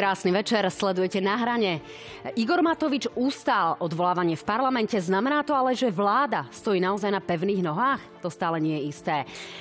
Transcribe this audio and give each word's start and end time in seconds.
Krásny 0.00 0.32
večer, 0.32 0.64
sledujete 0.72 1.20
na 1.20 1.36
hrane. 1.36 1.84
Igor 2.32 2.64
Matovič 2.64 3.04
ustál 3.20 3.76
odvolávanie 3.84 4.32
v 4.32 4.48
parlamente. 4.48 4.96
Znamená 4.96 5.44
to 5.44 5.52
ale, 5.52 5.76
že 5.76 5.92
vláda 5.92 6.48
stojí 6.48 6.80
naozaj 6.80 7.12
na 7.12 7.20
pevných 7.20 7.60
nohách? 7.60 8.00
To 8.24 8.32
stále 8.32 8.60
nie 8.64 8.80
je 8.80 8.88
isté. 8.88 9.16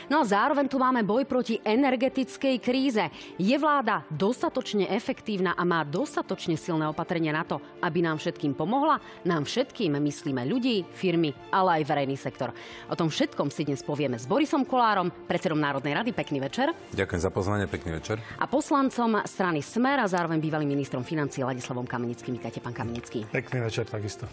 No 0.07 0.23
a 0.23 0.27
zároveň 0.27 0.71
tu 0.71 0.79
máme 0.79 1.03
boj 1.03 1.27
proti 1.27 1.59
energetickej 1.59 2.55
kríze. 2.59 3.03
Je 3.35 3.55
vláda 3.59 4.07
dostatočne 4.07 4.88
efektívna 4.88 5.59
a 5.59 5.63
má 5.67 5.84
dostatočne 5.84 6.55
silné 6.55 6.87
opatrenia 6.87 7.35
na 7.35 7.43
to, 7.43 7.59
aby 7.84 7.99
nám 7.99 8.20
všetkým 8.20 8.55
pomohla? 8.55 8.99
Nám 9.27 9.43
všetkým 9.43 9.95
myslíme 9.95 10.48
ľudí, 10.48 10.87
firmy, 10.95 11.35
ale 11.51 11.84
aj 11.84 11.87
verejný 11.87 12.15
sektor. 12.20 12.55
O 12.87 12.95
tom 12.95 13.12
všetkom 13.12 13.51
si 13.51 13.67
dnes 13.67 13.84
povieme 13.84 14.15
s 14.15 14.27
Borisom 14.27 14.63
Kolárom, 14.67 15.12
predsedom 15.27 15.59
Národnej 15.59 15.95
rady. 15.95 16.12
Pekný 16.15 16.43
večer. 16.43 16.71
Ďakujem 16.95 17.21
za 17.23 17.31
pozvanie, 17.31 17.67
pekný 17.67 17.95
večer. 17.99 18.20
A 18.40 18.48
poslancom 18.48 19.23
strany 19.23 19.63
Smer 19.63 20.03
a 20.03 20.07
zároveň 20.07 20.28
bývalým 20.38 20.69
ministrom 20.69 21.01
financí 21.01 21.41
Ladislavom 21.41 21.89
Kamenickým. 21.89 22.37
Vítajte, 22.37 22.61
pán 22.61 22.77
Kamenický. 22.77 23.25
Pekný 23.33 23.65
večer 23.65 23.89
takisto. 23.89 24.29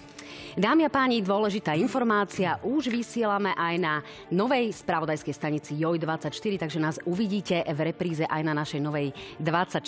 Dámy 0.56 0.84
a 0.84 0.91
páni, 0.92 1.24
dôležitá 1.24 1.73
informácia. 1.77 2.60
Už 2.60 2.92
vysielame 2.92 3.57
aj 3.57 3.74
na 3.80 3.95
novej 4.29 4.73
spravodajskej 4.76 5.32
stanici 5.32 5.73
JOJ24, 5.80 6.68
takže 6.68 6.79
nás 6.80 6.96
uvidíte 7.09 7.65
v 7.65 7.80
repríze 7.93 8.24
aj 8.29 8.43
na 8.45 8.52
našej 8.52 8.80
novej 8.84 9.16
24. 9.40 9.84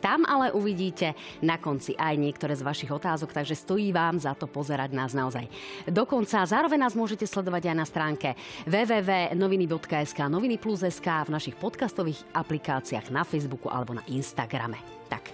Tam 0.00 0.28
ale 0.28 0.52
uvidíte 0.52 1.16
na 1.40 1.56
konci 1.56 1.96
aj 1.96 2.16
niektoré 2.16 2.52
z 2.56 2.64
vašich 2.64 2.92
otázok, 2.92 3.32
takže 3.32 3.56
stojí 3.56 3.92
vám 3.92 4.20
za 4.20 4.36
to 4.36 4.48
pozerať 4.48 4.92
nás 4.92 5.12
naozaj. 5.12 5.48
Dokonca 5.86 6.44
zároveň 6.44 6.88
nás 6.88 6.96
môžete 6.98 7.24
sledovať 7.28 7.72
aj 7.72 7.76
na 7.76 7.86
stránke 7.86 8.28
www.noviny.sk, 8.66 10.18
noviny 10.26 10.56
plus.sk, 10.58 11.08
v 11.28 11.30
našich 11.30 11.56
podcastových 11.60 12.24
aplikáciách 12.32 13.12
na 13.14 13.22
Facebooku 13.22 13.68
alebo 13.68 13.94
na 13.94 14.02
Instagrame. 14.08 15.01
Tak. 15.12 15.28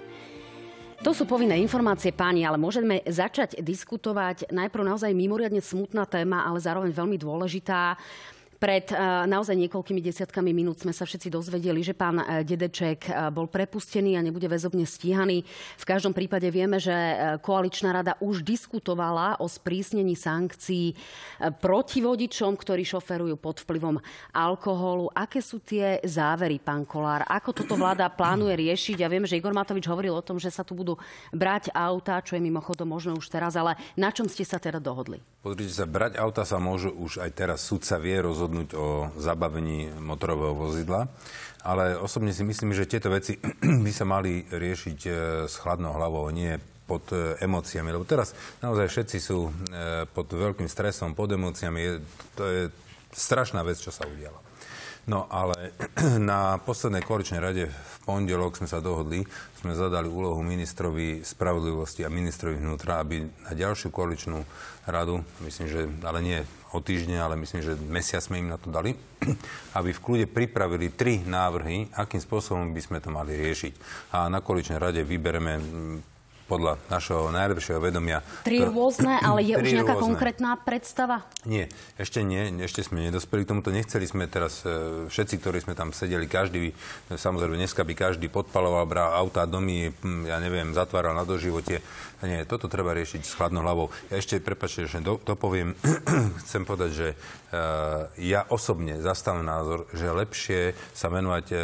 To 1.07 1.15
sú 1.15 1.31
povinné 1.31 1.55
informácie, 1.62 2.11
páni, 2.11 2.43
ale 2.43 2.59
môžeme 2.59 2.98
začať 3.07 3.62
diskutovať 3.62 4.51
najprv 4.51 4.83
naozaj 4.83 5.15
mimoriadne 5.15 5.62
smutná 5.62 6.03
téma, 6.11 6.43
ale 6.43 6.59
zároveň 6.59 6.91
veľmi 6.91 7.15
dôležitá. 7.15 7.95
Pred 8.59 8.91
eh, 8.91 8.98
naozaj 9.31 9.55
niekoľkými 9.55 10.03
desiatkami 10.03 10.51
minút 10.51 10.83
sme 10.83 10.91
sa 10.91 11.06
všetci 11.06 11.31
dozvedeli, 11.31 11.78
že 11.78 11.95
pán 11.95 12.19
eh, 12.19 12.42
Dedeček 12.42 13.06
eh, 13.06 13.31
bol 13.31 13.47
prepustený 13.47 14.19
a 14.19 14.25
nebude 14.27 14.51
väzobne 14.51 14.83
stíhaný. 14.83 15.47
V 15.78 15.84
každom 15.87 16.11
prípade 16.11 16.51
vieme, 16.51 16.83
že 16.83 16.91
koaličná 17.39 17.95
rada 17.95 18.19
už 18.19 18.42
diskutovala 18.42 19.39
o 19.39 19.47
sprísnení 19.47 20.19
sankcií 20.19 20.98
proti 21.62 22.03
vodičom, 22.03 22.59
ktorí 22.59 22.83
šoferujú 22.83 23.39
pod 23.39 23.62
vplyvom 23.62 24.03
alkoholu. 24.34 25.06
Aké 25.14 25.39
sú 25.39 25.62
tie 25.62 26.03
závery, 26.03 26.59
pán 26.59 26.83
Kolár? 26.83 27.23
Ako 27.31 27.55
toto 27.55 27.79
vláda 27.79 28.11
plánuje 28.11 28.59
riešiť? 28.59 28.97
Ja 28.98 29.09
viem, 29.09 29.23
že 29.23 29.39
Igor 29.39 29.55
Matovič 29.55 29.86
hovoril 29.86 30.19
o 30.19 30.25
tom, 30.25 30.42
že 30.42 30.51
sa 30.51 30.67
tu 30.67 30.75
budú 30.75 30.98
brať 31.31 31.70
auta, 31.70 32.19
čo 32.27 32.34
je 32.34 32.42
mimochodom 32.42 32.91
možno 32.91 33.14
už 33.14 33.31
teraz, 33.31 33.55
ale 33.55 33.79
na 33.95 34.11
čom 34.11 34.27
ste 34.27 34.42
sa 34.42 34.59
teda 34.59 34.83
dohodli? 34.83 35.23
Pozrite 35.39 35.70
sa, 35.70 35.86
brať 35.86 36.19
auta 36.19 36.42
sa 36.42 36.59
môžu 36.59 36.91
už 36.91 37.23
aj 37.23 37.31
teraz. 37.39 37.62
Sudca 37.62 37.95
vie 38.03 38.19
rozhodnúť 38.19 38.48
rozhodnúť 38.49 38.69
o 38.81 39.13
zabavení 39.21 39.93
motorového 40.01 40.57
vozidla. 40.57 41.13
Ale 41.61 42.01
osobne 42.01 42.33
si 42.33 42.41
myslím, 42.41 42.73
že 42.73 42.89
tieto 42.89 43.13
veci 43.13 43.36
by 43.85 43.92
sa 43.92 44.09
mali 44.09 44.48
riešiť 44.48 44.98
e, 45.05 45.11
s 45.45 45.55
chladnou 45.61 45.92
hlavou, 45.92 46.25
nie 46.33 46.57
pod 46.89 47.05
e, 47.13 47.37
emóciami. 47.45 47.92
Lebo 47.92 48.08
teraz 48.08 48.33
naozaj 48.64 48.89
všetci 48.89 49.19
sú 49.20 49.53
e, 49.53 50.08
pod 50.08 50.33
veľkým 50.33 50.64
stresom, 50.64 51.13
pod 51.13 51.29
emóciami. 51.29 52.01
To 52.41 52.42
je 52.48 52.63
strašná 53.13 53.61
vec, 53.61 53.77
čo 53.77 53.92
sa 53.92 54.08
udiala. 54.08 54.48
No 55.08 55.24
ale 55.33 55.73
na 56.20 56.61
poslednej 56.61 57.01
koaličnej 57.01 57.41
rade 57.41 57.64
v 57.73 57.95
pondelok 58.05 58.61
sme 58.61 58.69
sa 58.69 58.85
dohodli, 58.85 59.24
sme 59.57 59.73
zadali 59.73 60.05
úlohu 60.05 60.45
ministrovi 60.45 61.24
spravodlivosti 61.24 62.05
a 62.05 62.13
ministrovi 62.13 62.61
vnútra, 62.61 63.01
aby 63.01 63.24
na 63.24 63.52
ďalšiu 63.57 63.89
koaličnú 63.89 64.45
radu, 64.85 65.24
myslím, 65.41 65.67
že 65.67 65.80
ale 66.05 66.20
nie 66.20 66.39
o 66.77 66.85
týždne, 66.85 67.17
ale 67.17 67.41
myslím, 67.41 67.64
že 67.64 67.80
mesiac 67.89 68.20
sme 68.20 68.45
im 68.45 68.52
na 68.52 68.61
to 68.61 68.69
dali, 68.69 68.92
aby 69.80 69.96
v 69.96 70.02
kľude 70.05 70.27
pripravili 70.29 70.92
tri 70.92 71.25
návrhy, 71.25 71.89
akým 71.96 72.20
spôsobom 72.20 72.77
by 72.77 72.80
sme 72.85 72.98
to 73.01 73.08
mali 73.08 73.33
riešiť. 73.33 73.73
A 74.13 74.29
na 74.29 74.45
koaličnej 74.45 74.77
rade 74.77 75.01
vybereme 75.08 75.57
podľa 76.48 76.81
našho 76.89 77.29
najlepšieho 77.29 77.77
vedomia. 77.77 78.25
Tri 78.42 78.64
rôzne, 78.64 79.20
ale 79.29 79.45
je 79.45 79.55
už 79.61 79.69
nejaká 79.69 79.95
rôzne. 79.95 80.07
konkrétna 80.09 80.57
predstava? 80.57 81.29
Nie, 81.45 81.69
ešte 82.01 82.25
nie, 82.25 82.48
ešte 82.64 82.81
sme 82.81 83.05
nedospeli 83.13 83.45
k 83.45 83.53
tomuto. 83.53 83.69
Nechceli 83.69 84.09
sme 84.09 84.25
teraz, 84.27 84.64
e, 84.64 85.07
všetci, 85.13 85.35
ktorí 85.45 85.61
sme 85.61 85.77
tam 85.77 85.92
sedeli, 85.92 86.25
každý, 86.25 86.73
samozrejme 87.13 87.61
dneska 87.61 87.85
by 87.85 87.92
každý 87.92 88.33
podpaloval, 88.33 88.89
bral 88.89 89.13
auta, 89.13 89.45
domy, 89.45 89.92
ja 90.25 90.41
neviem, 90.41 90.73
zatváral 90.73 91.13
na 91.13 91.29
doživote. 91.29 91.85
Nie, 92.18 92.42
toto 92.42 92.67
treba 92.67 92.98
riešiť 92.98 93.23
s 93.23 93.36
chladnou 93.39 93.62
hlavou. 93.62 93.95
Ja 94.11 94.18
ešte, 94.18 94.42
prepačte, 94.42 94.90
že 94.90 94.98
to, 94.98 95.23
to 95.23 95.39
poviem, 95.39 95.79
chcem 96.42 96.67
povedať, 96.67 96.90
že 96.90 97.08
uh, 97.14 98.11
ja 98.18 98.42
osobne 98.51 98.98
zastávam 98.98 99.46
názor, 99.46 99.86
že 99.95 100.11
lepšie 100.11 100.74
sa 100.90 101.07
venovať 101.14 101.46
uh, 101.55 101.61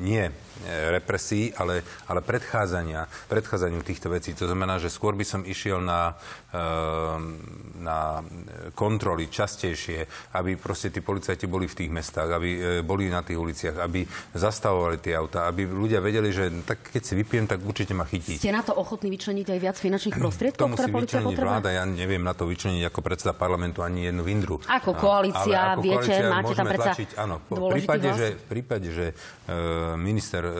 nie 0.00 0.32
represí, 0.92 1.52
ale, 1.56 1.80
ale 2.04 2.20
predchádzania, 2.20 3.08
predchádzaniu 3.32 3.80
týchto 3.80 4.12
vecí. 4.12 4.36
To 4.36 4.44
znamená, 4.44 4.76
že 4.76 4.92
skôr 4.92 5.16
by 5.16 5.24
som 5.24 5.40
išiel 5.44 5.80
na, 5.80 6.20
na 7.80 8.20
kontroly 8.74 9.30
častejšie, 9.30 10.04
aby 10.34 10.58
proste 10.58 10.90
tí 10.90 10.98
policajti 10.98 11.46
boli 11.46 11.70
v 11.70 11.78
tých 11.78 11.90
mestách, 11.90 12.28
aby 12.34 12.82
boli 12.82 13.06
na 13.06 13.22
tých 13.22 13.38
uliciach, 13.38 13.76
aby 13.78 14.02
zastavovali 14.34 14.98
tie 14.98 15.14
auta, 15.14 15.46
aby 15.46 15.64
ľudia 15.70 16.02
vedeli, 16.02 16.34
že 16.34 16.50
tak 16.66 16.90
keď 16.90 17.02
si 17.06 17.14
vypijem, 17.14 17.46
tak 17.46 17.62
určite 17.62 17.94
ma 17.94 18.02
chytí. 18.04 18.36
Ste 18.36 18.50
na 18.50 18.66
to 18.66 18.74
ochotní 18.74 19.14
vyčleniť 19.14 19.46
aj 19.46 19.58
viac 19.62 19.76
finančných 19.78 20.16
prostriedkov, 20.18 20.66
ktoré 20.74 20.88
policia 20.90 21.20
potrebuje? 21.22 21.38
vláda, 21.40 21.68
ja 21.70 21.84
neviem 21.86 22.22
na 22.22 22.34
to 22.34 22.44
vyčleniť 22.50 22.82
ako 22.90 23.00
predseda 23.00 23.32
parlamentu 23.32 23.86
ani 23.86 24.10
jednu 24.10 24.22
vindru. 24.26 24.56
Ako 24.66 24.90
koalícia, 24.98 25.78
ako 25.78 25.82
viete, 25.86 26.14
koalícia 26.14 26.34
máte 26.34 26.52
tam 26.58 26.66
predsa 26.66 26.92
tlačiť, 26.92 27.10
áno, 27.16 27.36
v 27.46 27.60
prípade, 27.78 28.08
že, 28.12 28.28
v 28.34 28.44
prípade, 28.50 28.88
že 28.90 29.06
uh, 29.14 29.94
minister 29.96 30.42
uh, 30.44 30.54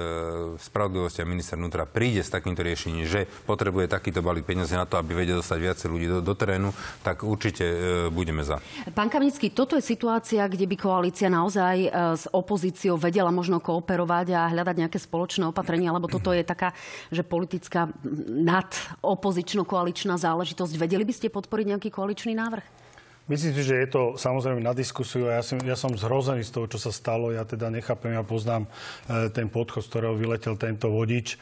spravodlivosti 0.56 1.20
a 1.22 1.26
minister 1.26 1.58
vnútra 1.58 1.84
príde 1.84 2.22
s 2.22 2.30
takýmto 2.30 2.62
riešením, 2.62 3.04
že 3.04 3.26
potrebuje 3.44 3.90
takýto 3.90 4.22
balík 4.22 4.46
peniazy 4.46 4.78
na 4.78 4.86
to, 4.86 4.96
aby 4.96 5.12
vedel 5.18 5.40
dostať 5.40 5.58
viacej 5.80 5.88
ľudí 5.96 6.06
do, 6.12 6.18
do 6.20 6.34
terénu, 6.36 6.76
tak 7.00 7.24
určite 7.24 7.64
uh, 7.64 7.78
budeme 8.12 8.44
za. 8.44 8.60
Pán 8.92 9.08
Kamenický, 9.08 9.56
toto 9.56 9.80
je 9.80 9.84
situácia, 9.84 10.44
kde 10.44 10.68
by 10.68 10.76
koalícia 10.76 11.32
naozaj 11.32 11.88
uh, 11.88 12.12
s 12.12 12.28
opozíciou 12.28 13.00
vedela 13.00 13.32
možno 13.32 13.64
kooperovať 13.64 14.36
a 14.36 14.52
hľadať 14.52 14.76
nejaké 14.76 14.98
spoločné 15.00 15.48
opatrenia, 15.48 15.96
lebo 15.96 16.04
toto 16.12 16.36
je 16.36 16.44
taká, 16.44 16.76
že 17.08 17.24
politická 17.24 17.88
nad 18.28 18.68
opozično-koaličná 19.00 20.20
záležitosť. 20.20 20.76
Vedeli 20.76 21.08
by 21.08 21.14
ste 21.16 21.32
podporiť 21.32 21.66
nejaký 21.72 21.88
koaličný 21.88 22.36
návrh? 22.36 22.79
Myslím 23.28 23.52
si, 23.52 23.62
že 23.62 23.76
je 23.84 23.88
to 23.90 24.02
samozrejme 24.18 24.58
na 24.58 24.74
diskusiu. 24.74 25.28
Ja, 25.28 25.44
si, 25.44 25.54
ja 25.62 25.78
som 25.78 25.92
zhrozený 25.94 26.42
z 26.42 26.50
toho, 26.56 26.66
čo 26.66 26.78
sa 26.82 26.90
stalo. 26.90 27.30
Ja 27.30 27.46
teda 27.46 27.68
nechápem, 27.68 28.16
ja 28.16 28.24
poznám 28.26 28.66
e, 28.66 29.30
ten 29.30 29.46
podchod, 29.46 29.86
z 29.86 29.90
ktorého 29.92 30.14
vyletel 30.18 30.58
tento 30.58 30.90
vodič. 30.90 31.36
E, 31.36 31.38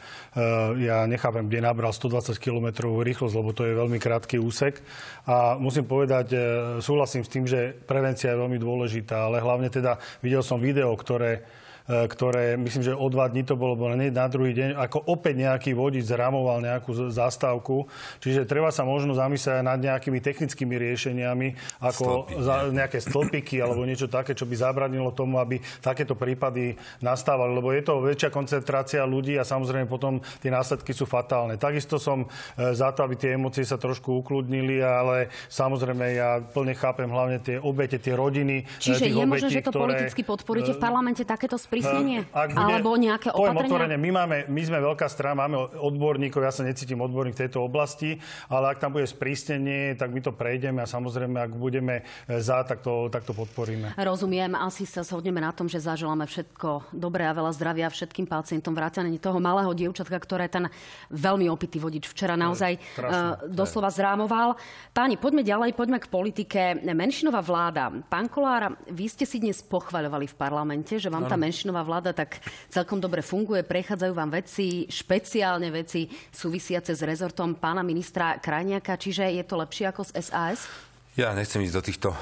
ja 0.85 1.07
nechápem, 1.09 1.49
kde 1.49 1.65
nabral 1.65 1.89
120 1.89 2.37
km 2.37 2.93
rýchlosť, 3.01 3.33
lebo 3.33 3.55
to 3.57 3.65
je 3.65 3.79
veľmi 3.79 3.97
krátky 3.97 4.37
úsek. 4.37 4.83
A 5.25 5.57
musím 5.57 5.89
povedať, 5.89 6.27
e, 6.33 6.37
súhlasím 6.83 7.25
s 7.25 7.33
tým, 7.33 7.49
že 7.49 7.73
prevencia 7.73 8.35
je 8.35 8.41
veľmi 8.41 8.61
dôležitá, 8.61 9.25
ale 9.25 9.41
hlavne 9.41 9.73
teda 9.73 9.97
videl 10.21 10.45
som 10.45 10.61
video, 10.61 10.93
ktoré 10.93 11.41
ktoré, 11.89 12.53
myslím, 12.61 12.83
že 12.85 12.93
o 12.93 13.07
dva 13.09 13.25
dní 13.25 13.41
to 13.41 13.57
bolo, 13.57 13.73
bolo 13.73 13.97
na 13.97 14.27
druhý 14.29 14.53
deň, 14.53 14.77
ako 14.77 15.09
opäť 15.09 15.41
nejaký 15.41 15.73
vodič 15.73 16.05
zramoval 16.05 16.61
nejakú 16.61 17.09
zastávku. 17.09 17.89
Čiže 18.21 18.45
treba 18.45 18.69
sa 18.69 18.85
možno 18.85 19.17
zamyslieť 19.17 19.59
aj 19.59 19.65
nad 19.65 19.79
nejakými 19.81 20.21
technickými 20.21 20.77
riešeniami, 20.77 21.47
ako 21.81 22.29
Stĺpy, 22.29 22.33
za, 22.45 22.55
nejaké 22.69 22.97
stĺpiky 23.01 23.57
alebo 23.57 23.89
niečo 23.89 24.05
také, 24.05 24.37
čo 24.37 24.45
by 24.45 24.53
zabranilo 24.53 25.09
tomu, 25.17 25.41
aby 25.41 25.57
takéto 25.81 26.13
prípady 26.13 26.77
nastávali. 27.01 27.57
Lebo 27.57 27.73
je 27.73 27.81
to 27.81 28.05
väčšia 28.05 28.29
koncentrácia 28.29 29.01
ľudí 29.01 29.33
a 29.41 29.43
samozrejme 29.47 29.89
potom 29.89 30.21
tie 30.43 30.53
následky 30.53 30.93
sú 30.93 31.09
fatálne. 31.09 31.57
Takisto 31.57 31.97
som 31.97 32.29
e, 32.29 32.77
za 32.77 32.93
to, 32.93 33.01
aby 33.01 33.17
tie 33.17 33.33
emócie 33.33 33.65
sa 33.65 33.81
trošku 33.81 34.21
ukludnili, 34.21 34.77
ale 34.77 35.33
samozrejme 35.49 36.05
ja 36.13 36.37
plne 36.37 36.77
chápem 36.77 37.09
hlavne 37.09 37.41
tie 37.41 37.57
obete, 37.57 37.97
tie 37.97 38.13
rodiny. 38.13 38.61
E, 38.61 38.77
Čiže 38.77 39.09
je 39.09 39.25
možné, 39.25 39.49
že 39.49 39.65
to 39.65 39.73
ktoré... 39.73 39.81
politicky 39.89 40.21
podporíte 40.21 40.77
v 40.77 40.79
parlamente 40.79 41.25
takéto 41.25 41.57
sprísnenie? 41.57 41.78
Sprísnenie? 41.79 42.19
Ak 42.35 42.49
bude, 42.51 42.59
Alebo 42.59 42.89
nejaké 42.99 43.29
opatrenia? 43.31 43.65
Otvorene, 43.65 43.95
my, 43.95 44.09
máme, 44.11 44.37
my 44.51 44.61
sme 44.61 44.79
veľká 44.83 45.07
strana, 45.07 45.47
máme 45.47 45.57
odborníkov, 45.79 46.43
ja 46.43 46.51
sa 46.51 46.67
necítim 46.67 46.99
odborník 46.99 47.35
v 47.37 47.41
tejto 47.47 47.63
oblasti, 47.63 48.19
ale 48.51 48.75
ak 48.75 48.83
tam 48.83 48.97
bude 48.97 49.07
sprísnenie, 49.07 49.95
tak 49.95 50.09
my 50.11 50.19
to 50.19 50.33
prejdeme 50.33 50.81
a 50.81 50.87
samozrejme, 50.89 51.37
ak 51.37 51.51
budeme 51.53 52.01
e, 52.27 52.41
za, 52.41 52.65
tak 52.65 52.81
to, 52.81 53.07
tak 53.13 53.23
to 53.23 53.37
podporíme. 53.37 53.93
Rozumiem, 53.95 54.57
asi 54.57 54.89
sa 54.89 55.05
shodneme 55.05 55.39
na 55.39 55.53
tom, 55.53 55.69
že 55.69 55.79
zaželáme 55.79 56.25
všetko 56.25 56.89
dobré 56.97 57.29
a 57.29 57.37
veľa 57.37 57.53
zdravia 57.53 57.87
všetkým 57.87 58.25
pacientom, 58.25 58.73
vrátane 58.73 59.13
toho 59.21 59.37
malého 59.37 59.69
dievčatka, 59.71 60.17
ktoré 60.17 60.49
ten 60.49 60.65
veľmi 61.13 61.45
opitý 61.47 61.77
vodič 61.77 62.09
včera 62.09 62.33
naozaj 62.33 62.75
uh, 62.75 63.37
doslova 63.45 63.93
zrámoval. 63.93 64.57
Páni, 64.89 65.21
poďme 65.21 65.45
ďalej, 65.45 65.77
poďme 65.77 66.01
k 66.01 66.09
politike. 66.09 66.61
Menšinová 66.81 67.45
vláda. 67.45 67.93
Pán 68.09 68.27
Kolár, 68.27 68.75
vy 68.89 69.05
ste 69.05 69.29
si 69.29 69.37
dnes 69.37 69.61
pochvaľovali 69.61 70.25
v 70.25 70.35
parlamente, 70.35 70.97
že 70.97 71.13
vám 71.13 71.29
tá 71.29 71.37
menšinová 71.37 71.68
menšinová 71.69 71.85
vláda 71.85 72.11
tak 72.17 72.41
celkom 72.73 72.97
dobre 72.97 73.21
funguje, 73.21 73.61
prechádzajú 73.61 74.13
vám 74.17 74.33
veci, 74.33 74.89
špeciálne 74.89 75.69
veci 75.69 76.09
súvisiace 76.33 76.97
s 76.97 77.05
rezortom 77.05 77.53
pána 77.61 77.85
ministra 77.85 78.41
Krajniaka, 78.41 78.97
čiže 78.97 79.29
je 79.29 79.45
to 79.45 79.61
lepšie 79.61 79.85
ako 79.93 80.01
z 80.09 80.17
SAS? 80.25 80.65
Ja 81.13 81.35
nechcem 81.37 81.61
ísť 81.61 81.75
do 81.77 81.83
týchto 81.85 82.09
e, 82.09 82.17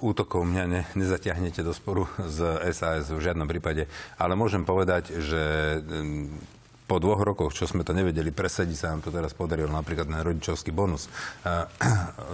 útokov, 0.00 0.48
mňa 0.48 0.64
ne, 0.64 0.82
nezatiahnete 0.96 1.60
do 1.60 1.76
sporu 1.76 2.08
z 2.24 2.72
SAS 2.72 3.12
v 3.12 3.20
žiadnom 3.20 3.44
prípade, 3.44 3.84
ale 4.16 4.32
môžem 4.32 4.64
povedať, 4.64 5.12
že 5.20 5.42
po 6.86 7.02
dvoch 7.02 7.20
rokoch, 7.20 7.50
čo 7.52 7.66
sme 7.66 7.82
to 7.82 7.90
nevedeli 7.90 8.30
presediť, 8.30 8.76
sa 8.78 8.94
nám 8.94 9.02
to 9.02 9.10
teraz 9.10 9.34
podarilo, 9.34 9.68
napríklad 9.68 10.06
na 10.06 10.24
rodičovský 10.24 10.72
bonus. 10.72 11.10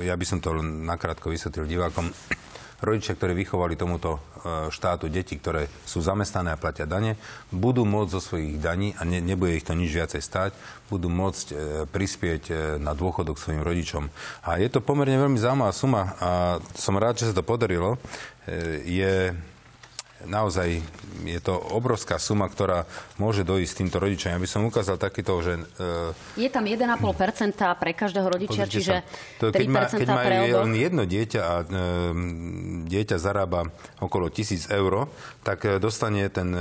Ja 0.02 0.18
by 0.18 0.24
som 0.26 0.38
to 0.42 0.60
nakrátko 0.60 1.32
vysvetlil 1.32 1.64
divákom. 1.64 2.12
Rodičia, 2.82 3.14
ktorí 3.14 3.38
vychovali 3.38 3.78
tomuto 3.78 4.18
e, 4.18 4.20
štátu 4.74 5.06
deti, 5.06 5.38
ktoré 5.38 5.70
sú 5.86 6.02
zamestnané 6.02 6.50
a 6.50 6.58
platia 6.58 6.82
dane, 6.82 7.14
budú 7.54 7.86
môcť 7.86 8.10
zo 8.10 8.18
svojich 8.18 8.58
daní, 8.58 8.90
a 8.98 9.06
ne, 9.06 9.22
nebude 9.22 9.54
ich 9.54 9.62
to 9.62 9.78
nič 9.78 9.94
viacej 9.94 10.18
stáť, 10.18 10.50
budú 10.90 11.06
môcť 11.06 11.46
e, 11.46 11.54
prispieť 11.86 12.42
e, 12.50 12.54
na 12.82 12.98
dôchodok 12.98 13.38
svojim 13.38 13.62
rodičom. 13.62 14.10
A 14.42 14.58
je 14.58 14.66
to 14.66 14.82
pomerne 14.82 15.14
veľmi 15.14 15.38
zaujímavá 15.38 15.70
suma 15.70 16.18
a 16.18 16.30
som 16.74 16.98
rád, 16.98 17.22
že 17.22 17.30
sa 17.30 17.38
to 17.38 17.46
podarilo. 17.46 18.02
Je 18.82 19.30
naozaj 20.26 20.82
je 21.22 21.40
to 21.40 21.54
obrovská 21.54 22.18
suma, 22.18 22.50
ktorá 22.50 22.88
môže 23.20 23.46
dojsť 23.46 23.72
týmto 23.84 23.98
rodičom. 24.02 24.34
Ja 24.34 24.40
by 24.42 24.48
som 24.48 24.66
ukázal 24.66 24.98
takýto, 24.98 25.38
že... 25.44 25.62
Uh, 25.78 26.10
je 26.34 26.50
tam 26.50 26.66
1,5% 26.66 26.98
pre 27.78 27.92
každého 27.94 28.26
rodičia, 28.26 28.66
čiže 28.66 29.06
to, 29.38 29.54
keď 29.54 29.66
3% 29.68 29.72
má, 29.72 29.82
keď 29.86 30.08
má 30.08 30.18
pre 30.24 30.36
len 30.50 30.74
jedno 30.74 31.02
dieťa 31.06 31.40
a 31.40 31.54
uh, 31.62 31.66
dieťa 32.88 33.16
zarába 33.20 33.70
okolo 34.02 34.26
1000 34.26 34.66
eur, 34.74 35.06
tak 35.42 35.66
e, 35.66 35.78
dostane 35.78 36.26
ten 36.30 36.54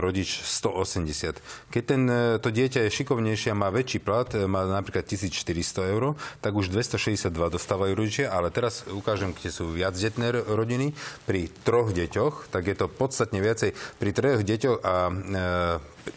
rodič 0.00 0.44
180. 0.44 1.40
Keď 1.72 1.82
ten, 1.84 2.02
to 2.40 2.48
dieťa 2.48 2.88
je 2.88 2.90
šikovnejšie 2.92 3.52
a 3.52 3.56
má 3.56 3.68
väčší 3.72 4.00
plat, 4.00 4.28
má 4.48 4.64
napríklad 4.68 5.04
1400 5.04 5.92
eur, 5.92 6.16
tak 6.40 6.52
už 6.52 6.68
262 6.72 7.28
dostávajú 7.32 7.92
rodičia, 7.96 8.32
ale 8.32 8.52
teraz 8.52 8.84
ukážem, 8.88 9.32
kde 9.36 9.50
sú 9.52 9.68
viacdetné 9.72 10.44
rodiny. 10.48 10.96
Pri 11.28 11.48
troch 11.64 11.92
deťoch, 11.92 12.52
tak 12.52 12.68
je 12.68 12.76
to 12.76 12.86
podstatne 13.02 13.42
viacej. 13.42 13.74
Pri 13.98 14.10
troch 14.14 14.46
deťoch 14.46 14.78
a 14.86 14.94
e, 15.10 15.12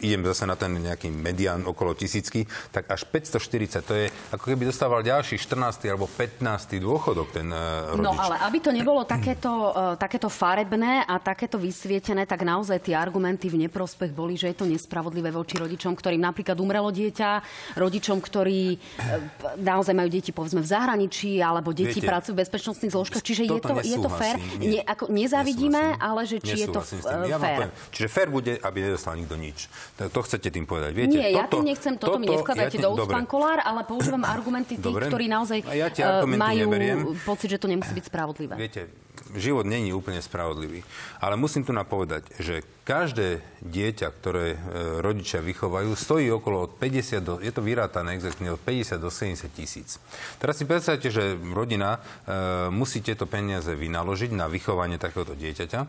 idem 0.02 0.22
zase 0.26 0.44
na 0.46 0.56
ten 0.58 0.74
nejaký 0.74 1.08
medián 1.10 1.62
okolo 1.64 1.94
tisícky, 1.94 2.44
tak 2.74 2.90
až 2.90 3.06
540, 3.08 3.82
to 3.86 3.94
je 3.94 4.06
ako 4.34 4.44
keby 4.52 4.68
dostával 4.68 5.00
ďalší 5.02 5.38
14. 5.38 5.86
alebo 5.86 6.10
15. 6.10 6.42
dôchodok 6.82 7.28
ten 7.32 7.48
uh, 7.50 7.94
rodič. 7.94 8.06
No 8.06 8.12
ale 8.14 8.36
aby 8.42 8.58
to 8.58 8.70
nebolo 8.74 9.06
takéto, 9.06 9.50
uh, 9.70 9.94
takéto 9.94 10.26
farebné 10.26 11.06
a 11.06 11.18
takéto 11.22 11.56
vysvietené, 11.56 12.26
tak 12.26 12.42
naozaj 12.42 12.82
tie 12.82 12.94
argumenty 12.98 13.46
v 13.46 13.66
neprospech 13.66 14.10
boli, 14.10 14.34
že 14.34 14.52
je 14.52 14.56
to 14.58 14.66
nespravodlivé 14.66 15.30
voči 15.30 15.58
rodičom, 15.58 15.94
ktorým 15.94 16.22
napríklad 16.22 16.58
umrelo 16.58 16.90
dieťa, 16.90 17.42
rodičom, 17.78 18.18
ktorí 18.18 18.76
uh, 18.76 19.60
naozaj 19.60 19.94
majú 19.94 20.10
deti 20.10 20.30
povedzme 20.34 20.60
v 20.62 20.68
zahraničí, 20.68 21.38
alebo 21.40 21.70
deti 21.70 22.02
Viete, 22.02 22.10
pracujú 22.10 22.34
v 22.34 22.40
bezpečnostných 22.42 22.92
zložkách. 22.92 23.22
Čiže 23.22 23.42
je 23.46 23.60
to, 23.62 23.74
je 23.80 23.98
to 23.98 24.10
fér. 24.10 24.36
Nie, 24.58 24.82
ako, 24.82 25.08
nezávidíme, 25.08 25.96
ale 25.98 26.26
že 26.28 26.42
či 26.42 26.66
je 26.66 26.68
to 26.68 26.80
ja 27.26 27.38
fér. 27.38 27.70
Čiže 27.92 28.08
fér 28.10 28.28
bude, 28.28 28.58
aby 28.60 28.78
nedostal 28.90 29.16
nikto 29.16 29.36
nič. 29.38 29.68
To 29.96 30.20
chcete 30.20 30.48
tým 30.52 30.68
povedať. 30.68 30.92
Viete, 30.92 31.16
Nie, 31.16 31.32
toto, 31.32 31.38
ja 31.38 31.44
tým 31.48 31.64
nechcem, 31.64 31.92
toto, 31.96 32.06
toto 32.16 32.20
mi 32.20 32.26
nevkladajte 32.28 32.76
ja 32.76 32.84
do 32.84 32.88
úst, 32.92 33.08
pán 33.08 33.24
Kolár, 33.24 33.64
ale 33.64 33.80
používam 33.88 34.22
argumenty 34.28 34.76
tých, 34.76 34.84
dobre. 34.84 35.08
ktorí 35.08 35.26
naozaj 35.30 35.58
ja 35.72 35.88
uh, 35.88 36.28
majú 36.28 36.68
neberiem. 36.68 36.98
pocit, 37.24 37.48
že 37.48 37.58
to 37.60 37.68
nemusí 37.70 37.92
byť 37.96 38.04
spravodlivé. 38.12 38.54
Viete, 38.60 39.05
život 39.34 39.66
není 39.66 39.90
úplne 39.90 40.22
spravodlivý. 40.22 40.86
Ale 41.18 41.34
musím 41.34 41.66
tu 41.66 41.74
napovedať, 41.74 42.30
že 42.38 42.62
každé 42.86 43.42
dieťa, 43.66 44.08
ktoré 44.14 44.54
e, 44.54 44.58
rodičia 45.02 45.42
vychovajú, 45.42 45.98
stojí 45.98 46.30
okolo 46.30 46.70
od 46.70 46.72
50 46.78 47.18
do, 47.18 47.34
je 47.42 47.50
to 47.50 47.58
vyrátané 47.58 48.14
exaktne, 48.14 48.54
od 48.54 48.62
50 48.62 49.02
do 49.02 49.10
70 49.10 49.50
tisíc. 49.50 49.98
Teraz 50.38 50.54
si 50.54 50.70
predstavte, 50.70 51.10
že 51.10 51.34
rodina 51.50 51.98
e, 51.98 52.70
musí 52.70 53.02
tieto 53.02 53.26
peniaze 53.26 53.74
vynaložiť 53.74 54.30
na 54.30 54.46
vychovanie 54.46 55.02
takéhoto 55.02 55.34
dieťaťa 55.34 55.80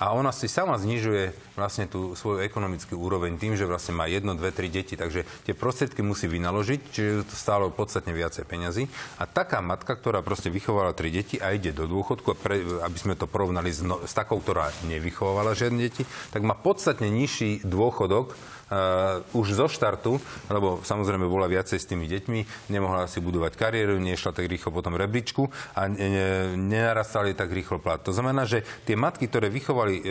a 0.00 0.16
ona 0.16 0.32
si 0.32 0.48
sama 0.48 0.80
znižuje 0.80 1.36
vlastne 1.60 1.92
tú 1.92 2.16
svoju 2.16 2.40
ekonomickú 2.40 2.96
úroveň 2.96 3.36
tým, 3.36 3.52
že 3.52 3.68
vlastne 3.68 3.92
má 3.92 4.08
jedno, 4.08 4.32
dve, 4.32 4.48
tri 4.48 4.72
deti, 4.72 4.96
takže 4.96 5.28
tie 5.44 5.52
prostriedky 5.52 6.00
musí 6.00 6.24
vynaložiť, 6.24 6.80
čiže 6.88 7.28
to 7.28 7.36
stálo 7.36 7.68
podstatne 7.68 8.16
viacej 8.16 8.48
peňazí. 8.48 8.88
A 9.20 9.28
taká 9.28 9.60
matka, 9.60 9.92
ktorá 9.92 10.24
proste 10.24 10.48
vychovala 10.48 10.96
tri 10.96 11.12
deti 11.12 11.36
a 11.36 11.52
ide 11.52 11.76
do 11.76 11.84
dôchodku, 11.84 12.32
pre, 12.40 12.64
aby 12.86 12.98
sme 13.02 13.18
to 13.18 13.26
porovnali 13.26 13.74
s, 13.74 13.82
no, 13.82 13.98
s 14.06 14.14
takou, 14.14 14.38
ktorá 14.38 14.70
nevychovávala 14.86 15.58
žiadne 15.58 15.82
deti, 15.82 16.06
tak 16.30 16.46
má 16.46 16.54
podstatne 16.54 17.10
nižší 17.10 17.66
dôchodok 17.66 18.38
už 19.30 19.46
zo 19.54 19.70
štartu, 19.70 20.18
lebo 20.50 20.82
samozrejme 20.82 21.30
bola 21.30 21.46
viacej 21.46 21.78
s 21.78 21.86
tými 21.86 22.10
deťmi, 22.10 22.70
nemohla 22.70 23.06
si 23.06 23.22
budovať 23.22 23.54
kariéru, 23.54 24.02
nešla 24.02 24.34
tak 24.34 24.50
rýchlo 24.50 24.74
potom 24.74 24.98
rebríčku 24.98 25.46
a 25.78 25.86
ne, 25.86 26.50
nenarastali 26.58 27.36
tak 27.38 27.54
rýchlo 27.54 27.78
plat. 27.78 28.02
To 28.02 28.10
znamená, 28.10 28.42
že 28.42 28.66
tie 28.82 28.98
matky, 28.98 29.30
ktoré 29.30 29.46
vychovali 29.52 30.02
uh, 30.02 30.06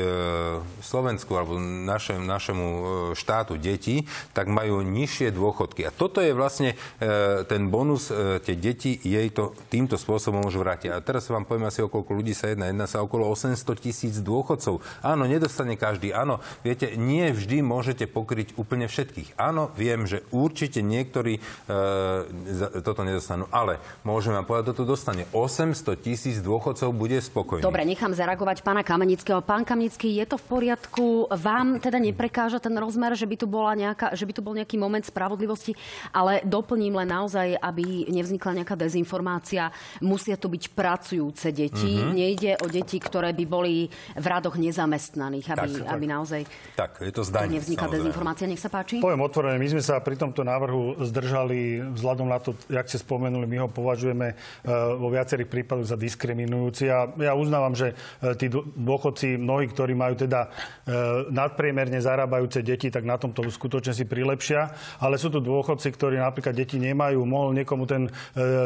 Slovensku 0.80 1.36
alebo 1.36 1.60
našem, 1.60 2.24
našemu 2.24 2.66
uh, 2.66 2.86
štátu 3.12 3.60
deti, 3.60 4.08
tak 4.32 4.48
majú 4.48 4.80
nižšie 4.86 5.36
dôchodky. 5.36 5.84
A 5.84 5.92
toto 5.92 6.24
je 6.24 6.32
vlastne 6.32 6.76
uh, 6.76 7.44
ten 7.44 7.68
bonus, 7.68 8.08
uh, 8.08 8.40
tie 8.40 8.56
deti 8.56 8.96
jej 8.96 9.28
to 9.36 9.52
týmto 9.68 10.00
spôsobom 10.00 10.48
môžu 10.48 10.62
vrátiť. 10.62 10.94
A 10.94 11.02
teraz 11.02 11.28
vám 11.28 11.44
poviem 11.44 11.68
asi, 11.68 11.82
o 11.82 11.92
koľko 11.92 12.14
ľudí 12.16 12.32
sa 12.32 12.54
jedná. 12.54 12.70
Jedná 12.70 12.88
sa 12.88 13.02
okolo 13.02 13.28
800 13.34 13.58
tisíc 13.82 14.16
dôchodcov. 14.22 14.80
Áno, 15.02 15.26
nedostane 15.26 15.76
každý. 15.76 16.14
Áno, 16.14 16.40
viete, 16.62 16.94
nie 16.96 17.28
vždy 17.34 17.66
môžete 17.66 18.06
pokryť 18.06 18.45
pokryť 18.46 18.62
úplne 18.62 18.86
všetkých. 18.86 19.42
Áno, 19.42 19.74
viem, 19.74 20.06
že 20.06 20.22
určite 20.30 20.86
niektorí 20.86 21.42
e, 21.42 22.82
toto 22.86 23.02
nedostanú, 23.02 23.50
ale 23.50 23.82
môžem 24.06 24.38
vám 24.38 24.46
povedať, 24.46 24.76
toto 24.76 24.86
dostane 24.86 25.26
800 25.34 25.98
tisíc 25.98 26.38
dôchodcov 26.46 26.94
bude 26.94 27.18
spokojný. 27.18 27.66
Dobre, 27.66 27.88
nechám 27.88 28.14
zareagovať 28.14 28.62
pána 28.62 28.86
Kamenického. 28.86 29.42
Pán 29.42 29.66
Kamenický, 29.66 30.14
je 30.22 30.26
to 30.30 30.38
v 30.38 30.46
poriadku? 30.46 31.06
Vám 31.34 31.82
teda 31.82 31.98
neprekáža 31.98 32.62
ten 32.62 32.76
rozmer, 32.78 33.18
že 33.18 33.26
by 33.26 33.36
tu, 33.40 33.48
bola 33.50 33.74
nejaká, 33.74 34.14
že 34.14 34.28
by 34.30 34.34
tu 34.38 34.42
bol 34.46 34.54
nejaký 34.54 34.78
moment 34.78 35.02
spravodlivosti, 35.02 35.74
ale 36.14 36.46
doplním 36.46 37.02
len 37.02 37.10
naozaj, 37.10 37.58
aby 37.58 38.12
nevznikla 38.12 38.62
nejaká 38.62 38.76
dezinformácia. 38.78 39.74
Musia 40.04 40.38
to 40.38 40.52
byť 40.52 40.64
pracujúce 40.76 41.50
deti. 41.50 41.98
Mm-hmm. 41.98 42.14
Nejde 42.14 42.52
o 42.62 42.68
deti, 42.70 42.98
ktoré 43.00 43.32
by 43.32 43.46
boli 43.48 43.88
v 44.14 44.26
radoch 44.26 44.60
nezamestnaných, 44.60 45.48
aby, 45.56 45.72
tak, 45.80 45.90
aby 45.90 46.06
naozaj 46.06 46.42
tak, 46.76 47.00
je 47.00 47.14
to 47.16 47.24
zdanie, 47.24 47.56
nevznikla 47.56 47.88
dezinformácia 47.88 48.35
informácia, 48.36 48.52
nech 48.52 48.60
sa 48.60 48.68
páči. 48.68 49.00
Poviem 49.00 49.24
otvorene, 49.24 49.56
my 49.56 49.68
sme 49.72 49.82
sa 49.82 50.04
pri 50.04 50.20
tomto 50.20 50.44
návrhu 50.44 51.00
zdržali 51.00 51.80
vzhľadom 51.96 52.28
na 52.28 52.44
to, 52.44 52.52
jak 52.68 52.92
ste 52.92 53.00
spomenuli, 53.00 53.48
my 53.48 53.58
ho 53.64 53.70
považujeme 53.72 54.28
e, 54.28 54.36
vo 55.00 55.08
viacerých 55.08 55.48
prípadoch 55.48 55.88
za 55.88 55.96
diskriminujúci. 55.96 56.92
A 56.92 57.08
ja 57.16 57.34
uznávam, 57.34 57.72
že 57.72 57.96
e, 57.96 58.36
tí 58.36 58.52
dôchodci, 58.52 59.40
mnohí, 59.40 59.72
ktorí 59.72 59.96
majú 59.96 60.20
teda 60.20 60.52
e, 60.84 61.32
nadpriemerne 61.32 61.96
zarábajúce 62.04 62.60
deti, 62.60 62.92
tak 62.92 63.08
na 63.08 63.16
tomto 63.16 63.48
skutočne 63.48 63.96
si 63.96 64.04
prilepšia. 64.04 64.76
Ale 65.00 65.16
sú 65.16 65.32
tu 65.32 65.40
dôchodci, 65.40 65.88
ktorí 65.96 66.20
napríklad 66.20 66.52
deti 66.52 66.76
nemajú, 66.76 67.24
mohol 67.24 67.56
niekomu 67.56 67.88
ten, 67.88 68.12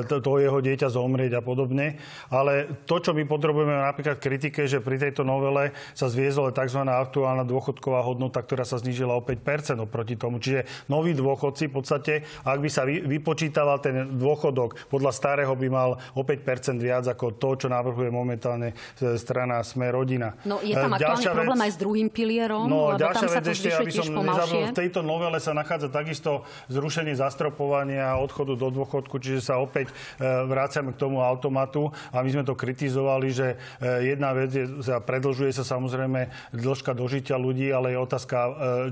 to 0.10 0.32
jeho 0.42 0.60
dieťa 0.64 0.90
zomrieť 0.90 1.38
a 1.38 1.42
podobne. 1.46 2.02
Ale 2.34 2.82
to, 2.90 2.98
čo 2.98 3.12
my 3.14 3.22
potrebujeme 3.30 3.76
napríklad 3.76 4.18
v 4.18 4.26
kritike, 4.26 4.66
že 4.66 4.82
pri 4.82 4.98
tejto 4.98 5.22
novele 5.22 5.76
sa 5.94 6.10
zviezla 6.10 6.56
tzv. 6.56 6.82
aktuálna 6.82 7.46
dôchodková 7.46 8.02
hodnota, 8.02 8.42
ktorá 8.42 8.64
sa 8.66 8.80
znížila 8.80 9.14
o 9.14 9.22
5 9.22 9.59
oproti 9.80 10.16
tomu. 10.16 10.40
Čiže 10.40 10.90
noví 10.92 11.12
dôchodci 11.14 11.68
v 11.70 11.74
podstate, 11.74 12.14
ak 12.46 12.60
by 12.60 12.70
sa 12.70 12.88
vypočítaval 12.88 13.78
ten 13.84 14.16
dôchodok, 14.16 14.88
podľa 14.88 15.12
starého 15.12 15.54
by 15.54 15.68
mal 15.68 15.90
o 16.16 16.22
5 16.24 16.80
viac 16.80 17.06
ako 17.10 17.36
to, 17.36 17.66
čo 17.66 17.68
navrhuje 17.68 18.08
momentálne 18.08 18.72
strana 19.20 19.62
Sme 19.62 19.92
rodina. 19.92 20.34
No 20.48 20.64
je 20.64 20.74
tam 20.74 20.96
e, 20.96 20.98
aktuálny 20.98 21.26
vec, 21.26 21.36
problém 21.36 21.60
aj 21.60 21.72
s 21.76 21.78
druhým 21.78 22.08
pilierom, 22.10 22.66
no, 22.70 22.96
lebo 22.96 23.10
tam 23.12 23.28
sa 23.28 23.42
to 23.44 23.52
ešte, 23.52 23.70
aby 23.74 23.92
som 23.92 24.06
nezabudol, 24.14 24.72
v 24.72 24.78
tejto 24.78 25.00
novele 25.04 25.38
sa 25.42 25.52
nachádza 25.52 25.92
takisto 25.92 26.48
zrušenie 26.72 27.18
zastropovania 27.18 28.16
odchodu 28.22 28.54
do 28.56 28.68
dôchodku, 28.72 29.20
čiže 29.20 29.52
sa 29.52 29.60
opäť 29.60 29.92
e, 29.92 30.24
vrácame 30.24 30.96
k 30.96 30.98
tomu 31.02 31.20
automatu 31.20 31.92
a 32.14 32.22
my 32.24 32.30
sme 32.30 32.44
to 32.46 32.56
kritizovali, 32.56 33.28
že 33.34 33.58
e, 33.82 34.14
jedna 34.16 34.32
vec 34.32 34.54
je, 34.54 34.66
predlžuje 35.04 35.52
sa 35.52 35.66
samozrejme 35.66 36.54
dĺžka 36.56 36.94
dožitia 36.94 37.36
ľudí, 37.36 37.74
ale 37.74 37.94
je 37.94 37.98
otázka, 38.00 38.38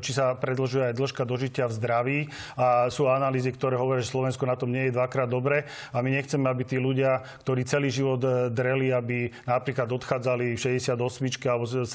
či 0.02 0.12
sa 0.12 0.34
pred 0.36 0.57
predlžuje 0.58 0.90
aj 0.90 0.96
dĺžka 0.98 1.24
dožitia 1.30 1.70
v 1.70 1.74
zdraví 1.78 2.20
a 2.58 2.90
sú 2.90 3.06
analýzy, 3.06 3.54
ktoré 3.54 3.78
hovoria, 3.78 4.02
že 4.02 4.10
Slovensko 4.10 4.50
na 4.50 4.58
tom 4.58 4.74
nie 4.74 4.90
je 4.90 4.98
dvakrát 4.98 5.30
dobre 5.30 5.70
a 5.94 6.02
my 6.02 6.10
nechceme, 6.10 6.50
aby 6.50 6.66
tí 6.66 6.82
ľudia, 6.82 7.22
ktorí 7.46 7.62
celý 7.62 7.94
život 7.94 8.18
e, 8.26 8.50
dreli, 8.50 8.90
aby 8.90 9.30
napríklad 9.46 9.86
odchádzali 9.86 10.58
v 10.58 10.60
68 10.82 10.98
alebo 11.46 11.70
70 11.70 11.86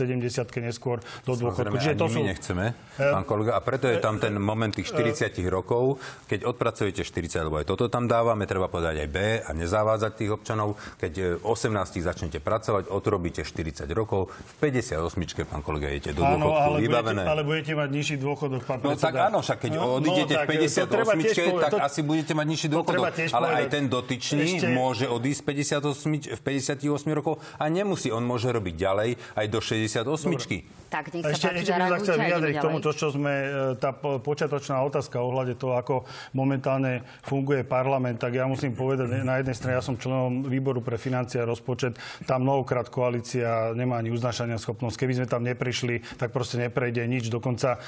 neskôr 0.62 1.02
do 1.26 1.35
dôchodku. 1.35 1.75
Čiže 1.75 1.99
to 1.99 2.07
sú... 2.07 2.23
my 2.23 2.31
nechceme, 2.31 2.64
pán 2.95 3.26
kolega, 3.26 3.59
a 3.59 3.61
preto 3.66 3.90
je 3.90 3.99
tam 3.99 4.23
ten 4.23 4.38
moment 4.38 4.71
tých 4.71 4.95
40 4.95 5.35
rokov, 5.50 5.99
keď 6.31 6.47
odpracujete 6.47 7.02
40, 7.02 7.50
lebo 7.50 7.59
aj 7.59 7.66
toto 7.66 7.90
tam 7.90 8.07
dávame, 8.07 8.47
treba 8.47 8.71
povedať 8.71 9.02
aj 9.02 9.09
B 9.11 9.19
a 9.42 9.50
nezavádzať 9.50 10.12
tých 10.14 10.31
občanov. 10.31 10.78
Keď 11.02 11.42
18 11.42 11.99
začnete 11.99 12.38
pracovať, 12.38 12.87
odrobíte 12.95 13.42
40 13.42 13.90
rokov, 13.90 14.31
v 14.31 14.71
58 14.71 15.50
pán 15.50 15.66
kolega, 15.66 15.90
idete 15.90 16.14
do 16.14 16.23
dôchodku, 16.23 16.54
ale 16.54 16.76
vybavené. 16.78 17.25
Budete, 17.26 17.33
ale 17.35 17.42
budete 17.42 17.73
mať 17.75 17.88
nižší 17.90 18.14
dôchodok, 18.52 18.68
pán 18.68 18.78
No 18.85 18.94
tak 19.00 19.14
áno, 19.16 19.38
však 19.40 19.59
keď 19.68 19.73
no, 19.80 19.99
odídete 19.99 20.35
no, 20.37 20.42
v 20.44 20.49
58 20.52 21.62
tak 21.62 21.73
to, 21.73 21.76
asi 21.80 22.00
budete 22.04 22.32
mať 22.37 22.47
nižší 22.47 22.68
dôchodok. 22.68 23.04
Ale 23.32 23.47
aj 23.62 23.64
ten 23.73 23.85
dotyčný 23.88 24.61
ešte... 24.61 24.68
môže 24.71 25.06
odísť 25.09 25.40
58, 25.80 26.37
v 26.37 26.40
58 26.44 27.18
rokov 27.18 27.40
a 27.56 27.64
nemusí. 27.73 28.12
On 28.12 28.23
môže 28.23 28.52
robiť 28.52 28.75
ďalej 28.76 29.11
aj 29.16 29.47
do 29.49 29.59
68. 29.59 30.04
Dobre. 30.04 30.82
Tak, 30.92 31.09
nech 31.09 31.25
sa 31.25 31.32
ešte, 31.32 31.49
páči, 31.49 31.64
ešte 31.64 31.73
by 31.73 31.88
sa 31.88 31.99
chcel 32.04 32.16
vyjadriť 32.21 32.54
k 32.61 32.64
tomu, 32.68 32.78
to, 32.85 32.92
čo 32.92 33.06
sme, 33.16 33.32
e, 33.32 33.49
tá 33.80 33.97
počiatočná 33.97 34.76
otázka 34.85 35.25
ohľade 35.25 35.56
toho, 35.56 35.80
ako 35.80 36.04
momentálne 36.37 37.00
funguje 37.25 37.64
parlament, 37.64 38.21
tak 38.21 38.37
ja 38.37 38.44
musím 38.44 38.76
povedať, 38.76 39.25
na 39.25 39.40
jednej 39.40 39.56
strane 39.56 39.80
ja 39.80 39.85
som 39.85 39.97
členom 39.97 40.44
výboru 40.44 40.85
pre 40.85 41.00
financie 41.00 41.40
a 41.40 41.49
rozpočet, 41.49 41.97
tam 42.28 42.44
mnohokrát 42.44 42.92
koalícia 42.92 43.73
nemá 43.73 44.04
ani 44.04 44.12
uznašania 44.12 44.61
schopnosť. 44.61 45.00
Keby 45.00 45.12
sme 45.16 45.26
tam 45.32 45.49
neprišli, 45.49 46.21
tak 46.21 46.28
proste 46.28 46.61
neprejde 46.61 47.09
nič. 47.09 47.32
Dokonca 47.32 47.80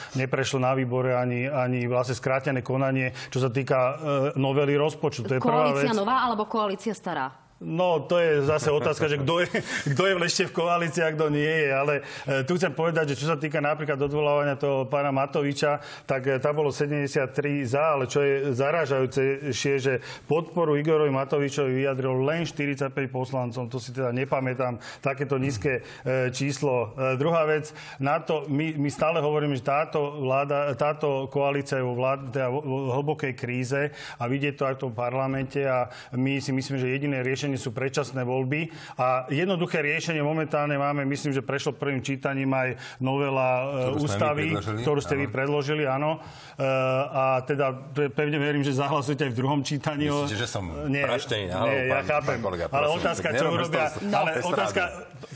neprešlo 0.54 0.58
na 0.62 0.72
výbore 0.74 1.10
ani, 1.14 1.50
ani 1.50 1.86
vlastne 1.90 2.14
skrátené 2.14 2.62
konanie, 2.62 3.10
čo 3.30 3.42
sa 3.42 3.50
týka 3.50 3.78
e, 3.78 3.92
novely 4.38 4.78
rozpočtu. 4.78 5.26
To 5.26 5.34
je 5.38 5.40
koalícia 5.42 5.90
prvá 5.90 5.94
vec. 5.94 5.98
nová 5.98 6.16
alebo 6.22 6.46
koalícia 6.46 6.94
stará? 6.94 7.43
No, 7.62 8.02
to 8.02 8.18
je 8.18 8.42
zase 8.42 8.66
otázka, 8.66 9.06
že 9.06 9.22
kto 9.22 9.46
je, 9.46 9.48
kto 9.94 10.02
je 10.10 10.14
ešte 10.26 10.44
v 10.50 10.56
koalícii 10.58 11.02
a 11.06 11.14
kto 11.14 11.30
nie 11.30 11.46
je. 11.46 11.70
Ale 11.70 11.94
e, 12.26 12.42
tu 12.42 12.58
chcem 12.58 12.74
povedať, 12.74 13.14
že 13.14 13.24
čo 13.24 13.30
sa 13.30 13.38
týka 13.38 13.62
napríklad 13.62 13.94
odvolávania 13.94 14.58
toho 14.58 14.90
pána 14.90 15.14
Matoviča, 15.14 15.78
tak 16.02 16.26
e, 16.26 16.42
tam 16.42 16.58
bolo 16.58 16.74
73 16.74 17.30
za, 17.62 17.94
ale 17.94 18.10
čo 18.10 18.26
je 18.26 18.52
zarážajúce, 18.58 19.54
že 19.54 20.02
podporu 20.26 20.74
Igorovi 20.74 21.14
Matovičovi 21.14 21.86
vyjadrilo 21.86 22.26
len 22.26 22.42
45 22.42 22.90
poslancov. 23.08 23.70
To 23.70 23.78
si 23.78 23.94
teda 23.94 24.10
nepamätám, 24.10 24.82
takéto 24.98 25.38
nízke 25.38 25.80
e, 26.02 26.34
číslo. 26.34 26.90
Druhá 27.16 27.46
vec, 27.46 27.70
na 28.02 28.18
to, 28.18 28.50
my, 28.50 28.74
my 28.76 28.90
stále 28.90 29.22
hovoríme, 29.22 29.54
že 29.54 29.62
táto, 29.62 30.20
vláda, 30.26 30.74
táto 30.74 31.30
koalícia 31.30 31.78
je 31.78 31.86
vo, 31.86 31.94
vlád, 31.94 32.34
teda 32.34 32.50
vo 32.50 32.90
hlbokej 32.98 33.32
kríze 33.38 33.94
a 34.18 34.24
vidieť 34.26 34.54
to 34.58 34.66
aj 34.66 34.74
v 34.74 34.82
tom 34.82 34.92
parlamente 34.92 35.62
a 35.62 35.86
my 36.18 36.42
si 36.42 36.50
myslíme, 36.50 36.82
že 36.82 36.90
jediné 36.90 37.22
riešenie 37.22 37.43
riešenie 37.44 37.60
sú 37.60 37.76
predčasné 37.76 38.24
voľby. 38.24 38.72
A 38.96 39.28
jednoduché 39.28 39.84
riešenie 39.84 40.24
momentálne 40.24 40.80
máme, 40.80 41.04
myslím, 41.04 41.36
že 41.36 41.44
prešlo 41.44 41.76
prvým 41.76 42.00
čítaním 42.00 42.48
aj 42.56 42.80
novela 43.04 43.68
ktorú 43.92 44.00
ústavy, 44.00 44.56
ktorú 44.80 45.00
ste 45.04 45.14
vy 45.20 45.26
predložili, 45.28 45.84
áno. 45.84 46.16
E, 46.56 46.64
a 47.12 47.44
teda 47.44 47.92
pevne 48.16 48.40
verím, 48.40 48.64
že 48.64 48.72
zahlasujete 48.72 49.28
aj 49.28 49.32
v 49.34 49.36
druhom 49.36 49.60
čítaní. 49.60 50.08
Myslíte, 50.08 50.40
že 50.40 50.48
som 50.48 50.64
nie, 50.88 51.04
praštený? 51.04 51.52
Nie, 51.52 51.92
ja 51.92 52.00
chápem. 52.00 52.40
Kolega, 52.40 52.72
ale 52.72 52.86
otázka, 52.96 53.28
čo 53.36 53.46
urobia... 53.52 53.84
ale 54.08 54.28
otázka, 54.40 54.82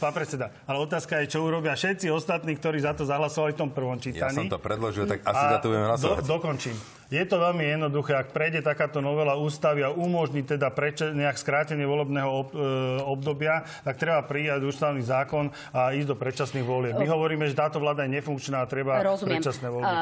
pán 0.00 0.12
predseda, 0.16 0.46
ale 0.64 0.78
otázka 0.80 1.12
je, 1.20 1.26
čo 1.28 1.44
urobia 1.44 1.76
všetci 1.76 2.08
ostatní, 2.08 2.56
ktorí 2.56 2.80
za 2.80 2.96
to 2.96 3.04
zahlasovali 3.04 3.52
v 3.52 3.58
tom 3.60 3.70
prvom 3.76 4.00
čítaní. 4.00 4.32
Ja 4.32 4.40
som 4.40 4.48
to 4.48 4.56
predložil, 4.56 5.04
tak 5.04 5.20
asi 5.28 5.44
za 5.44 5.58
to 5.60 5.66
budeme 5.68 5.86
hlasovať. 5.92 6.24
Do, 6.24 6.40
dokončím. 6.40 6.97
Je 7.08 7.24
to 7.24 7.40
veľmi 7.40 7.64
jednoduché, 7.64 8.12
ak 8.12 8.36
prejde 8.36 8.60
takáto 8.60 9.00
novela 9.00 9.32
ústavy 9.32 9.80
a 9.80 9.88
umožní 9.88 10.44
teda 10.44 10.68
preč, 10.68 11.00
nejak 11.00 11.40
skrátenie 11.40 11.88
volebného 11.88 12.28
ob, 12.28 12.52
e, 12.52 12.60
obdobia, 13.00 13.64
tak 13.80 13.96
treba 13.96 14.20
prijať 14.28 14.60
ústavný 14.68 15.00
zákon 15.00 15.48
a 15.72 15.96
ísť 15.96 16.04
do 16.04 16.16
predčasných 16.20 16.66
volieb. 16.68 17.00
My 17.00 17.08
hovoríme, 17.08 17.48
že 17.48 17.56
táto 17.56 17.80
vláda 17.80 18.04
je 18.04 18.12
nefunkčná 18.12 18.60
a 18.60 18.68
treba 18.68 19.00
Rozumiem. 19.00 19.40
predčasné 19.40 19.66
voľby. 19.72 19.94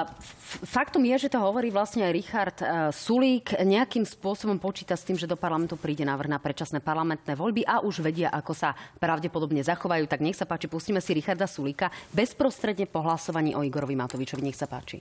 Faktom 0.67 1.07
je, 1.07 1.17
že 1.23 1.29
to 1.31 1.39
hovorí 1.39 1.71
vlastne 1.71 2.11
aj 2.11 2.13
Richard 2.13 2.59
uh, 2.59 2.91
Sulík. 2.91 3.55
Nejakým 3.55 4.03
spôsobom 4.03 4.59
počíta 4.59 4.99
s 4.99 5.07
tým, 5.07 5.15
že 5.15 5.31
do 5.31 5.39
parlamentu 5.39 5.79
príde 5.79 6.03
návrh 6.03 6.27
na 6.27 6.43
predčasné 6.43 6.83
parlamentné 6.83 7.39
voľby 7.39 7.63
a 7.71 7.87
už 7.87 8.03
vedia, 8.03 8.35
ako 8.35 8.51
sa 8.51 8.75
pravdepodobne 8.99 9.63
zachovajú. 9.63 10.11
Tak 10.11 10.19
nech 10.19 10.35
sa 10.35 10.43
páči, 10.43 10.67
pustíme 10.67 10.99
si 10.99 11.15
Richarda 11.15 11.47
Sulíka 11.47 11.87
bezprostredne 12.11 12.91
po 12.91 12.99
hlasovaní 13.07 13.55
o 13.55 13.63
Igorovi 13.63 13.95
Matovičovi. 13.95 14.43
Nech 14.43 14.59
sa 14.59 14.67
páči. 14.67 14.99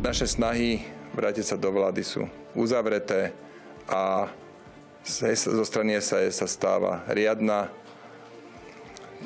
Naše 0.00 0.24
snahy 0.24 0.80
vrátiť 1.12 1.44
sa 1.44 1.56
do 1.60 1.68
vlády 1.68 2.00
sú 2.00 2.24
uzavreté 2.56 3.36
a 3.84 4.32
zo 5.04 5.64
strany 5.68 6.00
SAS 6.00 6.40
sa 6.40 6.48
stáva 6.48 7.04
riadna, 7.12 7.68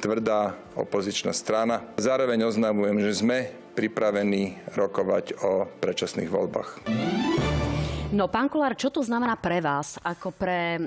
tvrdá 0.03 0.59
opozičná 0.75 1.31
strana. 1.31 1.87
Zároveň 1.95 2.51
oznamujem, 2.51 3.07
že 3.07 3.23
sme 3.23 3.55
pripravení 3.79 4.59
rokovať 4.75 5.39
o 5.47 5.71
predčasných 5.79 6.27
voľbách. 6.27 6.83
No, 8.11 8.27
pán 8.27 8.51
Kolár, 8.51 8.75
čo 8.75 8.91
to 8.91 8.99
znamená 8.99 9.39
pre 9.39 9.63
vás, 9.63 9.99
ako 10.03 10.35
pre 10.35 10.79
e, 10.79 10.81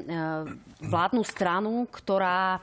vládnu 0.83 1.23
stranu, 1.23 1.87
ktorá 1.91 2.59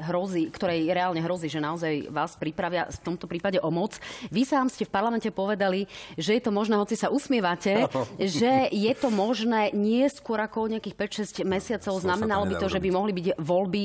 hrozí, 0.00 0.48
ktorej 0.52 0.88
reálne 0.92 1.20
hrozí, 1.24 1.48
že 1.48 1.60
naozaj 1.62 2.12
vás 2.12 2.36
pripravia 2.36 2.88
v 2.88 2.98
tomto 3.02 3.24
prípade 3.24 3.58
o 3.60 3.70
moc. 3.72 3.96
Vy 4.28 4.44
sám 4.44 4.68
ste 4.68 4.84
v 4.84 4.92
parlamente 4.92 5.28
povedali, 5.32 5.88
že 6.16 6.36
je 6.36 6.42
to 6.44 6.52
možné, 6.52 6.76
hoci 6.76 6.96
sa 6.96 7.08
usmievate, 7.08 7.88
že 8.20 8.68
je 8.72 8.92
to 8.96 9.08
možné 9.08 9.72
nie 9.72 10.04
skôr 10.12 10.40
ako 10.40 10.68
nejakých 10.68 10.96
5-6 11.42 11.48
mesiacov. 11.48 12.00
Znamenalo 12.00 12.44
by 12.46 12.54
to, 12.60 12.68
že 12.68 12.80
by 12.80 12.88
mohli 12.92 13.12
byť 13.16 13.26
voľby 13.40 13.82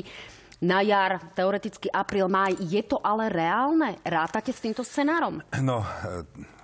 na 0.62 0.86
jar, 0.86 1.18
teoreticky 1.34 1.90
apríl, 1.90 2.30
máj. 2.30 2.54
Je 2.62 2.86
to 2.86 3.02
ale 3.02 3.34
reálne? 3.34 3.98
Rátate 4.06 4.54
s 4.54 4.62
týmto 4.62 4.86
scenárom? 4.86 5.42
No, 5.58 5.82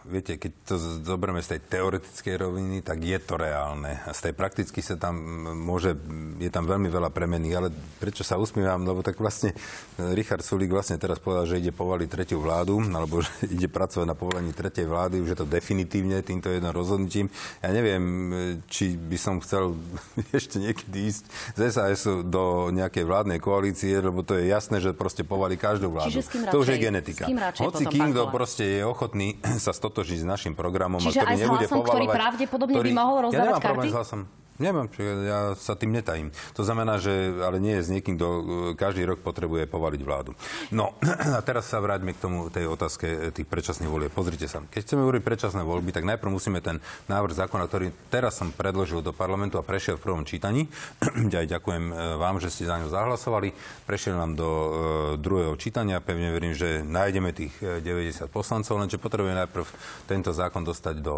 viete, 0.07 0.39
keď 0.39 0.51
to 0.63 0.75
zoberieme 1.03 1.43
z 1.43 1.55
tej 1.55 1.59
teoretickej 1.67 2.35
roviny, 2.39 2.79
tak 2.79 3.03
je 3.03 3.19
to 3.19 3.35
reálne. 3.35 3.99
A 4.07 4.15
z 4.15 4.31
tej 4.31 4.33
prakticky 4.33 4.79
sa 4.79 4.95
tam 4.95 5.19
môže, 5.53 5.93
je 6.39 6.47
tam 6.47 6.63
veľmi 6.63 6.87
veľa 6.87 7.11
premení, 7.11 7.51
ale 7.51 7.69
prečo 7.99 8.23
sa 8.23 8.39
usmievam, 8.39 8.87
lebo 8.87 9.03
tak 9.03 9.19
vlastne 9.19 9.51
e, 9.51 10.15
Richard 10.15 10.41
Sulík 10.41 10.71
vlastne 10.71 10.95
teraz 10.95 11.19
povedal, 11.19 11.45
že 11.45 11.59
ide 11.59 11.75
povaliť 11.75 12.07
tretiu 12.07 12.39
vládu, 12.39 12.79
alebo 12.97 13.19
že 13.19 13.29
ide 13.51 13.67
pracovať 13.67 14.07
na 14.07 14.15
povolení 14.15 14.55
tretej 14.55 14.87
vlády, 14.87 15.19
už 15.19 15.35
je 15.35 15.39
to 15.43 15.45
definitívne 15.45 16.23
týmto 16.23 16.47
jedným 16.47 16.71
rozhodnutím. 16.71 17.27
Ja 17.59 17.75
neviem, 17.75 18.03
e, 18.03 18.35
či 18.71 18.95
by 18.95 19.17
som 19.19 19.43
chcel 19.43 19.75
ešte 20.39 20.63
niekedy 20.63 21.11
ísť 21.11 21.23
z 21.59 21.61
SAS 21.67 22.07
do 22.25 22.71
nejakej 22.71 23.03
vládnej 23.03 23.43
koalície, 23.43 23.99
lebo 23.99 24.23
to 24.23 24.39
je 24.39 24.47
jasné, 24.49 24.79
že 24.79 24.95
proste 24.95 25.27
povalí 25.27 25.59
každú 25.59 25.91
vládu. 25.91 26.15
Čiže 26.15 26.49
to 26.49 26.63
už 26.63 26.73
je 26.73 26.77
genetika. 26.79 27.27
Hoci 27.59 27.83
kým, 27.85 28.15
kto 28.15 28.31
proste 28.31 28.63
je 28.63 28.81
ochotný 28.87 29.35
sa 29.65 29.75
stotožniť 29.75 29.96
stotožniť 29.97 30.19
s 30.21 30.27
našim 30.29 30.53
programom. 30.53 31.01
Čiže 31.01 31.25
a 31.25 31.25
ktorý 31.25 31.33
aj 31.33 31.37
s 31.41 31.49
hlasom, 31.49 31.81
ktorý 31.81 32.05
pravdepodobne 32.05 32.77
ktorý... 32.77 32.89
by 32.93 32.93
mohol 32.93 33.15
rozdávať 33.25 33.49
ja 33.49 33.57
karty? 33.57 33.65
Problém 33.73 33.89
s 33.89 33.97
hlasom. 33.97 34.19
Nemám, 34.57 34.89
ja 35.21 35.53
sa 35.53 35.77
tým 35.77 35.93
netajím. 35.93 36.33
To 36.57 36.65
znamená, 36.65 36.97
že 36.97 37.13
ale 37.45 37.61
nie 37.61 37.77
je 37.77 37.85
s 37.85 37.93
niekým, 37.93 38.17
kto 38.17 38.27
e, 38.27 38.41
každý 38.73 39.05
rok 39.05 39.21
potrebuje 39.21 39.69
povaliť 39.69 40.01
vládu. 40.01 40.33
No 40.73 40.97
a 41.37 41.39
teraz 41.45 41.69
sa 41.69 41.77
vráťme 41.77 42.17
k 42.17 42.21
tomu, 42.21 42.49
tej 42.49 42.65
otázke 42.65 43.05
e, 43.05 43.17
tých 43.29 43.45
predčasných 43.45 43.85
volieb. 43.85 44.09
Pozrite 44.09 44.49
sa, 44.49 44.65
keď 44.65 44.81
chceme 44.81 45.05
uvoriť 45.05 45.21
predčasné 45.21 45.61
voľby, 45.61 45.93
tak 45.93 46.09
najprv 46.09 46.33
musíme 46.33 46.57
ten 46.65 46.81
návrh 47.05 47.37
zákona, 47.37 47.69
ktorý 47.69 47.93
teraz 48.09 48.41
som 48.41 48.49
predložil 48.49 49.05
do 49.05 49.13
parlamentu 49.13 49.61
a 49.61 49.67
prešiel 49.67 50.01
v 50.01 50.09
prvom 50.09 50.25
čítaní. 50.25 50.65
Aj 51.37 51.45
ďakujem 51.45 51.93
e, 51.93 52.17
vám, 52.17 52.41
že 52.41 52.49
ste 52.49 52.65
za 52.65 52.81
ňu 52.81 52.89
zahlasovali. 52.89 53.53
Prešiel 53.85 54.17
nám 54.17 54.33
do 54.33 54.49
uh, 54.49 54.69
druhého 55.21 55.53
čítania. 55.55 56.01
Pevne 56.01 56.33
verím, 56.33 56.57
že 56.57 56.81
nájdeme 56.81 57.29
tých 57.31 57.53
90 57.61 58.27
poslancov, 58.27 58.81
lenže 58.81 58.99
potrebujeme 58.99 59.37
najprv 59.45 59.65
tento 60.09 60.33
zákon 60.33 60.65
dostať 60.65 60.99
do 60.99 61.15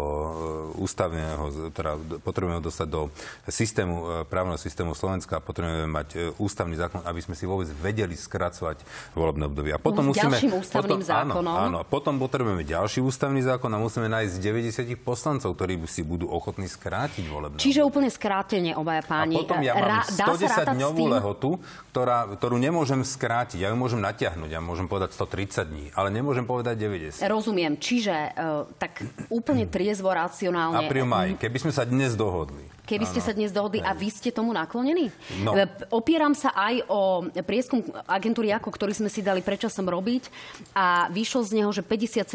ústavného, 0.76 1.72
teda 1.72 1.96
potrebujeme 2.22 2.60
ho 2.60 2.64
dostať 2.64 2.88
do 2.90 3.10
systému, 3.48 4.24
e, 4.24 4.28
právneho 4.28 4.58
systému 4.60 4.92
Slovenska 4.94 5.38
a 5.38 5.42
potrebujeme 5.42 5.88
mať 5.90 6.08
e, 6.14 6.18
ústavný 6.38 6.76
zákon, 6.78 7.02
aby 7.04 7.20
sme 7.22 7.34
si 7.34 7.44
vôbec 7.44 7.68
vedeli 7.78 8.14
skracovať 8.14 8.82
volebné 9.14 9.48
obdobie. 9.48 9.72
A 9.74 9.80
potom 9.80 10.10
musíme... 10.10 10.36
Ďalším 10.36 10.52
ústavným 10.60 11.00
potom, 11.00 11.10
zákonom. 11.10 11.54
Áno, 11.54 11.66
áno, 11.66 11.76
a 11.82 11.84
potom 11.86 12.18
potrebujeme 12.18 12.62
ďalší 12.62 13.00
ústavný 13.02 13.40
zákon 13.42 13.70
a 13.72 13.78
musíme 13.78 14.06
nájsť 14.10 14.34
90 14.38 15.00
poslancov, 15.00 15.54
ktorí 15.56 15.80
si 15.88 16.02
budú 16.06 16.30
ochotní 16.30 16.70
skrátiť 16.70 17.24
volebné 17.26 17.58
Čiže 17.58 17.80
úplne 17.82 18.08
skrátenie, 18.12 18.72
obaja 18.76 19.02
páni. 19.02 19.36
A 19.36 19.42
potom 19.42 19.58
ja 19.60 19.74
mám 19.74 20.04
110 20.06 20.76
dňovú 20.76 21.04
lehotu, 21.10 21.50
ktorá, 21.90 22.30
ktorú 22.36 22.56
nemôžem 22.60 23.02
skrátiť. 23.02 23.62
Ja 23.62 23.68
ju 23.72 23.76
môžem 23.76 23.98
natiahnuť, 23.98 24.50
ja 24.50 24.60
môžem 24.62 24.86
povedať 24.86 25.16
130 25.18 25.70
dní, 25.70 25.86
ale 25.98 26.14
nemôžem 26.14 26.46
povedať 26.46 26.78
90. 26.78 27.22
Rozumiem. 27.26 27.76
Čiže 27.76 28.14
uh, 28.14 28.66
tak 28.78 29.02
úplne 29.28 29.66
triezvo, 29.66 30.10
racionálne... 30.10 30.86
Apríl, 30.86 31.06
maj. 31.06 31.36
Keby 31.38 31.58
sme 31.58 31.72
sa 31.74 31.82
dnes 31.86 32.14
dohodli, 32.14 32.70
Keby 32.90 33.06
ste 33.06 33.19
ste 33.20 33.30
sa 33.30 33.36
dnes 33.36 33.52
dohodli 33.52 33.84
a 33.84 33.92
vy 33.92 34.08
ste 34.08 34.32
tomu 34.32 34.56
naklonení? 34.56 35.12
No. 35.44 35.52
E, 35.52 35.68
Opieram 35.92 36.32
sa 36.32 36.56
aj 36.56 36.88
o 36.88 37.28
prieskum 37.44 37.84
agentúry 38.08 38.48
ako, 38.56 38.72
ktorý 38.72 38.96
sme 38.96 39.12
si 39.12 39.20
dali 39.20 39.44
predčasom 39.44 39.84
robiť 39.84 40.32
a 40.72 41.12
vyšlo 41.12 41.44
z 41.44 41.50
neho, 41.60 41.70
že 41.70 41.84
57,3% 41.84 42.32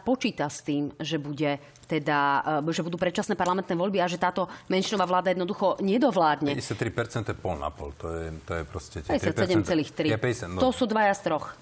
počíta 0.00 0.48
s 0.48 0.64
tým, 0.64 0.90
že 0.96 1.20
bude 1.20 1.60
teda, 1.86 2.18
e, 2.64 2.72
že 2.72 2.80
budú 2.80 2.96
predčasné 2.96 3.36
parlamentné 3.36 3.76
voľby 3.76 4.00
a 4.00 4.08
že 4.08 4.16
táto 4.16 4.48
menšinová 4.72 5.04
vláda 5.04 5.36
jednoducho 5.36 5.78
nedovládne. 5.84 6.56
53% 6.56 7.30
je 7.30 7.36
pol 7.36 7.60
na 7.60 7.68
pol. 7.68 7.92
To 8.00 8.08
je, 8.10 8.32
to 8.42 8.52
je 8.56 8.62
proste... 8.64 8.96
tie 9.04 9.20
57,3. 9.20 10.10
Ja 10.10 10.18
50, 10.18 10.56
no, 10.56 10.60
To 10.64 10.72
sú 10.72 10.88
dvaja 10.88 11.12
z 11.12 11.22
troch. 11.30 11.54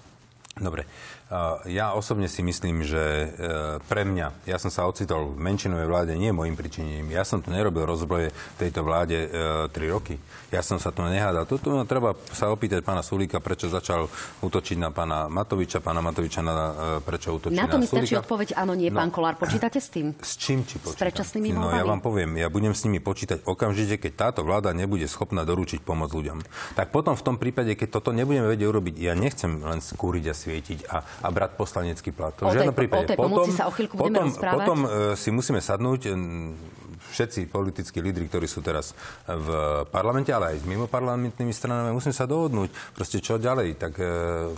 Dobre. 0.55 0.87
Ja 1.65 1.91
osobne 1.91 2.27
si 2.27 2.39
myslím, 2.39 2.81
že 2.81 3.01
e, 3.01 3.27
pre 3.81 4.03
mňa, 4.03 4.45
ja 4.45 4.55
som 4.55 4.69
sa 4.69 4.85
ocitol 4.85 5.33
v 5.33 5.41
menšinovej 5.41 5.83
vláde 5.83 6.13
nie 6.13 6.29
môjim 6.29 6.53
pričinením. 6.53 7.09
Ja 7.09 7.21
som 7.21 7.41
tu 7.41 7.49
nerobil 7.49 7.81
rozbroje 7.81 8.29
tejto 8.55 8.79
vláde 8.79 9.25
e, 9.25 9.29
3 9.67 9.89
roky. 9.89 10.21
Ja 10.47 10.61
som 10.61 10.77
sa 10.77 10.89
tu 10.89 11.01
nehádal. 11.01 11.49
No, 11.65 11.81
treba 11.81 12.13
sa 12.29 12.47
opýtať 12.47 12.79
pána 12.79 13.01
Sulíka, 13.01 13.37
prečo 13.37 13.65
začal 13.65 14.05
útočiť 14.39 14.77
na 14.77 14.89
pána 14.89 15.25
Matoviča, 15.25 15.81
pána 15.81 15.99
Matoviča 15.99 16.39
na, 16.39 16.53
e, 16.53 16.73
prečo 17.01 17.33
útočí 17.33 17.51
Na 17.51 17.65
na, 17.65 17.73
to 17.73 17.81
mi 17.81 17.89
stačí 17.89 18.13
Sulíka. 18.13 18.21
odpoveď 18.21 18.49
áno, 18.53 18.71
nie, 18.71 18.87
No. 18.87 19.01
pán 19.01 19.09
Kolár. 19.09 19.33
Počítate 19.35 19.81
s 19.81 19.89
tým? 19.89 20.13
S 20.15 20.37
čím 20.37 20.61
či 20.61 20.77
počítam? 20.77 21.01
predčasnými 21.01 21.49
No 21.51 21.67
ja 21.67 21.81
voľbami? 21.81 21.89
vám 21.89 22.01
poviem, 22.01 22.31
ja 22.37 22.47
budem 22.47 22.71
s 22.71 22.85
nimi 22.85 23.01
počítať 23.01 23.41
okamžite, 23.43 23.97
keď 23.97 24.11
táto 24.29 24.41
vláda 24.41 24.69
nebude 24.71 25.03
schopná 25.05 25.41
doručiť 25.41 25.81
pomoc 25.81 26.13
ľuďom. 26.13 26.45
Tak 26.73 26.93
potom 26.93 27.11
v 27.11 27.23
tom 27.23 27.35
prípade, 27.35 27.73
keď 27.73 27.97
toto 27.97 28.13
nebudeme 28.13 28.45
vedieť 28.45 28.69
urobiť, 28.69 28.95
ja 28.95 29.13
nechcem 29.13 29.57
len 29.57 29.81
skúriť 29.81 30.25
a 30.27 30.35
svietiť 30.35 30.79
a, 30.85 31.01
a 31.17 31.27
brať 31.29 31.51
poslanecký 31.55 32.11
plat. 32.11 32.33
To 32.35 32.45
O 32.45 32.49
v 32.49 32.55
žiadnom 32.55 32.71
tej- 32.71 32.79
prípade. 32.81 33.05
o 33.05 33.09
tej 33.09 33.17
pomoci 33.17 33.51
sa 33.51 33.63
o 33.65 33.71
potom, 33.71 34.25
potom 34.31 34.79
e, 34.83 34.87
si 35.13 35.29
musíme 35.29 35.59
sadnúť 35.59 36.01
e, 36.05 36.11
všetci 37.11 37.51
politickí 37.51 38.01
lídry, 38.01 38.27
ktorí 38.29 38.47
sú 38.49 38.65
teraz 38.65 38.95
v 39.27 39.49
parlamente, 39.89 40.33
ale 40.33 40.55
aj 40.55 40.65
mimo 40.65 40.89
parlamentnými 40.89 41.53
stranami, 41.53 41.93
musíme 41.93 42.15
sa 42.15 42.29
dohodnúť. 42.29 42.95
Proste 42.95 43.21
čo 43.21 43.37
ďalej? 43.37 43.77
Tak 43.77 43.93
e, 43.99 44.05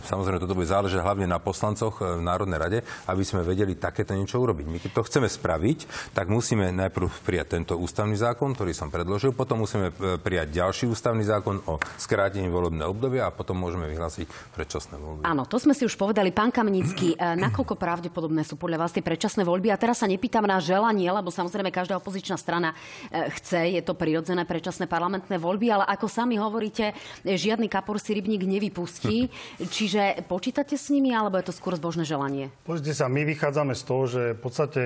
samozrejme 0.05 0.39
toto 0.39 0.55
bude 0.55 0.69
záležať 0.69 1.03
hlavne 1.03 1.27
na 1.27 1.41
poslancoch 1.41 1.99
e, 1.99 2.19
v 2.19 2.21
Národnej 2.23 2.59
rade, 2.59 2.79
aby 3.09 3.23
sme 3.25 3.43
vedeli 3.43 3.75
takéto 3.75 4.15
niečo 4.15 4.39
urobiť. 4.39 4.65
My 4.67 4.77
keď 4.79 4.91
to 4.95 5.05
chceme 5.05 5.27
spraviť, 5.27 5.79
tak 6.15 6.31
musíme 6.31 6.69
najprv 6.71 7.07
prijať 7.25 7.59
tento 7.59 7.73
ústavný 7.75 8.15
zákon, 8.15 8.55
ktorý 8.55 8.71
som 8.71 8.87
predložil, 8.87 9.35
potom 9.35 9.65
musíme 9.65 9.91
e, 9.91 10.17
prijať 10.21 10.47
ďalší 10.55 10.85
ústavný 10.87 11.25
zákon 11.27 11.59
o 11.67 11.77
skrátení 11.99 12.47
volebného 12.47 12.93
obdobia 12.93 13.27
a 13.27 13.35
potom 13.35 13.59
môžeme 13.59 13.89
vyhlásiť 13.91 14.55
predčasné 14.55 14.95
voľby. 14.95 15.21
Áno, 15.27 15.43
to 15.43 15.59
sme 15.59 15.75
si 15.75 15.83
už 15.83 15.99
povedali. 15.99 16.31
Pán 16.31 16.53
Kamenický, 16.53 17.13
e, 17.13 17.17
nakoľko 17.35 17.75
pravdepodobné 17.75 18.47
sú 18.47 18.55
podľa 18.55 18.87
vás 18.87 18.95
tie 18.95 19.03
predčasné 19.03 19.43
voľby? 19.43 19.73
A 19.73 19.77
teraz 19.77 19.99
sa 19.99 20.07
nepýtam 20.07 20.45
na 20.45 20.61
želanie, 20.61 21.09
lebo 21.09 21.33
samozrejme 21.33 21.73
každá 21.73 21.99
opozičná 21.99 22.36
strana 22.37 22.73
e, 23.09 23.29
chce, 23.37 23.73
je 23.73 23.81
to 23.81 23.97
prirodzené 23.97 24.45
predčasné 24.45 24.85
parlamentné 24.85 25.35
voľby, 25.37 25.67
ale 25.73 25.85
ako 25.89 26.07
sami 26.07 26.37
hovoríte, 26.37 26.93
žiadny 27.25 27.67
kapor 27.67 27.97
si 27.97 28.13
rybník 28.13 28.45
nevypustí. 28.45 29.27
Čiže 29.75 30.23
počítate 30.25 30.77
s 30.77 30.93
nimi, 30.93 31.11
alebo 31.11 31.37
je 31.41 31.49
to 31.49 31.53
skôr 31.53 31.73
zbožné 31.75 32.05
želanie? 32.05 32.53
Pozrite 32.63 32.93
sa, 32.93 33.09
my 33.09 33.25
vychádzame 33.25 33.73
z 33.73 33.83
toho, 33.83 34.03
že 34.05 34.21
v 34.37 34.41
podstate 34.41 34.81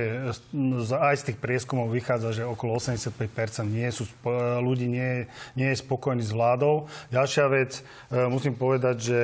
z- 0.54 0.96
aj 0.96 1.16
z 1.20 1.24
tých 1.32 1.38
prieskumov 1.42 1.92
vychádza, 1.92 2.42
že 2.42 2.44
okolo 2.48 2.78
85% 2.80 3.68
nie 3.68 3.90
sú, 3.92 4.08
spo- 4.08 4.62
ľudí 4.62 4.88
nie, 4.88 5.28
nie 5.58 5.70
je 5.74 5.82
spokojní 5.82 6.24
s 6.24 6.32
vládou. 6.32 6.88
Ďalšia 7.12 7.46
vec, 7.52 7.84
musím 8.30 8.56
povedať, 8.56 8.96
že 9.02 9.20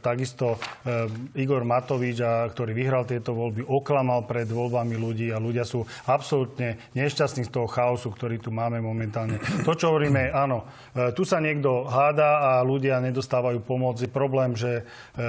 takisto 0.00 0.56
Igor 1.34 1.66
Matovič, 1.66 2.22
ktorý 2.54 2.72
vyhral 2.72 3.02
tieto 3.04 3.34
voľby, 3.34 3.66
oklamal 3.66 4.22
pred 4.24 4.46
voľbami 4.46 4.94
ľudí 4.94 5.34
a 5.34 5.42
ľudia 5.42 5.66
sú 5.66 5.82
absolútne 6.06 6.78
nešťastní 6.94 7.42
z 7.42 7.50
toho 7.50 7.57
chaosu, 7.66 8.12
ktorý 8.12 8.38
tu 8.38 8.52
máme 8.52 8.78
momentálne. 8.78 9.40
To, 9.66 9.72
čo 9.74 9.90
hovoríme, 9.90 10.30
áno, 10.30 10.68
e, 10.92 11.10
tu 11.16 11.24
sa 11.24 11.40
niekto 11.42 11.88
háda 11.88 12.28
a 12.38 12.50
ľudia 12.62 13.00
nedostávajú 13.02 13.64
pomoc. 13.64 13.98
Je 13.98 14.10
problém, 14.10 14.52
že 14.54 14.82
e, 15.16 15.22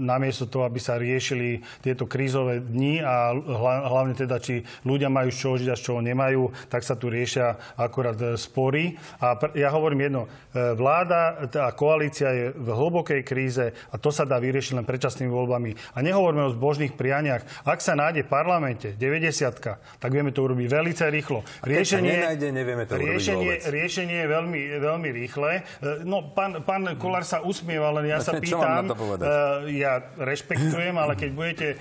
namiesto 0.00 0.48
toho, 0.48 0.66
aby 0.66 0.80
sa 0.80 0.96
riešili 0.96 1.62
tieto 1.84 2.08
krízové 2.08 2.64
dni 2.64 3.04
a 3.04 3.36
hla- 3.36 3.84
hlavne 3.86 4.16
teda, 4.16 4.40
či 4.40 4.64
ľudia 4.88 5.12
majú 5.12 5.28
z 5.28 5.38
čoho 5.38 5.54
žiť 5.60 5.68
a 5.70 5.78
z 5.78 5.84
čoho 5.84 6.00
nemajú, 6.00 6.42
tak 6.72 6.82
sa 6.82 6.96
tu 6.96 7.12
riešia 7.12 7.76
akorát 7.76 8.16
e, 8.18 8.34
spory. 8.40 8.96
A 9.20 9.36
ja 9.52 9.68
hovorím 9.70 10.08
jedno, 10.08 10.22
vláda 10.56 11.52
a 11.52 11.68
koalícia 11.76 12.32
je 12.32 12.46
v 12.56 12.68
hlbokej 12.72 13.20
kríze 13.20 13.76
a 13.92 13.94
to 14.00 14.08
sa 14.08 14.24
dá 14.24 14.40
vyriešiť 14.40 14.80
len 14.80 14.88
predčasnými 14.88 15.28
voľbami. 15.28 15.76
A 15.92 16.00
nehovoríme 16.00 16.48
o 16.48 16.54
zbožných 16.56 16.96
prianiach. 16.96 17.44
Ak 17.68 17.84
sa 17.84 17.92
nájde 17.92 18.24
v 18.24 18.32
parlamente 18.32 18.88
90 18.96 20.00
tak 20.00 20.10
vieme 20.10 20.32
to 20.32 20.46
urobiť 20.46 20.66
veľmi 20.70 20.94
rýchlo. 20.96 21.42
keď 21.60 21.75
sa 21.82 21.98
nenájde, 21.98 22.46
nevieme 22.48 22.84
to 22.84 22.94
urobiť 22.94 23.10
riešenie, 23.10 23.36
vôbec. 23.42 23.60
riešenie 23.66 24.16
je 24.16 24.28
veľmi, 24.28 24.60
veľmi 24.78 25.08
rýchle. 25.12 25.50
E, 25.58 25.62
No, 26.02 26.22
pán, 26.28 26.62
pán 26.62 26.86
Kolár 26.94 27.22
sa 27.22 27.40
usmieva, 27.40 27.90
len 27.92 28.06
ja 28.06 28.22
sa 28.22 28.36
Čo 28.36 28.56
mám 28.56 28.86
na 28.86 28.94
pýtam. 28.94 29.26
e, 29.66 29.76
ja 29.76 29.92
rešpektujem, 30.16 30.94
ale 30.94 31.12
keď 31.12 31.30
budete 31.30 31.66
e, 31.72 31.76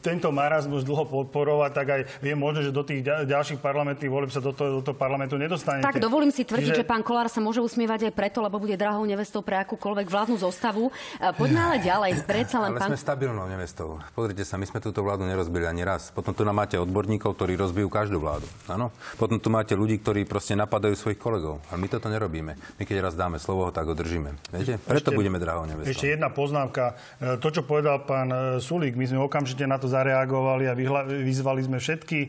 tento 0.00 0.28
marazmus 0.30 0.82
dlho 0.82 1.04
podporovať, 1.04 1.70
tak 1.70 1.86
aj 1.88 2.00
je 2.18 2.34
možné, 2.34 2.60
že 2.62 2.70
do 2.70 2.82
tých 2.82 3.00
ďa- 3.00 3.22
ďalších 3.24 3.60
parlamentných 3.60 4.08
volieb 4.08 4.28
sa 4.28 4.40
do 4.40 4.50
toho, 4.50 4.80
do 4.80 4.82
toho 4.82 4.96
parlamentu 4.96 5.36
nedostanete. 5.36 5.84
Tak 5.84 5.98
dovolím 5.98 6.28
si 6.28 6.42
tvrdiť, 6.42 6.66
Čiže- 6.66 6.80
že 6.80 6.84
pán 6.84 7.00
Kolár 7.00 7.28
sa 7.28 7.38
môže 7.38 7.60
usmievať 7.60 8.08
aj 8.08 8.12
preto, 8.12 8.40
lebo 8.40 8.56
bude 8.56 8.74
drahou 8.74 9.04
nevestou 9.04 9.40
pre 9.40 9.60
akúkoľvek 9.60 10.06
vládnu 10.06 10.36
zostavu. 10.36 10.90
Poďme 11.36 11.60
ale 11.62 11.76
ďalej. 11.78 12.10
Predsa 12.24 12.56
len 12.58 12.72
Ale 12.72 12.80
pán... 12.80 12.88
sme 12.88 12.98
stabilnou 12.98 13.46
nevestou. 13.46 14.00
Pozrite 14.10 14.42
sa, 14.42 14.56
my 14.56 14.64
sme 14.64 14.80
túto 14.80 14.98
vládu 14.98 15.22
nerozbili 15.22 15.62
ani 15.62 15.82
raz. 15.82 16.08
Potom 16.10 16.32
tu 16.32 16.42
nám 16.42 16.56
máte 16.56 16.74
odborníkov, 16.74 17.36
ktorí 17.36 17.54
rozbijú 17.54 17.86
každú 17.86 18.18
vládu. 18.18 18.48
Áno? 18.66 18.88
Potom 19.14 19.29
tu 19.38 19.52
máte 19.52 19.78
ľudí, 19.78 20.02
ktorí 20.02 20.26
proste 20.26 20.58
napadajú 20.58 20.98
svojich 20.98 21.20
kolegov. 21.20 21.62
Ale 21.70 21.78
my 21.78 21.86
toto 21.86 22.10
nerobíme. 22.10 22.58
My 22.58 22.82
keď 22.82 23.06
raz 23.06 23.14
dáme 23.14 23.38
slovo, 23.38 23.70
tak 23.70 23.86
ho 23.86 23.94
držíme. 23.94 24.34
Viete? 24.50 24.82
Preto 24.82 25.12
Ešte- 25.12 25.18
budeme 25.20 25.38
drahou 25.38 25.70
nevestou. 25.70 25.94
Ešte 25.94 26.18
jedna 26.18 26.32
poznámka. 26.32 26.98
E, 27.22 27.38
To, 27.38 27.48
čo 27.52 27.62
povedal 27.62 28.02
pán 28.02 28.32
e, 28.32 28.36
Sulík, 28.58 28.98
my 28.98 29.06
sme 29.06 29.20
okamžite 29.22 29.62
na 29.68 29.78
to 29.78 29.86
zareagovali 29.86 30.66
a 30.66 30.74
vyhla- 30.74 31.06
vyzvali 31.06 31.60
sme 31.62 31.78
všetky 31.78 32.18
e, 32.24 32.28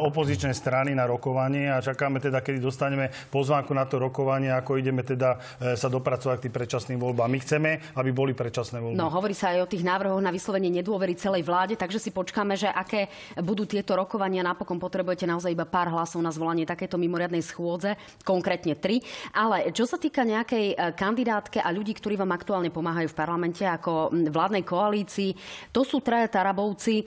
opozičné 0.00 0.54
strany 0.54 0.94
na 0.94 1.04
rokovanie 1.04 1.68
a 1.68 1.82
čakáme 1.82 2.22
teda, 2.22 2.40
kedy 2.40 2.62
dostaneme 2.62 3.10
pozvánku 3.28 3.74
na 3.74 3.84
to 3.84 3.98
rokovanie, 3.98 4.54
ako 4.54 4.78
ideme 4.78 5.02
teda 5.02 5.42
sa 5.74 5.88
dopracovať 5.90 6.38
k 6.38 6.44
tým 6.46 6.54
predčasným 6.54 6.98
voľbám. 7.02 7.26
My 7.26 7.42
chceme, 7.42 7.70
aby 7.98 8.10
boli 8.14 8.32
predčasné 8.32 8.78
voľby. 8.78 8.94
No, 8.94 9.10
hovorí 9.10 9.34
sa 9.34 9.50
aj 9.50 9.66
o 9.66 9.70
tých 9.70 9.82
návrhoch 9.82 10.22
na 10.22 10.30
vyslovenie 10.30 10.70
nedôvery 10.70 11.18
celej 11.18 11.42
vláde, 11.42 11.74
takže 11.74 11.98
si 11.98 12.14
počkáme, 12.14 12.54
že 12.54 12.70
aké 12.70 13.10
budú 13.42 13.66
tieto 13.66 13.98
rokovania. 13.98 14.46
Napokon 14.46 14.78
potrebujete 14.78 15.26
naozaj 15.26 15.50
iba 15.50 15.66
pár 15.66 15.90
hlasov 15.90 16.22
na 16.22 16.29
zvolanie 16.30 16.66
takéto 16.66 16.96
mimoriadnej 16.96 17.42
schôdze, 17.42 17.98
konkrétne 18.24 18.78
tri. 18.78 19.02
Ale 19.34 19.70
čo 19.70 19.84
sa 19.84 19.98
týka 20.00 20.22
nejakej 20.26 20.66
e, 20.72 20.76
kandidátke 20.94 21.58
a 21.62 21.68
ľudí, 21.70 21.94
ktorí 21.94 22.16
vám 22.16 22.32
aktuálne 22.34 22.70
pomáhajú 22.72 23.10
v 23.10 23.18
parlamente 23.18 23.62
ako 23.66 24.14
vládnej 24.30 24.64
koalícii, 24.64 25.34
to 25.74 25.82
sú 25.82 26.00
traja 26.00 26.30
Tarabovci. 26.30 27.02
E, 27.02 27.04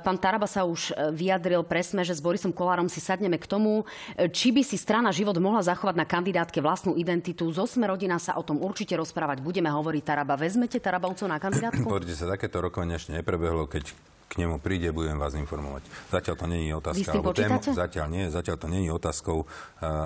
Pán 0.00 0.20
Taraba 0.20 0.46
sa 0.46 0.64
už 0.64 0.92
e, 0.92 1.12
vyjadril 1.12 1.64
presme, 1.64 2.04
že 2.04 2.14
s 2.16 2.22
Borisom 2.22 2.52
Kolárom 2.52 2.88
si 2.88 3.00
sadneme 3.00 3.40
k 3.40 3.48
tomu, 3.48 3.88
či 4.32 4.52
by 4.52 4.62
si 4.62 4.76
strana 4.76 5.12
život 5.12 5.36
mohla 5.40 5.64
zachovať 5.64 5.96
na 5.96 6.06
kandidátke 6.08 6.60
vlastnú 6.60 6.94
identitu. 6.96 7.48
Zo 7.52 7.68
Sme 7.68 7.88
rodina 7.88 8.16
sa 8.20 8.38
o 8.38 8.42
tom 8.44 8.62
určite 8.62 8.96
rozprávať 8.96 9.42
budeme, 9.42 9.68
hovorí 9.68 10.00
Taraba. 10.00 10.38
Vezmete 10.38 10.80
Tarabovcov 10.80 11.26
na 11.28 11.38
kandidátku? 11.40 11.86
Pozrite 11.86 12.16
sa, 12.16 12.30
takéto 12.30 12.60
rokovanie 12.60 12.96
ešte 12.96 13.14
neprebehlo, 13.16 13.68
keď 13.68 14.15
k 14.26 14.42
nemu 14.42 14.58
príde, 14.58 14.90
budem 14.90 15.14
vás 15.16 15.38
informovať. 15.38 15.86
Zatiaľ 16.10 16.34
to 16.34 16.46
nie 16.50 16.66
je 16.66 16.72
otázka. 16.74 17.10
Alebo 17.14 17.30
počítate? 17.30 17.70
Zatiaľ 17.70 18.06
nie, 18.10 18.24
zatiaľ 18.26 18.56
to 18.58 18.66
nie 18.66 18.82
je 18.86 18.90
otázkou 18.90 19.38
uh, 19.42 19.46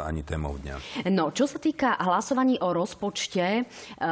ani 0.04 0.20
témou 0.20 0.60
dňa. 0.60 0.76
No, 1.08 1.32
čo 1.32 1.48
sa 1.48 1.56
týka 1.56 1.96
hlasovaní 1.96 2.60
o 2.60 2.76
rozpočte, 2.76 3.44
e, 3.44 3.62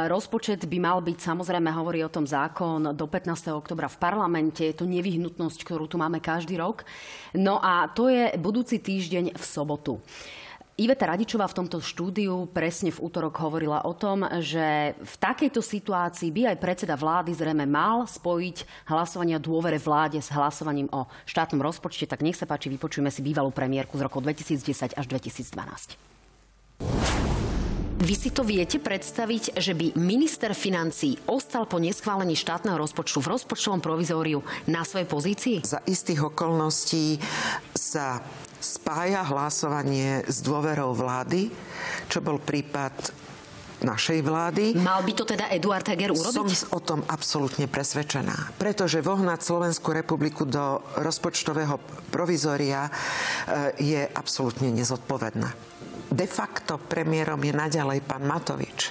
rozpočet 0.08 0.64
by 0.64 0.78
mal 0.80 0.98
byť, 1.04 1.18
samozrejme, 1.20 1.68
hovorí 1.70 2.00
o 2.02 2.10
tom 2.10 2.24
zákon, 2.24 2.96
do 2.96 3.06
15. 3.06 3.52
oktobra 3.52 3.86
v 3.86 4.00
parlamente. 4.00 4.64
Je 4.64 4.76
to 4.76 4.88
nevyhnutnosť, 4.88 5.60
ktorú 5.62 5.84
tu 5.86 6.00
máme 6.00 6.24
každý 6.24 6.56
rok. 6.56 6.88
No 7.36 7.60
a 7.60 7.92
to 7.92 8.08
je 8.08 8.32
budúci 8.40 8.80
týždeň 8.80 9.36
v 9.36 9.44
sobotu. 9.44 10.00
Iveta 10.78 11.10
Radičová 11.10 11.50
v 11.50 11.58
tomto 11.58 11.82
štúdiu 11.82 12.46
presne 12.54 12.94
v 12.94 13.02
útorok 13.02 13.34
hovorila 13.42 13.82
o 13.82 13.98
tom, 13.98 14.22
že 14.38 14.94
v 14.94 15.14
takejto 15.18 15.58
situácii 15.58 16.30
by 16.30 16.54
aj 16.54 16.62
predseda 16.62 16.94
vlády 16.94 17.34
zrejme 17.34 17.66
mal 17.66 18.06
spojiť 18.06 18.86
hlasovanie 18.86 19.34
o 19.34 19.42
dôvere 19.42 19.82
vláde 19.82 20.22
s 20.22 20.30
hlasovaním 20.30 20.86
o 20.94 21.10
štátnom 21.26 21.58
rozpočte. 21.58 22.06
Tak 22.06 22.22
nech 22.22 22.38
sa 22.38 22.46
páči, 22.46 22.70
vypočujeme 22.70 23.10
si 23.10 23.26
bývalú 23.26 23.50
premiérku 23.50 23.98
z 23.98 24.06
rokov 24.06 24.22
2010 24.22 24.94
až 24.94 25.04
2012. 25.10 25.98
Vy 27.98 28.14
si 28.14 28.30
to 28.30 28.46
viete 28.46 28.78
predstaviť, 28.78 29.58
že 29.58 29.74
by 29.74 29.98
minister 29.98 30.54
financí 30.54 31.18
ostal 31.26 31.66
po 31.66 31.82
neschválení 31.82 32.38
štátneho 32.38 32.78
rozpočtu 32.78 33.18
v 33.18 33.34
rozpočtovom 33.34 33.82
provizóriu 33.82 34.46
na 34.70 34.86
svojej 34.86 35.10
pozícii? 35.10 35.56
Za 35.66 35.82
istých 35.82 36.30
okolností 36.30 37.18
sa 37.74 38.22
spája 38.58 39.22
hlasovanie 39.26 40.26
s 40.26 40.42
dôverou 40.42 40.94
vlády, 40.94 41.50
čo 42.10 42.18
bol 42.22 42.42
prípad 42.42 42.92
našej 43.78 44.26
vlády. 44.26 44.64
Mal 44.74 45.02
by 45.06 45.12
to 45.14 45.22
teda 45.22 45.46
Eduard 45.54 45.86
Heger 45.86 46.10
Som 46.18 46.50
urobiť? 46.50 46.74
o 46.74 46.80
tom 46.82 47.00
absolútne 47.06 47.70
presvedčená. 47.70 48.58
Pretože 48.58 48.98
vohnať 48.98 49.38
Slovenskú 49.46 49.94
republiku 49.94 50.42
do 50.42 50.82
rozpočtového 50.98 51.78
provizória 52.10 52.90
e, 52.90 52.90
je 53.78 54.02
absolútne 54.02 54.74
nezodpovedná. 54.74 55.54
de 56.08 56.26
facto 56.26 56.80
premiérom 56.80 57.38
je 57.38 57.52
naďalej 57.52 58.00
pán 58.02 58.24
Matovič. 58.24 58.90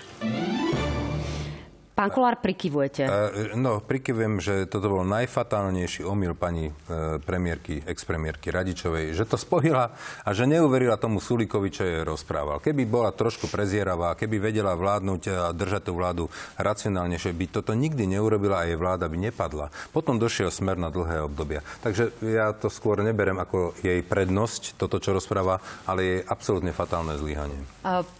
Pán 1.98 2.14
Kolár, 2.14 2.38
prikyvujete. 2.38 3.10
No, 3.58 3.82
prikyvujem, 3.82 4.38
že 4.38 4.70
toto 4.70 4.86
bol 4.86 5.02
najfatálnejší 5.02 6.06
omyl 6.06 6.38
pani 6.38 6.70
e, 6.70 7.18
premiérky, 7.18 7.82
ex-premiérky 7.82 8.54
Radičovej, 8.54 9.18
že 9.18 9.26
to 9.26 9.34
spojila 9.34 9.98
a 10.22 10.30
že 10.30 10.46
neuverila 10.46 11.02
tomu 11.02 11.18
Sulikovi, 11.18 11.74
čo 11.74 11.82
je 11.82 12.06
rozprával. 12.06 12.62
Keby 12.62 12.86
bola 12.86 13.10
trošku 13.10 13.50
prezieravá, 13.50 14.14
keby 14.14 14.38
vedela 14.38 14.78
vládnuť 14.78 15.22
a 15.26 15.50
držať 15.50 15.90
tú 15.90 15.98
vládu 15.98 16.24
racionálne, 16.62 17.18
že 17.18 17.34
by 17.34 17.50
toto 17.50 17.74
nikdy 17.74 18.06
neurobila 18.06 18.62
a 18.62 18.70
jej 18.70 18.78
vláda 18.78 19.10
by 19.10 19.18
nepadla. 19.34 19.74
Potom 19.90 20.22
došiel 20.22 20.54
smer 20.54 20.78
na 20.78 20.94
dlhé 20.94 21.26
obdobia. 21.26 21.66
Takže 21.82 22.14
ja 22.22 22.54
to 22.54 22.70
skôr 22.70 23.02
neberem 23.02 23.42
ako 23.42 23.74
jej 23.82 24.06
prednosť, 24.06 24.78
toto, 24.78 25.02
čo 25.02 25.18
rozpráva, 25.18 25.66
ale 25.90 26.00
je 26.06 26.18
absolútne 26.30 26.78
fatálne 26.78 27.18
zlyhanie. 27.18 27.58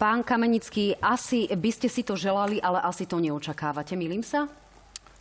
Pán 0.02 0.26
Kamenický, 0.26 0.98
asi 0.98 1.46
by 1.46 1.70
ste 1.70 1.94
si 1.94 2.02
to 2.02 2.18
želali, 2.18 2.58
ale 2.58 2.82
asi 2.82 3.06
to 3.06 3.22
neočakávate 3.22 3.67
očakávate. 3.68 4.00
Milím 4.00 4.24
sa? 4.24 4.48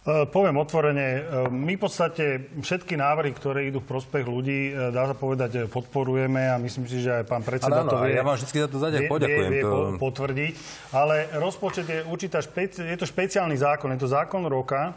E, 0.07 0.23
poviem 0.31 0.55
otvorene, 0.63 1.09
e, 1.19 1.21
my 1.51 1.75
v 1.75 1.83
podstate 1.83 2.55
všetky 2.63 2.95
návrhy, 2.95 3.35
ktoré 3.35 3.67
idú 3.67 3.83
v 3.83 3.91
prospech 3.91 4.23
ľudí, 4.23 4.71
e, 4.71 4.95
dá 4.95 5.11
sa 5.11 5.19
povedať, 5.19 5.67
podporujeme 5.67 6.47
a 6.47 6.55
myslím 6.63 6.87
si, 6.87 7.03
že 7.03 7.11
aj 7.11 7.25
pán 7.27 7.43
predseda 7.43 7.83
ano, 7.83 7.91
to 7.91 7.99
vie. 8.07 8.15
Ja 8.15 8.23
vám 8.23 8.39
vždy 8.39 8.55
za 8.55 8.71
to 8.71 8.79
zaďak 8.79 9.11
poďakujem. 9.11 9.51
Vie, 9.51 9.63
vie 9.63 9.65
to... 9.67 9.99
potvrdiť. 9.99 10.55
Ale 10.95 11.15
rozpočet 11.43 11.87
je 11.91 12.01
určitá 12.07 12.39
špeci- 12.39 12.87
je 12.87 12.95
to 12.95 13.07
špeciálny 13.07 13.59
zákon, 13.59 13.91
je 13.99 14.01
to 14.07 14.11
zákon 14.15 14.47
roka, 14.47 14.95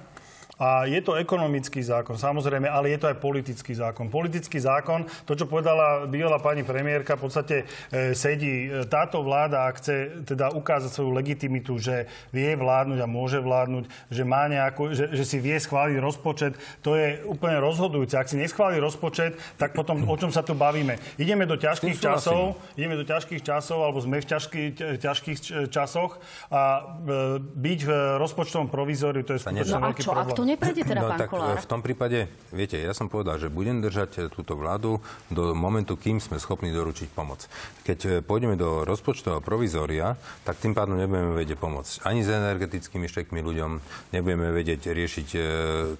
a 0.60 0.84
je 0.84 1.00
to 1.00 1.16
ekonomický 1.16 1.80
zákon, 1.80 2.20
samozrejme, 2.20 2.68
ale 2.68 2.92
je 2.92 3.00
to 3.00 3.08
aj 3.08 3.18
politický 3.24 3.72
zákon. 3.72 4.12
Politický 4.12 4.60
zákon, 4.60 5.08
to, 5.24 5.32
čo 5.32 5.48
povedala 5.48 6.04
bývalá 6.04 6.36
pani 6.36 6.68
premiérka, 6.68 7.16
v 7.16 7.32
podstate 7.32 7.56
e, 7.64 8.12
sedí 8.12 8.68
e, 8.68 8.84
táto 8.84 9.24
vláda, 9.24 9.72
ak 9.72 9.80
chce 9.80 9.96
teda 10.28 10.52
ukázať 10.52 10.92
svoju 10.92 11.16
legitimitu, 11.16 11.80
že 11.80 12.12
vie 12.36 12.60
vládnuť 12.60 13.00
a 13.00 13.08
môže 13.08 13.40
vládnuť, 13.40 14.12
že, 14.12 14.24
má 14.28 14.52
nejakú, 14.52 14.92
že, 14.92 15.08
že 15.16 15.24
si 15.24 15.40
vie 15.40 15.56
schváliť 15.56 15.96
rozpočet, 16.04 16.60
to 16.84 17.00
je 17.00 17.24
úplne 17.24 17.56
rozhodujúce. 17.64 18.20
Ak 18.20 18.28
si 18.28 18.36
neschváli 18.36 18.84
rozpočet, 18.84 19.40
tak 19.56 19.72
potom 19.72 20.04
o 20.12 20.16
čom 20.20 20.28
sa 20.28 20.44
tu 20.44 20.52
bavíme? 20.60 21.00
Ideme 21.16 21.48
do 21.48 21.56
ťažkých 21.56 22.04
časov, 22.04 22.60
ideme 22.76 23.00
do 23.00 23.08
ťažkých 23.08 23.48
časov, 23.48 23.80
alebo 23.88 24.04
sme 24.04 24.20
v 24.20 24.28
ťažkých, 24.28 25.00
ťažkých 25.00 25.38
časoch 25.72 26.20
a 26.52 26.62
e, 27.00 27.40
byť 27.40 27.80
v 27.88 27.92
rozpočtovom 28.20 28.68
provizóriu, 28.68 29.24
to 29.24 29.40
je 29.40 29.48
skutočne 29.48 29.80
no 29.80 29.88
veľký 29.88 30.04
problém. 30.04 30.49
Neprejde 30.50 30.82
teda, 30.82 31.06
no, 31.06 31.10
pán 31.14 31.22
tak 31.22 31.30
Kolár? 31.30 31.62
v 31.62 31.70
tom 31.70 31.86
prípade, 31.86 32.26
viete, 32.50 32.82
ja 32.82 32.98
som 32.98 33.06
povedal, 33.06 33.38
že 33.38 33.54
budem 33.54 33.86
držať 33.86 34.34
túto 34.34 34.58
vládu 34.58 34.98
do 35.30 35.54
momentu, 35.54 35.94
kým 35.94 36.18
sme 36.18 36.42
schopní 36.42 36.74
doručiť 36.74 37.14
pomoc. 37.14 37.46
Keď 37.86 38.00
e, 38.02 38.10
pôjdeme 38.26 38.58
do 38.58 38.82
rozpočtového 38.82 39.46
provizória, 39.46 40.18
tak 40.42 40.58
tým 40.58 40.74
pádom 40.74 40.98
nebudeme 40.98 41.38
vedieť 41.38 41.62
pomôcť 41.62 42.02
ani 42.02 42.26
s 42.26 42.34
energetickými 42.34 43.06
štekmi 43.06 43.46
ľuďom, 43.46 43.72
nebudeme 44.10 44.50
vedieť 44.50 44.90
riešiť 44.90 45.28
e, 45.38 45.40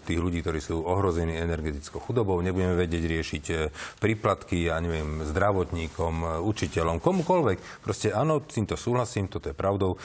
tých 0.02 0.18
ľudí, 0.20 0.42
ktorí 0.42 0.58
sú 0.58 0.82
ohrození 0.82 1.38
energetickou 1.38 2.02
chudobou, 2.02 2.42
nebudeme 2.42 2.74
vedieť 2.74 3.04
riešiť 3.06 3.46
e, 3.54 3.56
príplatky, 4.02 4.66
ja 4.66 4.82
neviem, 4.82 5.22
zdravotníkom, 5.30 6.42
učiteľom, 6.42 6.98
komukoľvek. 6.98 7.86
Proste 7.86 8.10
áno, 8.10 8.42
s 8.42 8.58
týmto 8.58 8.74
súhlasím, 8.74 9.30
toto 9.30 9.54
je 9.54 9.56
pravdou. 9.56 10.02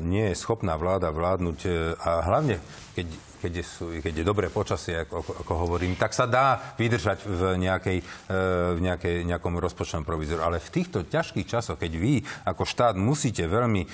Nie 0.00 0.32
je 0.32 0.40
schopná 0.40 0.78
vláda 0.78 1.10
vládnuť 1.10 1.58
a 2.00 2.24
hlavne, 2.24 2.62
keď 2.94 3.33
keď 3.44 3.52
je, 3.60 3.64
keď 4.00 4.14
je 4.20 4.24
dobré 4.24 4.48
počasie, 4.48 5.04
ako, 5.04 5.44
ako 5.44 5.52
hovorím, 5.68 6.00
tak 6.00 6.16
sa 6.16 6.24
dá 6.24 6.72
vydržať 6.80 7.28
v, 7.28 7.60
nejakej, 7.60 7.98
e, 8.00 8.34
v 8.72 8.80
nejakej, 8.80 9.28
nejakom 9.28 9.60
rozpočtovom 9.60 10.08
provizoru. 10.08 10.48
Ale 10.48 10.64
v 10.64 10.72
týchto 10.72 11.04
ťažkých 11.04 11.44
časoch, 11.44 11.76
keď 11.76 11.92
vy 12.00 12.24
ako 12.48 12.64
štát 12.64 12.96
musíte 12.96 13.44
veľmi 13.44 13.84
e, 13.84 13.88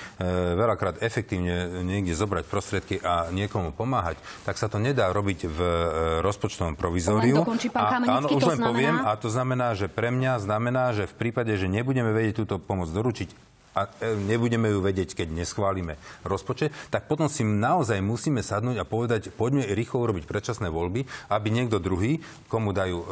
veľakrát 0.55 1.03
efektívne 1.03 1.83
niekde 1.83 2.15
zobrať 2.15 2.47
prostriedky 2.47 2.95
a 3.03 3.27
niekomu 3.35 3.75
pomáhať, 3.75 4.15
tak 4.47 4.55
sa 4.55 4.71
to 4.71 4.79
nedá 4.79 5.11
robiť 5.11 5.51
v 5.51 5.59
e, 5.59 5.85
rozpočtovom 6.23 6.79
provizóriu. 6.79 7.43
a, 7.75 8.23
áno, 8.23 8.27
už 8.31 8.55
len 8.55 8.59
znamená... 8.63 8.69
poviem, 8.71 8.95
a 9.03 9.11
to 9.19 9.27
znamená, 9.27 9.75
že 9.75 9.91
pre 9.91 10.15
mňa 10.15 10.39
znamená, 10.47 10.95
že 10.95 11.11
v 11.11 11.15
prípade, 11.27 11.51
že 11.59 11.67
nebudeme 11.67 12.15
vedieť 12.15 12.47
túto 12.47 12.55
pomoc 12.55 12.87
doručiť, 12.87 13.50
a 13.77 13.87
e, 13.87 14.15
nebudeme 14.15 14.71
ju 14.71 14.79
vedieť, 14.83 15.15
keď 15.15 15.27
neschválime 15.31 15.95
rozpočet, 16.27 16.71
tak 16.91 17.07
potom 17.07 17.31
si 17.31 17.45
naozaj 17.45 17.99
musíme 18.03 18.43
sadnúť 18.43 18.77
a 18.81 18.87
povedať, 18.87 19.31
poďme 19.31 19.67
rýchlo 19.71 20.03
urobiť 20.07 20.27
predčasné 20.27 20.67
voľby, 20.67 21.07
aby 21.31 21.47
niekto 21.51 21.79
druhý, 21.79 22.19
komu 22.51 22.75
dajú 22.75 22.97
e, 22.99 23.05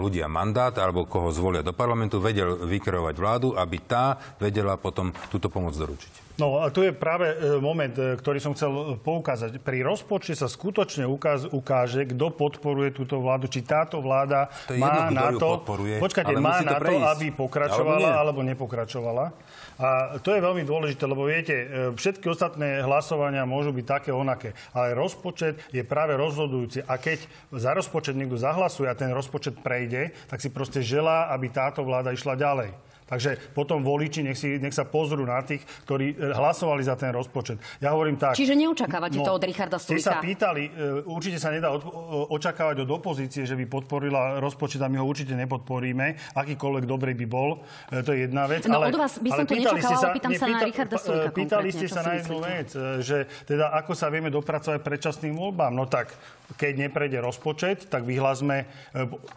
ľudia 0.00 0.30
mandát 0.30 0.72
alebo 0.76 1.08
koho 1.08 1.32
zvolia 1.32 1.64
do 1.64 1.76
parlamentu, 1.76 2.20
vedel 2.22 2.56
vykreovať 2.64 3.14
vládu, 3.16 3.48
aby 3.56 3.76
tá 3.84 4.16
vedela 4.40 4.76
potom 4.80 5.12
túto 5.28 5.52
pomoc 5.52 5.76
doručiť. 5.76 6.27
No 6.38 6.62
a 6.62 6.70
tu 6.70 6.86
je 6.86 6.94
práve 6.94 7.26
e, 7.34 7.58
moment, 7.58 7.90
e, 7.98 8.14
ktorý 8.14 8.38
som 8.38 8.54
chcel 8.54 8.94
poukázať. 9.02 9.58
Pri 9.58 9.82
rozpočte 9.82 10.38
sa 10.38 10.46
skutočne 10.46 11.02
ukáž, 11.02 11.50
ukáže, 11.50 12.06
kto 12.06 12.30
podporuje 12.30 12.94
túto 12.94 13.18
vládu, 13.18 13.50
či 13.50 13.66
táto 13.66 13.98
vláda 13.98 14.46
to 14.70 14.78
má 14.78 15.10
jedno, 15.10 15.18
na 15.18 15.28
to... 15.34 15.58
Podporuje, 15.58 15.98
počkajte, 15.98 16.38
má 16.38 16.62
na 16.62 16.78
to, 16.78 16.94
aby 16.94 17.34
pokračovala 17.34 18.22
alebo, 18.22 18.38
alebo 18.38 18.40
nepokračovala. 18.54 19.34
A 19.82 20.18
to 20.22 20.30
je 20.30 20.38
veľmi 20.38 20.62
dôležité, 20.62 21.10
lebo 21.10 21.26
viete, 21.26 21.54
e, 21.58 21.66
všetky 21.98 22.30
ostatné 22.30 22.86
hlasovania 22.86 23.42
môžu 23.42 23.74
byť 23.74 23.86
také 23.90 24.10
onaké, 24.14 24.54
ale 24.70 24.94
rozpočet 24.94 25.58
je 25.74 25.82
práve 25.82 26.14
rozhodujúci. 26.14 26.86
A 26.86 27.02
keď 27.02 27.18
za 27.50 27.74
rozpočet 27.74 28.14
niekto 28.14 28.38
zahlasuje 28.38 28.86
a 28.86 28.94
ten 28.94 29.10
rozpočet 29.10 29.58
prejde, 29.58 30.14
tak 30.30 30.38
si 30.38 30.54
proste 30.54 30.86
želá, 30.86 31.34
aby 31.34 31.50
táto 31.50 31.82
vláda 31.82 32.14
išla 32.14 32.38
ďalej. 32.38 32.87
Takže 33.08 33.56
potom 33.56 33.80
voliči 33.80 34.20
nech, 34.20 34.36
si, 34.36 34.60
nech 34.60 34.76
sa 34.76 34.84
pozrú 34.84 35.24
na 35.24 35.40
tých, 35.40 35.64
ktorí 35.88 36.12
e, 36.12 36.36
hlasovali 36.36 36.84
za 36.84 36.92
ten 36.94 37.08
rozpočet. 37.08 37.56
Ja 37.80 37.96
hovorím 37.96 38.20
tak. 38.20 38.36
Čiže 38.36 38.52
neočakávate 38.52 39.16
no, 39.16 39.24
to 39.24 39.32
od 39.32 39.42
Richarda 39.48 39.80
Sulika? 39.80 39.96
Ste 39.96 40.04
sa 40.04 40.20
pýtali, 40.20 40.62
e, 40.68 41.08
určite 41.08 41.40
sa 41.40 41.48
nedá 41.48 41.72
od, 41.72 41.82
očakávať 42.28 42.84
od 42.84 42.90
opozície, 42.92 43.48
že 43.48 43.56
by 43.56 43.64
podporila 43.64 44.36
rozpočet 44.44 44.84
a 44.84 44.92
my 44.92 45.00
ho 45.00 45.08
určite 45.08 45.32
nepodporíme. 45.32 46.36
Akýkoľvek 46.36 46.84
dobrý 46.84 47.16
by 47.16 47.26
bol. 47.26 47.64
E, 47.88 48.04
to 48.04 48.12
je 48.12 48.28
jedna 48.28 48.44
vec. 48.44 48.68
No 48.68 48.84
ale, 48.84 48.92
od 48.92 49.00
vás 49.00 49.16
by 49.16 49.30
som 49.32 49.44
to 49.48 49.56
nečakala, 49.56 49.96
sa, 49.96 50.08
pýtam 50.12 50.32
sa 50.36 50.46
na 50.46 50.60
Richarda 50.68 50.96
Sulika 51.00 51.30
Pýtali 51.32 51.68
ste 51.72 51.86
sa 51.88 52.04
na 52.04 52.12
jednu 52.20 52.38
vec, 52.44 52.68
že 53.00 53.24
teda 53.48 53.72
ako 53.72 53.96
sa 53.96 54.12
vieme 54.12 54.28
dopracovať 54.28 54.84
predčasným 54.84 55.32
voľbám. 55.32 55.72
No 55.72 55.88
tak, 55.88 56.12
keď 56.56 56.88
neprejde 56.88 57.20
rozpočet, 57.20 57.92
tak 57.92 58.08
vyhlasme, 58.08 58.64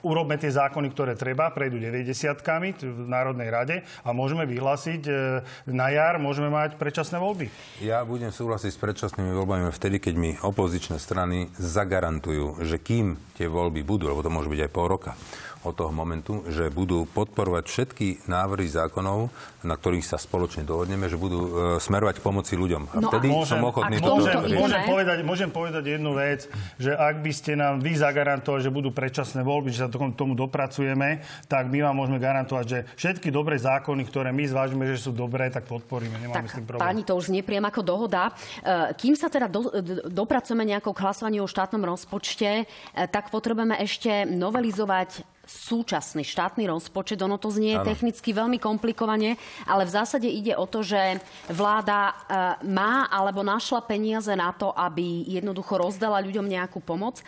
urobme 0.06 0.40
tie 0.40 0.48
zákony, 0.48 0.88
ktoré 0.96 1.14
treba, 1.20 1.52
prejdú 1.52 1.76
90 1.76 2.08
v 2.88 3.08
Národnej 3.10 3.50
rade 3.52 3.76
a 4.08 4.16
môžeme 4.16 4.48
vyhlásiť 4.48 5.02
e, 5.08 5.14
na 5.68 5.92
jar, 5.92 6.16
môžeme 6.24 6.48
mať 6.48 6.80
predčasné 6.80 7.20
voľby. 7.20 7.52
Ja 7.84 8.08
budem 8.08 8.32
súhlasiť 8.32 8.72
s 8.72 8.80
predčasnými 8.80 9.36
voľbami 9.36 9.68
vtedy, 9.76 10.00
keď 10.00 10.16
mi 10.16 10.32
opozičné 10.40 11.02
strany 11.04 11.52
zagarantujú, 11.60 12.64
že 12.64 12.80
kým 12.80 13.20
tie 13.36 13.52
voľby 13.52 13.84
budú, 13.84 14.08
lebo 14.08 14.24
to 14.24 14.32
môže 14.32 14.48
byť 14.48 14.62
aj 14.68 14.72
pol 14.72 14.88
roka, 14.88 15.12
od 15.62 15.74
toho 15.78 15.94
momentu, 15.94 16.42
že 16.50 16.74
budú 16.74 17.06
podporovať 17.06 17.64
všetky 17.70 18.08
návrhy 18.26 18.66
zákonov, 18.66 19.30
na 19.62 19.78
ktorých 19.78 20.06
sa 20.06 20.18
spoločne 20.18 20.66
dohodneme, 20.66 21.06
že 21.06 21.22
budú 21.22 21.40
e, 21.46 21.50
smerovať 21.78 22.18
k 22.18 22.26
pomoci 22.26 22.54
ľuďom. 22.58 22.98
A 22.98 22.98
no 22.98 23.10
vtedy 23.14 23.30
a 23.30 23.34
môžem, 23.38 23.62
som 23.62 23.70
ochotný 23.70 23.96
to 24.02 24.10
môžem, 24.18 24.34
môžem, 24.58 24.82
povedať, 24.90 25.18
môžem 25.22 25.50
povedať 25.54 25.84
jednu 25.86 26.12
vec, 26.18 26.50
že 26.82 26.98
ak 26.98 27.22
by 27.22 27.32
ste 27.32 27.52
nám 27.54 27.78
vy 27.78 27.94
zagarantovali, 27.94 28.66
že 28.66 28.74
budú 28.74 28.90
predčasné 28.90 29.46
voľby, 29.46 29.70
že 29.70 29.86
sa 29.86 29.90
tomu 29.92 30.34
dopracujeme, 30.34 31.22
tak 31.46 31.70
my 31.70 31.86
vám 31.86 31.96
môžeme 31.96 32.18
garantovať, 32.18 32.66
že 32.66 32.80
všetky 32.98 33.30
dobré 33.30 33.62
zákony, 33.62 34.02
ktoré 34.10 34.34
my 34.34 34.44
zvážime, 34.50 34.84
že 34.90 34.98
sú 34.98 35.14
dobré, 35.14 35.54
tak 35.54 35.70
podporíme. 35.70 36.18
Nemáme 36.18 36.38
tak, 36.42 36.50
s 36.50 36.58
tým 36.58 36.66
problém. 36.66 36.82
Páni, 36.82 37.06
to 37.06 37.14
už 37.14 37.30
znie 37.30 37.46
priam 37.46 37.66
ako 37.70 37.82
dohoda. 37.86 38.34
E, 38.66 38.98
kým 38.98 39.14
sa 39.14 39.30
teda 39.30 39.46
do, 39.46 39.70
dopracujeme 40.10 40.66
nejakou 40.66 40.98
k 40.98 41.06
hlasovaniu 41.06 41.46
o 41.46 41.50
štátnom 41.50 41.86
rozpočte, 41.86 42.66
e, 42.66 42.66
tak 43.14 43.30
potrebujeme 43.30 43.78
ešte 43.78 44.26
novelizovať 44.26 45.31
súčasný 45.46 46.22
štátny 46.22 46.70
rozpočet. 46.70 47.20
Ono 47.26 47.36
to 47.36 47.50
znie 47.50 47.76
ano. 47.76 47.86
technicky 47.86 48.32
veľmi 48.32 48.62
komplikovane, 48.62 49.36
ale 49.66 49.84
v 49.84 49.92
zásade 49.92 50.30
ide 50.30 50.54
o 50.54 50.70
to, 50.70 50.86
že 50.86 51.20
vláda 51.50 52.00
e, 52.08 52.14
má 52.70 53.10
alebo 53.10 53.42
našla 53.42 53.82
peniaze 53.84 54.32
na 54.38 54.54
to, 54.54 54.70
aby 54.72 55.26
jednoducho 55.26 55.82
rozdala 55.82 56.22
ľuďom 56.22 56.46
nejakú 56.46 56.80
pomoc. 56.80 57.20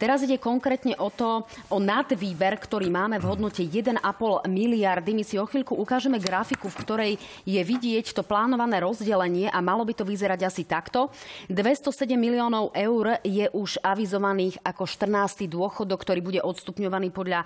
Teraz 0.00 0.24
ide 0.24 0.40
konkrétne 0.40 0.96
o 0.96 1.12
to, 1.12 1.44
o 1.68 1.78
nadvýber, 1.78 2.56
ktorý 2.56 2.88
máme 2.88 3.20
v 3.20 3.28
hodnote 3.28 3.60
1,5 3.60 4.00
miliardy. 4.48 5.10
My 5.12 5.24
si 5.24 5.36
o 5.36 5.44
chvíľku 5.46 5.76
ukážeme 5.76 6.16
grafiku, 6.16 6.72
v 6.72 6.80
ktorej 6.82 7.12
je 7.44 7.60
vidieť 7.60 8.16
to 8.16 8.24
plánované 8.24 8.80
rozdelenie 8.80 9.52
a 9.52 9.60
malo 9.60 9.84
by 9.84 9.92
to 9.92 10.08
vyzerať 10.08 10.40
asi 10.48 10.64
takto. 10.64 11.12
207 11.52 12.16
miliónov 12.16 12.72
eur 12.72 13.20
je 13.22 13.46
už 13.52 13.78
avizovaných 13.84 14.58
ako 14.64 14.88
14. 14.88 15.46
dôchodok, 15.46 16.00
ktorý 16.00 16.20
bude 16.24 16.40
odstupňovaný 16.42 17.12
podľa 17.12 17.44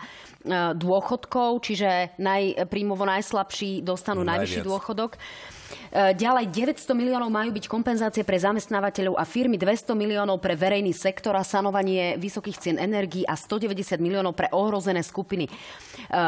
dôchodkov, 0.75 1.63
čiže 1.63 2.19
naj, 2.19 2.67
príjmovo 2.67 3.07
najslabší 3.07 3.87
dostanú 3.87 4.27
najvyšší 4.27 4.67
dôchodok. 4.67 5.15
E, 5.93 6.17
ďalej 6.17 6.49
900 6.49 6.97
miliónov 6.97 7.29
majú 7.29 7.53
byť 7.53 7.65
kompenzácie 7.69 8.23
pre 8.25 8.41
zamestnávateľov 8.41 9.17
a 9.17 9.25
firmy, 9.29 9.61
200 9.61 9.93
miliónov 9.93 10.41
pre 10.41 10.57
verejný 10.57 10.93
sektor 10.97 11.37
a 11.37 11.45
sanovanie 11.45 12.17
vysokých 12.17 12.57
cien 12.61 12.77
energií 12.81 13.25
a 13.29 13.37
190 13.37 14.01
miliónov 14.01 14.33
pre 14.33 14.49
ohrozené 14.53 15.05
skupiny. 15.05 15.49
E, 15.49 15.53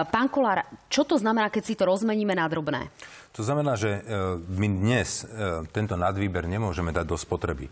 pán 0.09 0.29
Kolár, 0.29 0.69
čo 0.89 1.05
to 1.09 1.17
znamená, 1.17 1.49
keď 1.49 1.63
si 1.65 1.75
to 1.77 1.89
rozmeníme 1.89 2.37
na 2.37 2.45
drobné? 2.49 2.93
To 3.35 3.43
znamená, 3.43 3.75
že 3.75 3.99
e, 3.99 4.01
my 4.39 4.69
dnes 4.71 5.27
tento 5.75 5.99
nadvýber 5.99 6.47
nemôžeme 6.47 6.95
dať 6.95 7.07
do 7.09 7.17
spotreby. 7.19 7.67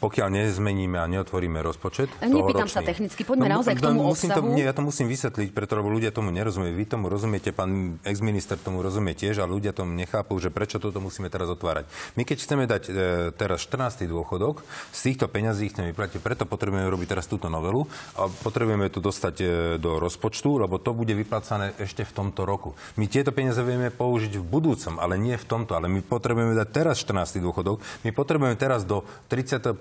Pokiaľ 0.00 0.28
nezmeníme 0.32 0.96
a 0.96 1.04
neotvoríme 1.04 1.60
rozpočet. 1.60 2.08
Nepýtam 2.24 2.68
sa 2.70 2.80
technicky, 2.80 3.28
poďme 3.28 3.50
no, 3.50 3.60
naozaj 3.60 3.76
k 3.76 3.82
tomu 3.84 4.08
musím 4.08 4.32
obsahu. 4.32 4.48
To, 4.48 4.56
nie, 4.56 4.64
ja 4.64 4.72
to 4.72 4.80
musím 4.84 5.06
vysvetliť, 5.10 5.48
preto 5.52 5.76
lebo 5.76 5.92
ľudia 5.92 6.14
tomu 6.14 6.32
nerozumiejú. 6.32 6.72
Vy 6.72 6.86
tomu 6.88 7.12
rozumiete, 7.12 7.52
pán 7.52 8.00
exminister 8.06 8.56
tomu 8.56 8.80
rozumie 8.80 9.12
tiež, 9.12 9.42
a 9.42 9.46
ľudia 9.48 9.76
tomu 9.76 9.92
nechápu, 9.92 10.38
že 10.40 10.48
prečo 10.48 10.80
toto 10.88 11.02
musíme 11.02 11.26
teraz 11.26 11.50
otvárať. 11.50 11.90
My 12.14 12.22
keď 12.22 12.36
chceme 12.42 12.64
dať 12.70 12.82
e, 12.86 12.92
teraz 13.34 13.66
14. 13.66 14.06
dôchodok, 14.06 14.62
z 14.94 15.00
týchto 15.12 15.26
peňazí 15.26 15.70
chceme 15.74 15.90
vyplatiť, 15.90 16.22
preto 16.22 16.44
potrebujeme 16.46 16.86
robiť 16.86 17.08
teraz 17.18 17.26
túto 17.26 17.50
novelu 17.50 17.86
a 18.16 18.30
potrebujeme 18.30 18.86
to 18.90 19.02
dostať 19.02 19.34
e, 19.40 19.46
do 19.82 19.98
rozpočtu, 19.98 20.62
lebo 20.62 20.78
to 20.78 20.94
bude 20.94 21.12
vyplacané 21.12 21.74
ešte 21.82 22.06
v 22.06 22.12
tomto 22.12 22.46
roku. 22.46 22.78
My 22.94 23.10
tieto 23.10 23.34
peniaze 23.34 23.60
vieme 23.60 23.90
použiť 23.90 24.38
v 24.38 24.44
budúcom, 24.44 25.02
ale 25.02 25.18
nie 25.18 25.34
v 25.34 25.46
tomto. 25.46 25.74
Ale 25.76 25.90
my 25.90 26.00
potrebujeme 26.00 26.54
dať 26.54 26.68
teraz 26.70 27.02
14. 27.02 27.42
dôchodok. 27.42 27.82
My 28.06 28.10
potrebujeme 28.14 28.56
teraz 28.56 28.86
do 28.86 29.04
31.12. 29.28 29.76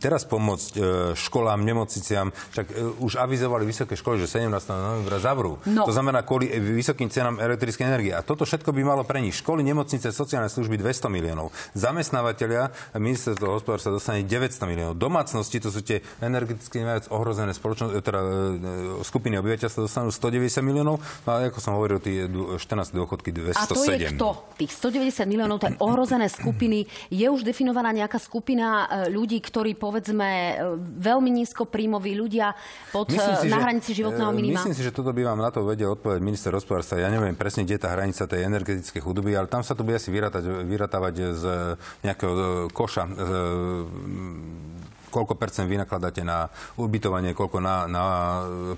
teraz 0.00 0.24
pomôcť 0.24 0.72
e, 0.74 0.80
školám, 1.14 1.62
nemocniciam. 1.62 2.32
Však 2.32 2.66
e, 2.70 2.74
už 2.98 3.20
avizovali 3.20 3.62
vysoké 3.68 3.94
školy, 3.94 4.22
že 4.24 4.40
17. 4.40 4.50
novembra 4.72 5.18
zavrú. 5.22 5.60
No. 5.68 5.84
To 5.84 5.92
znamená 5.92 6.24
kvôli 6.24 6.50
vysokým 6.50 7.12
cenám 7.12 7.38
elektrickej 7.38 7.86
energie. 7.86 8.12
A 8.16 8.24
toto 8.24 8.48
všetko 8.48 8.72
by 8.72 8.82
malo 8.82 9.02
pre 9.04 9.20
nich 9.20 9.38
školy, 9.38 9.62
nemocnice, 9.62 10.10
sociálne 10.22 10.46
služby 10.46 10.78
200 10.78 11.10
miliónov. 11.10 11.50
Zamestnávateľia, 11.74 12.70
ministerstvo 12.94 13.58
hospodárstva 13.58 13.98
dostane 13.98 14.22
900 14.22 14.70
miliónov. 14.70 14.94
Domácnosti, 14.94 15.58
to 15.58 15.74
sú 15.74 15.82
tie 15.82 15.98
energeticky 16.22 16.86
najviac 16.86 17.10
ohrozené 17.10 17.50
spoločnosti, 17.50 17.98
teda 17.98 18.20
skupiny 19.02 19.42
obyvateľstva 19.42 19.80
dostanú 19.90 20.14
190 20.14 20.62
miliónov. 20.62 21.02
No 21.02 21.28
a 21.28 21.50
ako 21.50 21.58
som 21.58 21.74
hovoril, 21.74 21.98
tie 21.98 22.30
14 22.30 22.94
dôchodky 22.94 23.34
207. 23.34 23.58
A 23.58 23.64
to 23.66 23.82
je 23.82 23.98
kto? 24.14 24.28
Tých 24.58 24.72
190 24.78 25.26
miliónov, 25.26 25.58
to 25.58 25.66
je 25.68 25.76
ohrozené 25.82 26.30
skupiny. 26.30 26.86
Je 27.10 27.26
už 27.26 27.42
definovaná 27.42 27.90
nejaká 27.90 28.22
skupina 28.22 28.86
e, 28.86 29.10
ľudí, 29.10 29.42
ktorí, 29.42 29.74
povedzme, 29.74 30.28
e, 30.28 30.52
veľmi 31.02 31.30
nízko 31.42 31.66
príjmoví 31.66 32.14
ľudia 32.14 32.54
pod 32.94 33.10
e, 33.10 33.18
si, 33.18 33.48
na 33.50 33.58
hranici 33.62 33.96
životného 33.96 34.30
minima? 34.30 34.62
Myslím 34.62 34.76
si, 34.76 34.82
že 34.86 34.94
toto 34.94 35.10
by 35.10 35.22
vám 35.26 35.40
na 35.40 35.50
to 35.50 35.64
vedel 35.66 35.94
odpovedať 35.96 36.20
minister 36.22 36.50
hospodárstva. 36.54 37.02
Ja 37.02 37.10
neviem 37.10 37.34
presne, 37.34 37.66
kde 37.66 37.78
je 37.78 37.82
tá 37.82 37.90
hranica 37.94 38.22
tej 38.28 38.46
energetickej 38.46 39.02
chudoby, 39.02 39.34
ale 39.34 39.48
tam 39.48 39.64
sa 39.64 39.72
to 39.72 39.82
bude 39.82 39.98
asi 40.02 40.10
vyratať, 40.10 40.66
vyratávať 40.66 41.14
z 41.30 41.44
nejakého 42.02 42.34
koša 42.74 43.06
z, 43.06 43.14
koľko 45.12 45.36
percent 45.36 45.68
vynakladáte 45.68 46.24
na 46.24 46.48
ubytovanie, 46.80 47.36
koľko 47.36 47.60
na, 47.60 47.84
na 47.84 48.04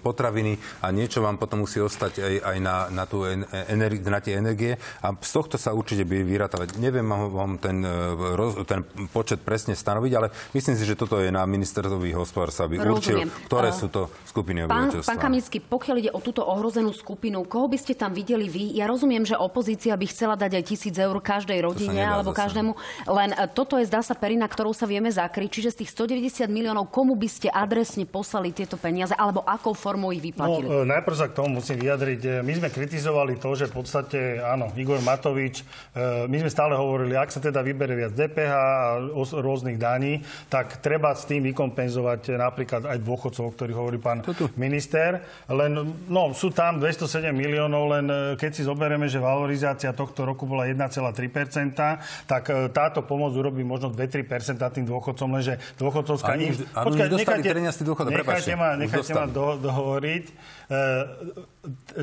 potraviny 0.02 0.58
a 0.82 0.90
niečo 0.90 1.22
vám 1.22 1.38
potom 1.38 1.62
musí 1.62 1.78
ostať 1.78 2.18
aj, 2.18 2.34
aj 2.42 2.56
na, 2.58 2.76
na, 2.90 3.04
tú 3.06 3.22
energi- 3.70 4.02
na 4.02 4.18
tie 4.18 4.34
energie 4.34 4.74
a 4.98 5.14
z 5.14 5.30
tohto 5.30 5.54
sa 5.54 5.70
určite 5.70 6.02
by 6.02 6.26
vyratávať. 6.26 6.74
Neviem 6.82 7.06
vám 7.06 7.62
ten, 7.62 7.86
e, 7.86 8.64
ten 8.66 8.82
počet 9.14 9.46
presne 9.46 9.78
stanoviť, 9.78 10.12
ale 10.18 10.34
myslím 10.56 10.74
si, 10.74 10.82
že 10.82 10.98
toto 10.98 11.22
je 11.22 11.30
na 11.30 11.46
ministerstvovi 11.46 12.10
hospodárstva, 12.16 12.66
aby 12.66 12.82
určil, 12.82 13.28
ktoré 13.46 13.70
uh, 13.70 13.76
sú 13.76 13.86
to 13.92 14.10
skupiny 14.26 14.66
pán, 14.66 14.90
obyvateľstva. 14.90 15.10
Pán 15.14 15.20
Kamický, 15.20 15.58
pokiaľ 15.62 15.96
ide 16.00 16.10
o 16.10 16.20
túto 16.24 16.42
ohrozenú 16.42 16.90
skupinu, 16.90 17.44
koho 17.44 17.68
by 17.68 17.78
ste 17.78 17.94
tam 17.94 18.16
videli 18.16 18.48
vy? 18.48 18.74
Ja 18.74 18.88
rozumiem, 18.88 19.22
že 19.28 19.36
opozícia 19.36 19.92
by 19.94 20.06
chcela 20.08 20.34
dať 20.34 20.58
aj 20.58 20.64
tisíc 20.64 20.96
eur 20.96 21.14
každej 21.20 21.60
rodine 21.60 22.00
alebo 22.00 22.32
zase. 22.32 22.40
každému, 22.40 22.72
len 23.12 23.30
e, 23.36 23.44
toto 23.52 23.76
je 23.76 23.84
zdá 23.84 24.00
sa 24.00 24.16
perina, 24.16 24.48
ktorou 24.48 24.72
sa 24.72 24.88
vieme 24.88 25.12
zakryť, 25.12 25.60
čiže 25.60 25.70
z 25.76 25.76
tých 25.84 25.90
190 25.92 26.23
90 26.24 26.48
miliónov, 26.48 26.88
komu 26.88 27.12
by 27.20 27.28
ste 27.28 27.52
adresne 27.52 28.08
poslali 28.08 28.56
tieto 28.56 28.80
peniaze, 28.80 29.12
alebo 29.12 29.44
akou 29.44 29.76
formou 29.76 30.08
ich 30.08 30.24
vyplatili? 30.24 30.64
No, 30.64 30.88
najprv 30.88 31.16
sa 31.20 31.28
k 31.28 31.36
tomu 31.36 31.60
musím 31.60 31.84
vyjadriť. 31.84 32.20
E, 32.24 32.30
my 32.40 32.52
sme 32.56 32.68
kritizovali 32.72 33.36
to, 33.36 33.52
že 33.52 33.68
v 33.68 33.74
podstate, 33.76 34.40
áno, 34.40 34.72
Igor 34.72 35.04
Matovič, 35.04 35.60
e, 35.60 36.24
my 36.24 36.36
sme 36.40 36.50
stále 36.50 36.72
hovorili, 36.72 37.12
ak 37.12 37.28
sa 37.28 37.44
teda 37.44 37.60
vybere 37.60 37.92
viac 37.92 38.16
DPH 38.16 38.52
a 38.56 38.96
rôznych 39.20 39.76
daní, 39.76 40.24
tak 40.48 40.80
treba 40.80 41.12
s 41.12 41.28
tým 41.28 41.44
vykompenzovať 41.52 42.40
napríklad 42.40 42.88
aj 42.88 42.98
dôchodcov, 43.04 43.44
ktorý 43.60 43.72
hovorí 43.76 43.98
pán 44.00 44.24
Toto. 44.24 44.48
minister. 44.56 45.20
Len, 45.52 45.76
no, 46.08 46.32
sú 46.32 46.48
tam 46.56 46.80
207 46.80 47.36
miliónov, 47.36 48.00
len 48.00 48.06
keď 48.40 48.50
si 48.56 48.62
zoberieme, 48.64 49.12
že 49.12 49.20
valorizácia 49.20 49.92
tohto 49.92 50.24
roku 50.24 50.48
bola 50.48 50.64
1,3%, 50.64 51.76
tak 52.24 52.48
táto 52.72 53.04
pomoc 53.04 53.36
urobí 53.36 53.60
možno 53.60 53.92
2-3% 53.92 54.56
tým 54.72 54.88
dôchodcom, 54.88 55.28
lenže 55.36 55.60
dôchodcov 55.76 56.13
dôchodcovská... 56.14 56.32
Ani 56.32 56.44
už, 56.50 56.58
ani 56.70 56.86
Počkaj, 56.86 57.06
už 57.06 57.12
dostali 57.18 57.40
nechajte, 57.42 57.82
dôchodok, 57.84 58.10
nechajte 58.14 58.54
ma, 58.54 58.68
nechajte 58.78 59.12
ma 59.12 59.26
do, 59.26 59.46
dohovoriť. 59.58 60.24
E, 60.70 60.80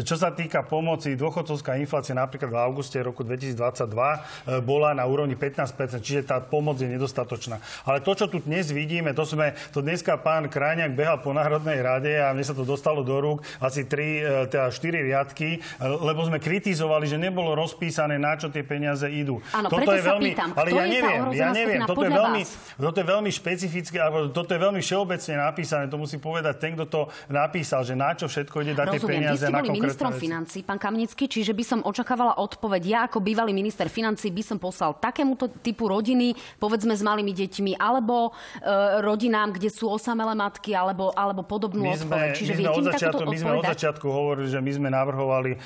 čo 0.01 0.15
sa 0.17 0.33
týka 0.33 0.65
pomoci, 0.65 1.13
dôchodcovská 1.13 1.77
inflácia 1.77 2.17
napríklad 2.17 2.49
v 2.49 2.57
auguste 2.57 2.97
roku 2.97 3.21
2022 3.21 3.85
e, 3.85 4.19
bola 4.65 4.97
na 4.97 5.05
úrovni 5.05 5.37
15%, 5.37 6.01
čiže 6.01 6.25
tá 6.25 6.41
pomoc 6.41 6.81
je 6.81 6.89
nedostatočná. 6.89 7.61
Ale 7.85 8.01
to, 8.01 8.17
čo 8.17 8.25
tu 8.25 8.41
dnes 8.41 8.73
vidíme, 8.73 9.13
to 9.13 9.21
sme, 9.21 9.53
to 9.69 9.85
dneska 9.85 10.17
pán 10.17 10.49
Krajňák 10.49 10.97
behal 10.97 11.21
po 11.21 11.29
Národnej 11.29 11.77
rade 11.77 12.09
a 12.17 12.33
mne 12.33 12.41
sa 12.41 12.57
to 12.57 12.65
dostalo 12.65 13.05
do 13.05 13.13
rúk 13.21 13.45
asi 13.61 13.85
3, 13.85 14.49
e, 14.49 14.49
teda 14.49 14.67
4 14.73 15.07
riadky, 15.13 15.61
lebo 15.81 16.25
sme 16.25 16.41
kritizovali, 16.41 17.05
že 17.05 17.21
nebolo 17.21 17.53
rozpísané, 17.53 18.17
na 18.17 18.33
čo 18.33 18.49
tie 18.49 18.65
peniaze 18.65 19.05
idú. 19.13 19.45
Áno, 19.53 19.69
toto 19.69 19.93
je 19.93 20.01
veľmi, 20.01 20.31
pýtam, 20.33 20.49
ale 20.57 20.69
ja 20.73 20.85
neviem, 20.89 21.21
ja 21.37 21.49
neviem, 21.53 21.81
toto 21.85 22.01
je, 22.01 22.11
veľmi, 22.11 22.41
toto 22.81 22.97
je 22.97 23.07
veľmi 23.07 23.31
špecifické, 23.31 23.97
alebo 24.01 24.33
toto 24.33 24.57
je 24.57 24.59
veľmi 24.61 24.81
všeobecne 24.81 25.33
napísané, 25.37 25.85
to 25.85 26.01
musí 26.01 26.17
povedať 26.17 26.57
ten, 26.57 26.73
kto 26.73 26.85
to 26.89 27.01
napísal, 27.29 27.85
že 27.85 27.93
na 27.93 28.17
čo 28.17 28.25
všetko 28.25 28.55
ide 28.65 28.73
dať 28.73 28.87
tie 28.97 29.01
peniaze 29.05 29.50
ste 29.51 29.59
boli 29.59 29.77
ministrom 29.83 30.13
financí, 30.15 30.63
pán 30.63 30.79
Kamnický, 30.79 31.27
čiže 31.27 31.51
by 31.51 31.63
som 31.67 31.79
očakávala 31.83 32.39
odpoveď. 32.39 32.81
Ja 32.87 32.99
ako 33.11 33.19
bývalý 33.19 33.51
minister 33.51 33.91
financí 33.91 34.31
by 34.31 34.43
som 34.43 34.57
poslal 34.57 34.95
takémuto 34.95 35.51
typu 35.59 35.91
rodiny, 35.91 36.33
povedzme 36.57 36.95
s 36.95 37.03
malými 37.03 37.35
deťmi, 37.35 37.75
alebo 37.75 38.31
e, 38.31 38.71
rodinám, 39.03 39.51
kde 39.51 39.67
sú 39.67 39.91
osamelé 39.91 40.31
matky, 40.33 40.71
alebo, 40.71 41.11
alebo 41.11 41.43
podobnú 41.43 41.83
my 41.83 41.95
sme, 41.99 42.07
odpoveď. 42.07 42.29
Čiže 42.33 42.53
my 42.55 42.63
sme, 42.63 42.71
od 42.71 42.85
začiatku, 42.87 43.21
my 43.27 43.37
sme 43.37 43.53
od 43.59 43.67
začiatku 43.67 44.07
hovorili, 44.07 44.47
že 44.47 44.59
my 44.63 44.71
sme 44.71 44.89
navrhovali 44.89 45.51
e, 45.53 45.57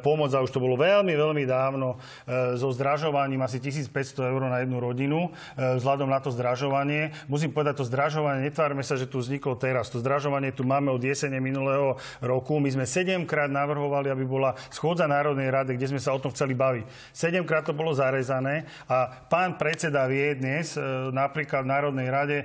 pomoc, 0.00 0.32
a 0.32 0.40
už 0.40 0.50
to 0.50 0.62
bolo 0.62 0.80
veľmi, 0.80 1.12
veľmi 1.12 1.44
dávno, 1.44 2.00
e, 2.24 2.56
so 2.56 2.72
zdražovaním 2.72 3.44
asi 3.44 3.60
1500 3.60 4.32
eur 4.32 4.40
na 4.48 4.64
jednu 4.64 4.80
rodinu, 4.80 5.28
e, 5.54 5.76
vzhľadom 5.76 6.08
na 6.08 6.18
to 6.22 6.32
zdražovanie. 6.32 7.12
Musím 7.28 7.52
povedať, 7.52 7.82
to 7.82 7.84
zdražovanie, 7.84 8.48
netvárme 8.48 8.80
sa, 8.80 8.96
že 8.96 9.10
tu 9.10 9.20
vzniklo 9.20 9.58
teraz. 9.58 9.90
To 9.92 10.00
zdražovanie 10.00 10.54
tu 10.54 10.62
máme 10.64 10.88
od 10.94 11.02
jesene 11.02 11.42
minulého 11.42 11.98
roku. 12.22 12.56
My 12.62 12.70
sme 12.70 12.84
7 12.86 13.26
sedemkrát 13.34 13.50
navrhovali, 13.50 14.14
aby 14.14 14.22
bola 14.22 14.54
schôdza 14.70 15.10
Národnej 15.10 15.50
rady, 15.50 15.74
kde 15.74 15.90
sme 15.90 15.98
sa 15.98 16.14
o 16.14 16.22
tom 16.22 16.30
chceli 16.30 16.54
baviť. 16.54 16.86
Sedemkrát 17.10 17.66
to 17.66 17.74
bolo 17.74 17.90
zarezané 17.90 18.62
a 18.86 19.10
pán 19.26 19.58
predseda 19.58 20.06
vie 20.06 20.38
dnes, 20.38 20.78
e, 20.78 21.10
napríklad 21.10 21.66
v 21.66 21.72
Národnej 21.74 22.08
rade, 22.14 22.38
e, 22.38 22.44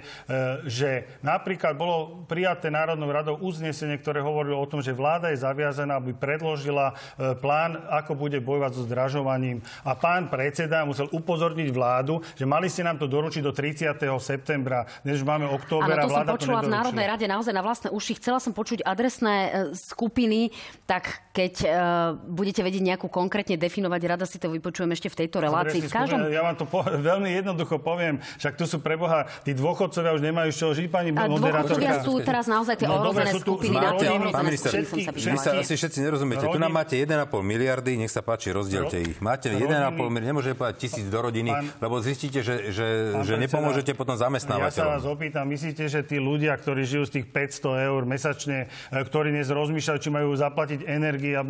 že 0.65 1.21
napríklad 1.21 1.77
bolo 1.77 2.25
prijaté 2.25 2.73
Národnou 2.73 3.05
radou 3.13 3.37
uznesenie, 3.37 4.01
ktoré 4.01 4.25
hovorilo 4.25 4.57
o 4.57 4.65
tom, 4.65 4.81
že 4.81 4.97
vláda 4.97 5.29
je 5.29 5.45
zaviazaná, 5.45 6.01
aby 6.01 6.17
predložila 6.17 6.97
e, 6.97 7.37
plán, 7.37 7.77
ako 7.93 8.17
bude 8.17 8.41
bojovať 8.41 8.71
so 8.73 8.89
zdražovaním. 8.89 9.61
A 9.85 9.93
pán 9.93 10.25
predseda 10.25 10.89
musel 10.89 11.05
upozorniť 11.13 11.69
vládu, 11.69 12.17
že 12.33 12.49
mali 12.49 12.65
ste 12.65 12.81
nám 12.81 12.97
to 12.97 13.05
doručiť 13.05 13.45
do 13.45 13.53
30. 13.53 13.93
septembra. 14.17 14.89
Dnes 15.05 15.21
už 15.21 15.25
máme 15.29 15.45
október 15.45 15.93
a 15.93 16.09
vláda 16.09 16.33
som 16.33 16.41
počula 16.41 16.65
to 16.65 16.73
v 16.73 16.73
Národnej 16.73 17.05
rade 17.05 17.25
naozaj 17.29 17.53
na 17.53 17.61
vlastné 17.61 17.93
uši. 17.93 18.17
Chcela 18.17 18.41
som 18.41 18.57
počuť 18.57 18.81
adresné 18.81 19.69
skupiny, 19.75 20.49
tak 20.89 21.29
keď 21.29 21.53
uh, 21.61 21.71
budete 22.17 22.65
vedieť 22.65 22.81
nejakú 22.81 23.07
konkrétne 23.13 23.61
definovať, 23.61 24.01
rada 24.09 24.25
si 24.25 24.41
to 24.41 24.49
vypočujem 24.49 24.89
ešte 24.91 25.07
v 25.13 25.15
tejto 25.23 25.37
relácii. 25.37 25.85
V 25.85 25.93
každom... 25.93 26.25
Ja 26.33 26.41
vám 26.41 26.57
to 26.57 26.65
po, 26.65 26.81
veľmi 27.13 27.29
jednoducho 27.29 27.77
poviem, 27.77 28.17
však 28.41 28.57
tu 28.57 28.65
sú 28.65 28.81
preboha, 28.81 29.29
tí 29.45 29.53
dôchodcovia 29.53 30.17
už 30.17 30.21
nemajú 30.25 30.49
z 30.49 30.57
čoho 30.57 30.73
žiť, 30.73 30.87
pani 30.89 31.09
A 31.13 31.29
dôchodcovia 31.29 32.01
sú 32.01 32.19
teraz 32.25 32.49
naozaj 32.49 32.75
tie 32.81 32.89
no, 32.89 32.99
ohrozené 32.99 33.37
skupiny. 33.37 33.77
Máte, 33.77 34.05
pán 34.33 34.45
minister, 34.49 34.71
vy 35.13 35.37
sa 35.37 35.61
asi 35.61 35.77
všetci 35.77 35.99
nerozumiete. 36.01 36.49
Tu 36.49 36.59
nám 36.59 36.73
máte 36.73 36.97
1,5 36.97 37.29
miliardy, 37.45 37.91
nech 38.01 38.09
sa 38.09 38.25
páči, 38.25 38.49
rozdielte 38.49 38.97
ich. 38.97 39.21
Máte 39.21 39.53
1,5 39.53 39.69
miliardy, 39.95 40.33
nemôžete 40.33 40.57
povedať 40.57 40.75
tisíc 40.81 41.05
do 41.05 41.19
rodiny, 41.21 41.53
lebo 41.79 42.01
zistíte, 42.01 42.41
že, 42.41 42.73
že, 42.73 43.13
že 43.21 43.33
nepomôžete 43.37 43.93
potom 43.93 44.17
zamestnávateľom. 44.17 44.73
Ja 44.73 44.97
sa 44.97 44.97
vás 44.97 45.05
opýtam, 45.05 45.45
myslíte, 45.53 45.85
že 45.85 46.01
tí 46.01 46.17
ľudia, 46.17 46.57
ktorí 46.57 46.83
žijú 46.83 47.05
z 47.05 47.21
tých 47.21 47.25
500 47.29 47.87
eur 47.93 48.01
mesačne, 48.09 48.67
e, 48.89 48.97
ktorí 48.97 49.29
dnes 49.29 49.47
rozmýšľajú, 49.53 49.99
či 50.01 50.09
majú 50.09 50.33
zaplatiť 50.33 50.78
zaplatiť 50.79 50.87
energii 50.87 51.33
a 51.35 51.43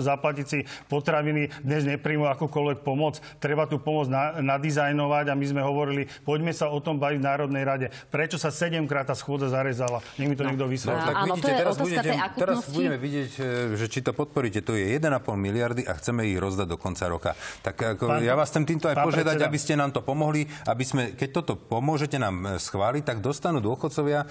zaplatiť 0.00 0.46
si 0.46 0.58
potraviny, 0.88 1.48
dnes 1.64 1.88
nepríjmu 1.88 2.28
akúkoľvek 2.28 2.84
pomoc. 2.84 3.20
Treba 3.40 3.64
tú 3.64 3.80
pomoc 3.80 4.08
na, 4.08 4.40
nadizajnovať 4.40 5.32
a 5.32 5.34
my 5.34 5.46
sme 5.48 5.62
hovorili, 5.64 6.02
poďme 6.24 6.52
sa 6.52 6.68
o 6.68 6.78
tom 6.80 7.00
baviť 7.00 7.18
v 7.20 7.24
Národnej 7.24 7.64
rade. 7.64 7.86
Prečo 8.12 8.36
sa 8.36 8.52
sedemkrát 8.52 9.08
tá 9.08 9.16
schôdza 9.16 9.48
zarezala? 9.48 10.04
Nech 10.20 10.28
mi 10.28 10.36
to 10.36 10.44
no. 10.44 10.52
niekto 10.52 10.66
vysvetlí. 10.68 11.00
No, 11.00 11.08
tak 11.08 11.16
Áno, 11.16 11.34
vidíte, 11.36 11.52
teraz, 11.56 11.74
budete, 11.78 12.10
teraz 12.36 12.56
budeme 12.68 12.98
vidieť, 13.00 13.30
e, 13.40 13.76
že 13.78 13.86
či 13.88 14.00
to 14.04 14.12
podporíte. 14.12 14.60
To 14.64 14.76
je 14.76 14.84
1,5 14.96 15.08
miliardy 15.36 15.82
a 15.88 15.96
chceme 15.96 16.28
ich 16.28 16.38
rozdať 16.38 16.66
do 16.68 16.76
konca 16.76 17.04
roka. 17.08 17.30
Tak 17.64 17.96
ako, 17.96 18.04
pán, 18.08 18.20
ja 18.24 18.34
vás 18.36 18.52
chcem 18.52 18.64
týmto 18.68 18.90
aj 18.90 19.00
požiadať, 19.00 19.36
predseda. 19.40 19.48
aby 19.48 19.58
ste 19.60 19.74
nám 19.78 19.90
to 19.94 20.00
pomohli, 20.04 20.46
aby 20.68 20.84
sme, 20.84 21.02
keď 21.16 21.28
toto 21.42 21.52
pomôžete 21.56 22.20
nám 22.20 22.36
e, 22.44 22.60
schváliť, 22.60 23.02
tak 23.04 23.18
dostanú 23.24 23.62
dôchodcovia 23.62 24.26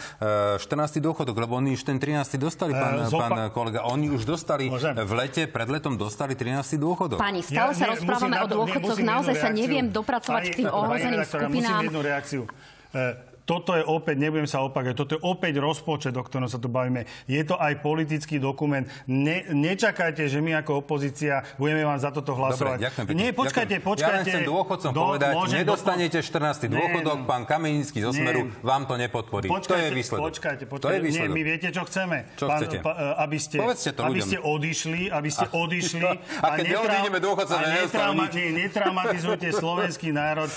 14. 0.59 0.61
E, 0.61 1.01
dôchodok, 1.01 1.35
lebo 1.39 1.57
oni 1.57 1.75
už 1.75 1.83
ten 1.87 1.97
13. 1.97 2.37
dostali, 2.37 2.75
pán, 2.75 3.07
Zopa- 3.07 3.29
pán 3.29 3.53
kolega. 3.55 3.85
Oni 3.87 4.11
už 4.11 4.27
dostali 4.27 4.42
Môžem. 4.69 4.93
v 4.93 5.13
lete, 5.17 5.43
pred 5.49 5.67
letom 5.67 5.97
dostali 5.97 6.37
13. 6.37 6.77
dôchodok. 6.77 7.17
Pani, 7.17 7.41
stále 7.41 7.73
ja, 7.73 7.79
sa 7.79 7.85
rozprávame 7.95 8.37
o 8.43 8.47
dôchodcoch. 8.47 8.99
Naozaj 9.01 9.35
sa 9.39 9.49
neviem 9.49 9.89
dopracovať 9.89 10.43
k 10.51 10.53
tým 10.63 10.69
ohrozeným 10.69 11.23
skupinám. 11.25 11.51
Musím 11.51 11.87
jednu 11.89 12.01
reakciu 12.03 12.41
toto 13.43 13.75
je 13.75 13.83
opäť, 13.83 14.15
nebudem 14.23 14.47
sa 14.47 14.63
opakovať, 14.63 14.95
toto 14.95 15.11
je 15.19 15.21
opäť 15.21 15.59
rozpočet, 15.59 16.15
o 16.15 16.23
ktorom 16.23 16.47
sa 16.47 16.55
tu 16.63 16.71
bavíme. 16.71 17.03
Je 17.27 17.43
to 17.43 17.59
aj 17.59 17.83
politický 17.83 18.39
dokument. 18.39 18.87
Ne, 19.03 19.43
nečakajte, 19.51 20.31
že 20.31 20.39
my 20.39 20.63
ako 20.63 20.79
opozícia 20.79 21.43
budeme 21.59 21.83
vám 21.83 21.99
za 21.99 22.15
toto 22.15 22.31
hlasovať. 22.39 22.79
Dobre, 22.79 22.87
ďakujem 22.87 23.05
Nie, 23.19 23.29
počkajte, 23.35 23.75
ďakujem. 23.79 23.89
počkajte. 23.91 24.31
Ja 24.31 24.35
chcem 24.39 24.47
dôchodcom 24.47 24.91
do, 24.95 25.01
povedať, 25.03 25.33
nedostanete 25.51 26.17
14. 26.23 26.71
dôchodok, 26.71 27.17
pán 27.27 27.43
Kamenický 27.43 27.99
zo 27.99 28.15
Smeru 28.15 28.47
vám 28.63 28.87
to 28.87 28.95
nepodporí. 28.95 29.51
Počkajte, 29.51 29.67
to 29.67 29.75
je 29.75 29.89
výsledok. 29.91 30.23
Počkajte, 30.23 30.63
počkajte. 30.71 30.87
To 30.87 30.95
je 30.95 30.99
výsledok. 31.03 31.35
Nie, 31.35 31.39
my 31.39 31.43
viete, 31.43 31.67
čo 31.75 31.83
chceme. 31.83 32.17
Čo 32.39 32.45
pán, 32.47 32.59
chcete? 32.63 32.77
Pa, 32.79 32.91
e, 32.95 33.05
aby 33.27 33.37
ste, 33.43 33.57
Povedzte 33.59 33.91
to 33.91 34.01
aby 34.07 34.21
ste 34.23 34.37
odišli, 34.39 35.01
aby 35.11 35.29
ste 35.29 35.45
odišli. 35.67 36.11
a, 36.39 36.47
keď 36.55 36.65
neodídeme 36.79 37.19
dôchodcom, 37.19 37.59
netraumatizujte 38.31 39.47
slovenský 39.61 40.15
národ. 40.15 40.47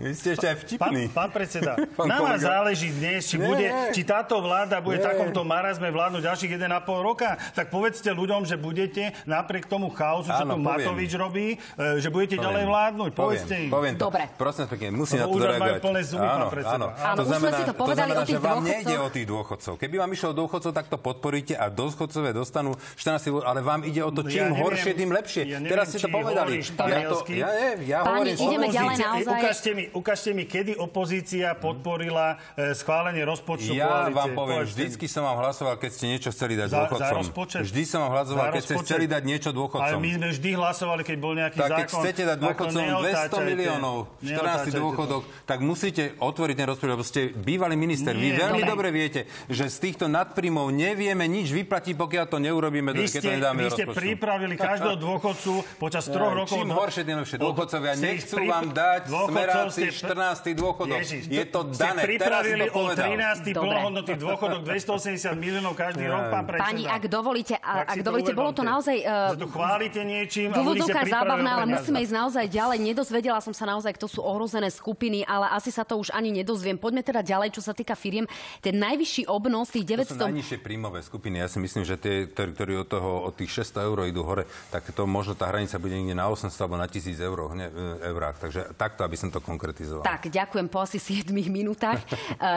Vy 0.00 0.16
ste 0.16 0.28
ešte 0.40 0.46
aj 0.48 0.56
vtipný. 0.64 1.02
Pán 1.12 1.28
predseda, 1.28 1.76
na 1.76 2.29
vás 2.30 2.40
záleží 2.42 2.88
dnes 2.94 3.26
či, 3.26 3.36
nie, 3.36 3.46
bude, 3.46 3.66
nie. 3.66 3.92
či 3.94 4.02
táto 4.06 4.38
vláda 4.38 4.78
bude 4.78 5.02
nie. 5.02 5.06
takomto 5.06 5.42
marazme 5.42 5.90
vládnuť 5.90 6.22
ďalších 6.22 6.50
1,5 6.56 6.70
roka, 7.02 7.34
tak 7.54 7.68
povedzte 7.68 8.10
ľuďom, 8.14 8.46
že 8.46 8.54
budete 8.60 9.12
napriek 9.26 9.66
tomu 9.66 9.90
chaosu, 9.90 10.30
čo 10.30 10.44
tu 10.46 10.58
Matovič 10.58 11.12
robí, 11.18 11.56
e, 11.56 11.98
že 11.98 12.08
budete 12.08 12.38
poviem. 12.38 12.46
ďalej 12.46 12.64
vládnuť. 12.70 13.10
Povedzte 13.16 13.54
poviem, 13.54 13.66
im. 13.66 13.70
Poviem 13.70 13.94
to. 13.98 14.04
Dobre. 14.10 14.24
Prosím 14.38 14.64
pekne, 14.70 14.88
musí 14.94 15.16
na 15.18 15.26
to 15.26 15.38
reagovať. 15.38 15.80
plné 15.82 16.00
zuby, 16.06 16.26
áno, 16.26 16.46
pán 16.50 16.64
áno. 16.64 16.86
áno. 16.94 17.16
To 17.18 17.24
znamená, 17.26 17.56
si 17.56 17.64
to, 17.66 17.74
to 17.74 17.94
znamená 17.96 18.22
že 18.24 18.38
vám 18.38 18.58
nejde 18.62 18.96
o 18.96 19.08
tých 19.10 19.26
dôchodcov. 19.26 19.72
Keby 19.80 19.94
vám 19.98 20.10
išlo 20.14 20.28
o 20.30 20.36
dôchodcov, 20.36 20.70
tak 20.70 20.86
to 20.86 20.96
podporíte 21.00 21.54
a 21.58 21.66
dôchodcové 21.72 22.30
dostanú 22.30 22.76
14 22.94 23.42
ale 23.42 23.60
vám 23.64 23.80
ide 23.86 24.02
o 24.04 24.10
to, 24.12 24.26
čím 24.26 24.52
ja 24.52 24.60
horšie, 24.60 24.92
tým 24.94 25.10
lepšie. 25.10 25.42
Ja 25.48 25.58
neviem, 25.58 25.72
Teraz 25.72 25.84
ste 25.90 25.98
to 26.04 26.08
povedali. 26.12 26.52
Ja, 26.60 26.98
to, 27.08 27.16
ja, 27.32 27.48
ja 27.80 27.98
hovorím, 28.04 28.36
ideme 28.36 28.66
ďalej 28.68 28.96
naozaj. 29.00 29.40
Ukážte 29.40 29.70
mi, 29.72 29.84
ukážte 29.90 30.30
mi, 30.36 30.44
kedy 30.44 30.72
opozícia 30.76 31.54
podporila 31.56 32.19
e, 32.56 32.76
schválenie 32.76 33.22
rozpočtu 33.24 33.72
ja 33.72 33.88
koalície. 33.88 34.16
vám 34.16 34.30
poviem, 34.36 34.60
vždycky 34.64 35.06
som 35.08 35.22
vám 35.26 35.38
hlasoval, 35.42 35.74
keď 35.80 35.90
ste 35.90 36.04
niečo 36.10 36.28
chceli 36.32 36.54
dať 36.56 36.68
za, 36.70 36.76
dôchodcom. 36.84 37.10
Za 37.10 37.18
rozpočet? 37.20 37.60
Vždy 37.66 37.82
som 37.86 37.98
vám 38.06 38.12
hlasoval, 38.20 38.44
keď 38.52 38.62
ste 38.62 38.74
chceli 38.84 39.04
dať 39.08 39.22
niečo 39.26 39.50
dôchodcom. 39.50 39.96
Ale 39.96 40.02
my 40.02 40.10
sme 40.16 40.28
vždy 40.32 40.50
hlasovali, 40.56 41.02
keď 41.06 41.16
bol 41.20 41.32
nejaký 41.36 41.58
tak, 41.58 41.70
zákon. 41.70 41.80
keď 41.80 41.88
chcete 41.90 42.22
dať 42.26 42.38
dôchodcom 42.40 42.84
200 43.00 43.50
miliónov, 43.50 43.96
14 44.20 44.80
dôchodok, 44.80 45.22
to. 45.24 45.46
tak 45.46 45.58
musíte 45.60 46.02
otvoriť 46.18 46.54
ten 46.56 46.66
rozpočet, 46.68 46.92
lebo 46.92 47.04
ste 47.04 47.20
bývalý 47.32 47.76
minister. 47.76 48.12
Nie, 48.12 48.36
Vy 48.36 48.40
veľmi 48.40 48.62
dobre. 48.64 48.70
dobre 48.70 48.88
viete, 48.90 49.20
že 49.48 49.68
z 49.70 49.76
týchto 49.90 50.06
nadprímov 50.10 50.70
nevieme 50.70 51.24
nič 51.26 51.52
vyplatiť, 51.52 51.94
pokiaľ 51.96 52.24
to 52.28 52.38
neurobíme, 52.42 52.90
vy 52.92 53.06
keď 53.06 53.22
to 53.22 53.32
nedáme 53.32 53.60
Vy 53.60 53.70
ste 53.72 53.86
pripravili 53.86 54.54
každého 54.56 54.96
dôchodcu 54.98 55.52
počas 55.78 56.04
troch 56.14 56.32
rokov. 56.34 56.56
Čím 56.56 56.70
horšie, 56.72 57.02
tým 57.06 57.18
lepšie. 57.22 57.36
Dôchodcovia 57.38 57.92
nechcú 57.96 58.36
vám 58.46 58.68
dať 58.72 59.02
smeráci 59.08 59.80
14. 59.92 60.58
dôchodok. 60.58 61.00
Je 61.28 61.44
to 61.46 61.60
dané. 61.74 62.02
Pripravili 62.16 62.66
o 62.74 62.82
13. 62.90 63.54
plnohodnotný 63.54 64.14
dôchodok 64.18 64.60
280 64.66 65.34
miliónov 65.38 65.78
každý 65.78 66.10
rok, 66.10 66.32
pán 66.32 66.44
predseda. 66.46 66.66
Pani, 66.66 66.84
ak 66.90 67.04
dovolíte, 67.06 67.54
a, 67.60 67.86
ak 67.86 67.98
dovolíte, 68.02 68.32
bolo 68.34 68.50
to 68.50 68.62
naozaj... 68.66 68.96
Uh, 69.04 69.38
to 69.38 69.50
chválite 69.50 70.00
niečím 70.02 70.50
v 70.50 70.58
úvodzovkách 70.58 71.06
zábavné, 71.06 71.48
ale 71.48 71.66
musíme 71.70 71.98
ísť 72.02 72.14
naozaj 72.14 72.44
ďalej. 72.50 72.78
Nedozvedela 72.82 73.38
som 73.38 73.54
sa 73.54 73.64
naozaj, 73.68 73.94
kto 73.94 74.06
sú 74.10 74.20
ohrozené 74.24 74.68
skupiny, 74.72 75.22
ale 75.24 75.52
asi 75.54 75.70
sa 75.70 75.86
to 75.86 76.00
už 76.00 76.10
ani 76.10 76.34
nedozviem. 76.34 76.76
Poďme 76.76 77.06
teda 77.06 77.22
ďalej, 77.22 77.54
čo 77.54 77.62
sa 77.62 77.72
týka 77.76 77.94
firiem. 77.94 78.26
Ten 78.58 78.76
najvyšší 78.80 79.30
obnos, 79.30 79.70
tých 79.70 79.86
900... 79.86 80.10
To 80.10 80.18
sú 80.18 80.26
najnižšie 80.26 80.58
príjmové 80.60 81.00
skupiny. 81.04 81.40
Ja 81.40 81.48
si 81.48 81.62
myslím, 81.62 81.86
že 81.86 81.94
tie, 81.96 82.26
ktorí 82.26 82.82
od, 82.82 82.88
toho, 82.90 83.28
od 83.30 83.34
tých 83.36 83.62
600 83.62 83.86
eur 83.86 83.98
idú 84.08 84.26
hore, 84.26 84.48
tak 84.74 84.88
to 84.90 85.06
možno 85.06 85.38
tá 85.38 85.48
hranica 85.48 85.78
bude 85.78 85.94
niekde 85.94 86.16
na 86.18 86.26
800 86.26 86.50
alebo 86.66 86.76
na 86.80 86.88
1000 86.88 87.20
eur, 87.20 87.38
ne, 87.54 87.66
e, 87.68 88.10
eurách. 88.10 88.36
Takže 88.42 88.60
takto, 88.74 89.06
aby 89.06 89.16
som 89.16 89.28
to 89.28 89.38
konkretizoval. 89.38 90.02
Tak, 90.02 90.32
ďakujem 90.32 90.66
po 90.66 90.82
asi 90.82 90.98
7 90.98 91.30
minútach. 91.30 91.99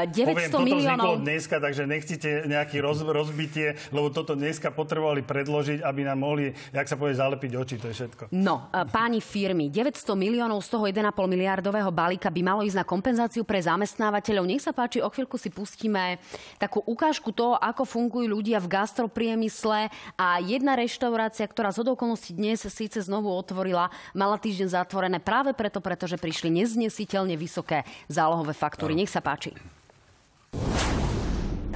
900 0.09 0.51
Poviem, 0.51 0.83
miliónov... 0.83 1.23
dneska, 1.23 1.57
takže 1.57 1.87
nechcete 1.87 2.45
nejaký 2.45 2.83
roz, 2.83 3.01
rozbitie, 3.05 3.79
lebo 3.89 4.11
toto 4.11 4.35
dneska 4.37 4.69
potrebovali 4.69 5.25
predložiť, 5.25 5.81
aby 5.81 6.01
nám 6.05 6.19
mohli, 6.19 6.51
jak 6.75 6.87
sa 6.87 6.95
povie, 6.99 7.17
zalepiť 7.17 7.51
oči, 7.57 7.75
to 7.79 7.87
je 7.89 7.95
všetko. 7.97 8.23
No, 8.35 8.69
e, 8.69 8.85
páni 8.89 9.23
firmy, 9.23 9.71
900 9.71 10.13
miliónov 10.13 10.61
z 10.61 10.69
toho 10.69 10.85
1,5 10.85 11.09
miliardového 11.25 11.89
balíka 11.89 12.29
by 12.29 12.41
malo 12.45 12.61
ísť 12.61 12.77
na 12.79 12.85
kompenzáciu 12.85 13.43
pre 13.47 13.57
zamestnávateľov. 13.59 14.45
Nech 14.45 14.61
sa 14.61 14.71
páči, 14.71 15.01
o 15.01 15.09
chvíľku 15.09 15.41
si 15.41 15.49
pustíme 15.49 16.21
takú 16.61 16.85
ukážku 16.85 17.33
toho, 17.33 17.57
ako 17.57 17.83
fungujú 17.87 18.29
ľudia 18.29 18.61
v 18.61 18.69
gastropriemysle 18.69 19.89
a 20.15 20.27
jedna 20.39 20.77
reštaurácia, 20.77 21.49
ktorá 21.49 21.73
z 21.73 21.83
okolností 21.83 22.37
dnes 22.37 22.61
síce 22.69 23.01
znovu 23.01 23.33
otvorila, 23.33 23.89
mala 24.13 24.37
týždeň 24.37 24.67
zatvorené 24.71 25.19
práve 25.19 25.51
preto, 25.57 25.81
pretože 25.81 26.15
prišli 26.21 26.53
neznesiteľne 26.53 27.35
vysoké 27.35 27.83
zálohové 28.07 28.53
faktúry. 28.53 28.93
Nech 28.93 29.09
sa 29.09 29.19
páči 29.19 29.32
páči 29.33 29.51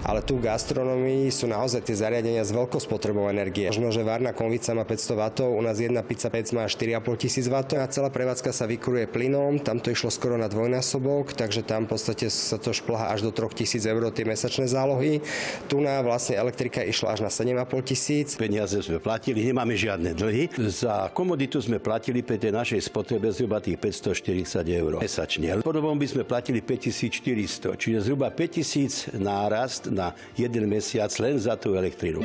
ale 0.07 0.23
tu 0.23 0.39
v 0.39 0.47
gastronomii 0.47 1.27
sú 1.27 1.51
naozaj 1.51 1.83
tie 1.83 1.99
zariadenia 1.99 2.39
s 2.39 2.55
veľkou 2.55 2.79
spotrebou 2.79 3.27
energie. 3.27 3.67
Možno, 3.67 3.91
že 3.91 4.07
varná 4.07 4.31
konvica 4.31 4.71
má 4.71 4.87
500 4.87 5.19
W, 5.19 5.23
u 5.51 5.59
nás 5.59 5.83
jedna 5.83 5.99
pizza 5.99 6.31
5 6.31 6.55
má 6.55 6.63
4,5 6.63 7.27
tisíc 7.27 7.51
W 7.51 7.55
a 7.75 7.91
celá 7.91 8.07
prevádzka 8.07 8.55
sa 8.55 8.63
vykuruje 8.63 9.11
plynom, 9.11 9.59
tam 9.59 9.83
to 9.83 9.91
išlo 9.91 10.07
skoro 10.07 10.39
na 10.39 10.47
dvojnásobok, 10.47 11.35
takže 11.35 11.67
tam 11.67 11.83
v 11.83 11.99
podstate 11.99 12.31
sa 12.31 12.55
to 12.55 12.71
šplhá 12.71 13.11
až 13.11 13.27
do 13.27 13.35
3000 13.35 13.83
eur 13.83 14.07
tie 14.15 14.23
mesačné 14.23 14.71
zálohy. 14.71 15.19
Tu 15.67 15.75
na 15.83 15.99
vlastne 15.99 16.39
elektrika 16.39 16.79
išla 16.87 17.19
až 17.19 17.27
na 17.27 17.31
7,5 17.33 17.67
tisíc. 17.83 18.39
Peniaze 18.39 18.79
sme 18.79 19.03
platili, 19.03 19.43
nemáme 19.43 19.75
žiadne 19.75 20.15
dlhy. 20.15 20.55
Za 20.71 21.11
komoditu 21.11 21.59
sme 21.59 21.83
platili 21.83 22.23
pri 22.23 22.39
tej 22.39 22.55
našej 22.55 22.79
spotrebe 22.87 23.27
zhruba 23.35 23.59
tých 23.59 23.75
540 23.75 24.63
eur 24.71 24.91
mesačne. 25.03 25.59
Podobom 25.59 25.99
by 25.99 26.07
sme 26.07 26.23
platili 26.23 26.63
5400, 26.63 27.75
čiže 27.75 28.07
zhruba 28.07 28.31
5000 28.31 29.19
nárast 29.19 29.96
na 29.97 30.13
jeden 30.37 30.69
mesiac 30.69 31.09
len 31.17 31.41
za 31.41 31.57
tú 31.57 31.73
elektrinu. 31.73 32.21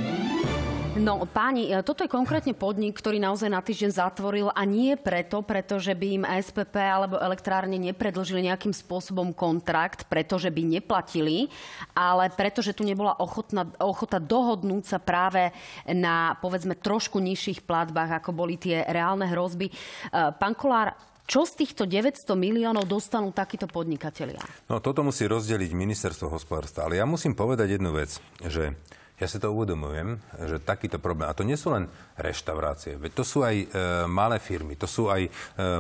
No, 0.92 1.24
páni, 1.24 1.72
e, 1.72 1.80
toto 1.80 2.04
je 2.04 2.12
konkrétne 2.12 2.52
podnik, 2.52 3.00
ktorý 3.00 3.16
naozaj 3.16 3.48
na 3.48 3.64
týždeň 3.64 3.96
zatvoril 3.96 4.52
a 4.52 4.61
nie 4.68 4.92
preto, 5.00 5.40
pretože 5.40 5.96
by 5.96 6.06
im 6.20 6.24
SPP 6.28 6.76
alebo 6.76 7.16
elektrárne 7.16 7.80
nepredlžili 7.80 8.44
nejakým 8.44 8.76
spôsobom 8.76 9.32
kontrakt, 9.32 10.04
pretože 10.12 10.52
by 10.52 10.61
neplatili, 10.61 11.48
ale 11.96 12.28
pretože 12.37 12.76
tu 12.76 12.85
nebola 12.85 13.16
ochotná, 13.16 13.72
ochota 13.80 14.20
dohodnúť 14.20 14.85
sa 14.85 14.98
práve 15.00 15.48
na, 15.88 16.37
povedzme, 16.44 16.76
trošku 16.76 17.24
nižších 17.24 17.64
platbách, 17.64 18.20
ako 18.20 18.37
boli 18.37 18.61
tie 18.61 18.85
reálne 18.85 19.24
hrozby. 19.24 19.72
E, 19.72 19.74
pán 20.12 20.52
Kolár, 20.52 20.92
čo 21.26 21.46
z 21.46 21.64
týchto 21.64 21.87
900 21.87 22.35
miliónov 22.35 22.85
dostanú 22.85 23.30
takíto 23.30 23.70
podnikatelia? 23.70 24.42
No 24.66 24.82
toto 24.82 25.06
musí 25.06 25.24
rozdeliť 25.30 25.70
ministerstvo 25.70 26.28
hospodárstva. 26.28 26.90
Ale 26.90 26.98
ja 26.98 27.06
musím 27.06 27.38
povedať 27.38 27.78
jednu 27.78 27.94
vec, 27.94 28.18
že 28.42 28.74
ja 29.22 29.30
si 29.30 29.38
to 29.38 29.54
uvedomujem, 29.54 30.18
že 30.50 30.58
takýto 30.58 30.98
problém, 30.98 31.30
a 31.30 31.37
to 31.38 31.46
nie 31.46 31.54
sú 31.54 31.70
len 31.70 31.87
reštaurácie, 32.18 32.98
veď 32.98 33.12
to 33.14 33.22
sú 33.22 33.46
aj 33.46 33.54
e, 33.54 33.66
malé 34.11 34.42
firmy, 34.42 34.74
to 34.74 34.90
sú 34.90 35.14
aj 35.14 35.22
e, 35.22 35.30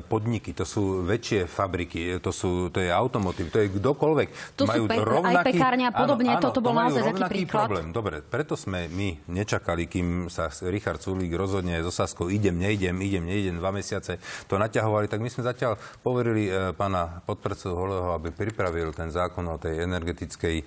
podniky, 0.06 0.54
to 0.54 0.62
sú 0.62 1.02
väčšie 1.02 1.50
fabriky, 1.50 2.22
to, 2.22 2.30
sú, 2.30 2.70
to 2.70 2.78
je 2.78 2.94
automotív, 2.94 3.50
to 3.50 3.58
je 3.58 3.74
kdokoľvek. 3.74 4.28
To 4.54 4.64
majú 4.70 4.86
sú 4.86 4.94
pe- 4.94 5.02
rovnaký, 5.02 5.34
aj 5.34 5.46
pekárne 5.50 5.84
a 5.90 5.92
podobne, 5.92 6.30
áno, 6.30 6.38
áno, 6.38 6.46
toto 6.46 6.60
bol 6.62 6.74
naozaj 6.78 7.02
taký 7.02 7.42
príklad. 7.42 7.66
problém. 7.66 7.86
Dobre, 7.90 8.22
preto 8.22 8.54
sme 8.54 8.86
my 8.86 9.26
nečakali, 9.26 9.90
kým 9.90 10.30
sa 10.30 10.46
Richard 10.70 11.02
Sulík 11.02 11.34
rozhodne 11.34 11.82
so 11.82 11.90
Saskou, 11.90 12.30
idem, 12.30 12.54
neidem, 12.54 12.94
idem, 13.02 13.26
neidem, 13.26 13.58
dva 13.58 13.74
mesiace 13.74 14.22
to 14.46 14.54
naťahovali, 14.54 15.10
tak 15.10 15.18
my 15.18 15.26
sme 15.26 15.42
zatiaľ 15.42 15.74
poverili 16.06 16.46
e, 16.46 16.70
pána 16.78 17.26
podpredsedu 17.26 17.74
Holeho, 17.74 18.14
aby 18.14 18.30
pripravil 18.30 18.94
ten 18.94 19.10
zákon 19.10 19.42
o 19.50 19.58
tej 19.58 19.82
energetickej 19.82 20.56
e, 20.62 20.64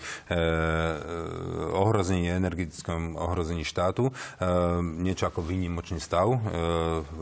ohrození 1.72 2.28
energetickej 2.36 2.65
energetickom 2.66 3.14
ohrození 3.16 3.62
štátu, 3.62 4.10
e, 4.10 4.12
niečo 4.82 5.30
ako 5.30 5.46
výnimočný 5.46 6.02
stav 6.02 6.34
e, 6.34 6.38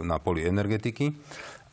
na 0.01 0.17
poli 0.23 0.47
energetiky. 0.47 1.11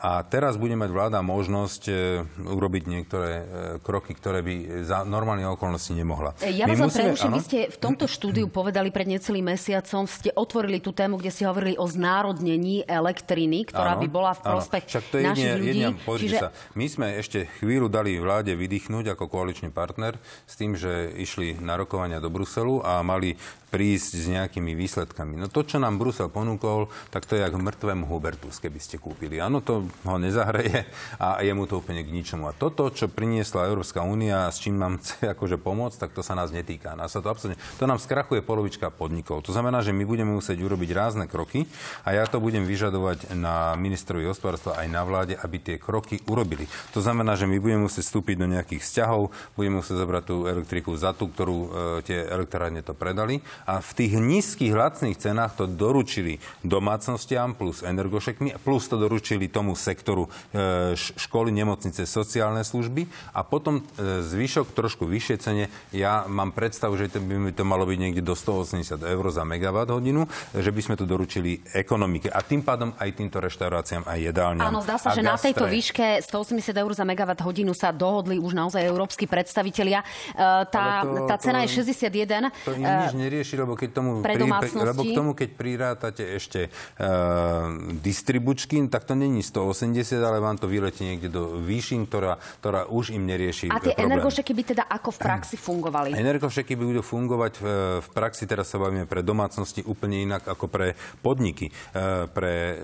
A 0.01 0.25
teraz 0.25 0.57
bude 0.57 0.73
mať 0.73 0.89
vláda 0.89 1.21
možnosť 1.21 1.83
e, 1.85 1.93
urobiť 2.41 2.83
niektoré 2.89 3.45
kroky, 3.85 4.17
ktoré 4.17 4.41
by 4.41 4.81
za 4.81 5.05
normálne 5.05 5.45
okolnosti 5.45 5.93
nemohla. 5.93 6.33
Ja 6.41 6.65
vás 6.65 6.89
musíme, 6.89 7.13
preruším, 7.13 7.37
vy 7.37 7.41
ste 7.45 7.59
v 7.69 7.77
tomto 7.77 8.09
štúdiu 8.09 8.49
povedali 8.49 8.89
pred 8.89 9.05
necelým 9.05 9.53
mesiacom, 9.53 10.09
ste 10.09 10.33
otvorili 10.33 10.81
tú 10.81 10.89
tému, 10.89 11.21
kde 11.21 11.29
ste 11.29 11.45
hovorili 11.45 11.77
o 11.77 11.85
znárodnení 11.85 12.81
elektriny, 12.89 13.69
ktorá 13.69 13.93
áno, 13.93 14.01
by 14.01 14.07
bola 14.09 14.33
v 14.33 14.41
prospech 14.41 14.83
Však 14.89 15.05
to 15.13 15.15
je 15.21 15.25
našich 15.29 15.45
jedne, 15.45 15.61
ľudí. 15.61 15.81
Jedne, 15.85 16.17
Čiže... 16.17 16.37
sa, 16.41 16.49
my 16.73 16.85
sme 16.89 17.07
ešte 17.21 17.39
chvíľu 17.61 17.85
dali 17.85 18.17
vláde 18.17 18.57
vydýchnuť 18.57 19.13
ako 19.13 19.29
koaličný 19.29 19.69
partner 19.69 20.17
s 20.49 20.57
tým, 20.57 20.73
že 20.73 21.13
išli 21.13 21.61
na 21.61 21.77
rokovania 21.77 22.17
do 22.17 22.33
Bruselu 22.33 22.81
a 22.81 23.05
mali 23.05 23.37
prísť 23.71 24.11
s 24.19 24.25
nejakými 24.27 24.75
výsledkami. 24.75 25.39
No 25.39 25.47
to, 25.47 25.63
čo 25.63 25.79
nám 25.79 25.95
Brusel 25.95 26.27
ponúkol, 26.27 26.91
tak 27.07 27.23
to 27.23 27.39
je 27.39 27.47
ako 27.47 27.63
mŕtvemu 27.63 28.03
Hubertus, 28.03 28.59
keby 28.59 28.83
ste 28.83 28.99
kúpili. 28.99 29.39
Áno, 29.39 29.63
to 29.63 29.87
ho 29.87 30.17
nezahreje 30.19 30.91
a 31.15 31.39
je 31.39 31.55
mu 31.55 31.63
to 31.63 31.79
úplne 31.79 32.03
k 32.03 32.11
ničomu. 32.11 32.51
A 32.51 32.53
toto, 32.53 32.91
čo 32.91 33.07
priniesla 33.07 33.71
Európska 33.71 34.03
únia, 34.03 34.51
s 34.51 34.59
čím 34.59 34.75
nám 34.75 34.99
chce 34.99 35.31
akože 35.31 35.55
pomôcť, 35.55 35.97
tak 36.03 36.11
to 36.11 36.19
sa 36.19 36.35
nás 36.35 36.51
netýka. 36.51 36.99
Nás 36.99 37.15
sa 37.15 37.23
to, 37.23 37.31
absolútne, 37.31 37.55
to 37.79 37.87
nám 37.87 38.03
skrachuje 38.03 38.43
polovička 38.43 38.91
podnikov. 38.91 39.47
To 39.47 39.55
znamená, 39.55 39.79
že 39.79 39.95
my 39.95 40.03
budeme 40.03 40.35
musieť 40.35 40.59
urobiť 40.59 40.91
rázne 40.91 41.25
kroky 41.31 41.63
a 42.03 42.11
ja 42.11 42.27
to 42.27 42.43
budem 42.43 42.67
vyžadovať 42.67 43.31
na 43.39 43.79
ministrovi 43.79 44.27
hospodárstva 44.27 44.83
aj 44.83 44.87
na 44.91 45.01
vláde, 45.07 45.39
aby 45.39 45.57
tie 45.63 45.77
kroky 45.79 46.19
urobili. 46.27 46.67
To 46.91 46.99
znamená, 46.99 47.39
že 47.39 47.47
my 47.47 47.55
budeme 47.55 47.87
musieť 47.87 48.03
vstúpiť 48.11 48.35
do 48.35 48.51
nejakých 48.51 48.83
vzťahov, 48.83 49.31
budeme 49.55 49.79
musieť 49.79 49.95
zobrať 49.95 50.23
tú 50.27 50.35
elektriku 50.43 50.91
za 50.99 51.15
tú, 51.15 51.31
ktorú 51.31 51.57
e, 51.57 51.67
tie 52.03 52.19
elektrárne 52.27 52.83
to 52.83 52.91
predali 52.91 53.39
a 53.65 53.79
v 53.79 53.91
tých 53.93 54.13
nízkych 54.17 54.73
lacných 54.73 55.17
cenách 55.17 55.57
to 55.57 55.65
doručili 55.69 56.41
domácnostiam 56.65 57.53
plus 57.53 57.83
energošekmi, 57.85 58.57
plus 58.61 58.87
to 58.89 58.97
doručili 58.97 59.47
tomu 59.47 59.77
sektoru 59.77 60.27
e, 60.53 60.95
školy, 60.97 61.53
nemocnice, 61.53 62.05
sociálne 62.05 62.65
služby 62.65 63.07
a 63.35 63.41
potom 63.45 63.81
e, 63.81 64.21
zvyšok 64.25 64.73
trošku 64.73 65.05
vyššie 65.05 65.35
cene. 65.41 65.65
Ja 65.93 66.25
mám 66.27 66.53
predstavu, 66.55 66.97
že 66.97 67.11
to 67.11 67.19
by 67.21 67.53
to 67.53 67.63
malo 67.65 67.85
byť 67.87 67.97
niekde 67.97 68.23
do 68.25 68.33
180 68.37 69.01
eur 69.01 69.25
za 69.31 69.43
megawatt 69.47 69.89
hodinu, 69.91 70.25
že 70.55 70.71
by 70.71 70.81
sme 70.81 70.95
to 70.97 71.05
doručili 71.05 71.61
ekonomike 71.73 72.29
a 72.29 72.39
tým 72.43 72.61
pádom 72.65 72.93
aj 72.97 73.09
týmto 73.15 73.37
reštauráciám 73.39 74.05
a 74.07 74.17
jedálňam. 74.17 74.67
Áno, 74.67 74.79
zdá 74.83 74.97
sa, 74.97 75.13
že 75.13 75.23
gastre. 75.23 75.31
na 75.31 75.35
tejto 75.37 75.65
výške 75.67 76.21
180 76.23 76.75
eur 76.75 76.91
za 76.93 77.05
megawatt 77.07 77.41
hodinu 77.43 77.73
sa 77.75 77.93
dohodli 77.93 78.37
už 78.37 78.53
naozaj 78.53 78.81
európsky 78.83 79.25
predstavitelia. 79.25 80.03
E, 80.33 80.45
tá, 80.69 81.03
to, 81.03 81.27
tá 81.27 81.35
cena 81.39 81.63
to, 81.63 81.71
je 81.71 81.83
61. 81.83 82.51
To 82.67 82.73
nič 82.75 83.13
nerieši 83.15 83.50
rieši, 83.51 83.59
lebo 83.59 83.73
keď 83.75 83.89
tomu, 83.91 84.11
pri, 84.23 84.39
lebo 84.71 85.01
k 85.03 85.11
tomu, 85.11 85.31
keď 85.35 85.49
prirátate 85.59 86.23
ešte 86.23 86.71
uh, 86.71 87.67
distribučky, 87.99 88.79
tak 88.87 89.03
to 89.03 89.13
není 89.13 89.43
180, 89.43 89.91
ale 90.23 90.39
vám 90.39 90.55
to 90.55 90.71
vyletí 90.71 91.03
niekde 91.03 91.27
do 91.27 91.59
výšin, 91.59 92.07
ktorá, 92.07 92.39
ktorá 92.63 92.87
už 92.87 93.11
im 93.11 93.27
nerieši 93.27 93.67
A 93.67 93.83
tie 93.83 93.95
energošeky 93.99 94.55
by 94.55 94.63
teda 94.63 94.83
ako 94.87 95.09
v 95.11 95.19
praxi 95.27 95.55
fungovali? 95.59 96.09
Energošeky 96.15 96.73
by 96.79 96.83
budú 96.87 97.01
fungovať 97.03 97.53
v, 97.59 97.65
v 97.99 98.07
praxi, 98.15 98.47
teraz 98.47 98.71
sa 98.71 98.79
bavíme 98.79 99.03
pre 99.05 99.19
domácnosti 99.19 99.83
úplne 99.83 100.23
inak 100.23 100.47
ako 100.47 100.71
pre 100.71 100.95
podniky. 101.19 101.69
Uh, 101.91 102.31
pre 102.31 102.55
uh, 102.55 102.75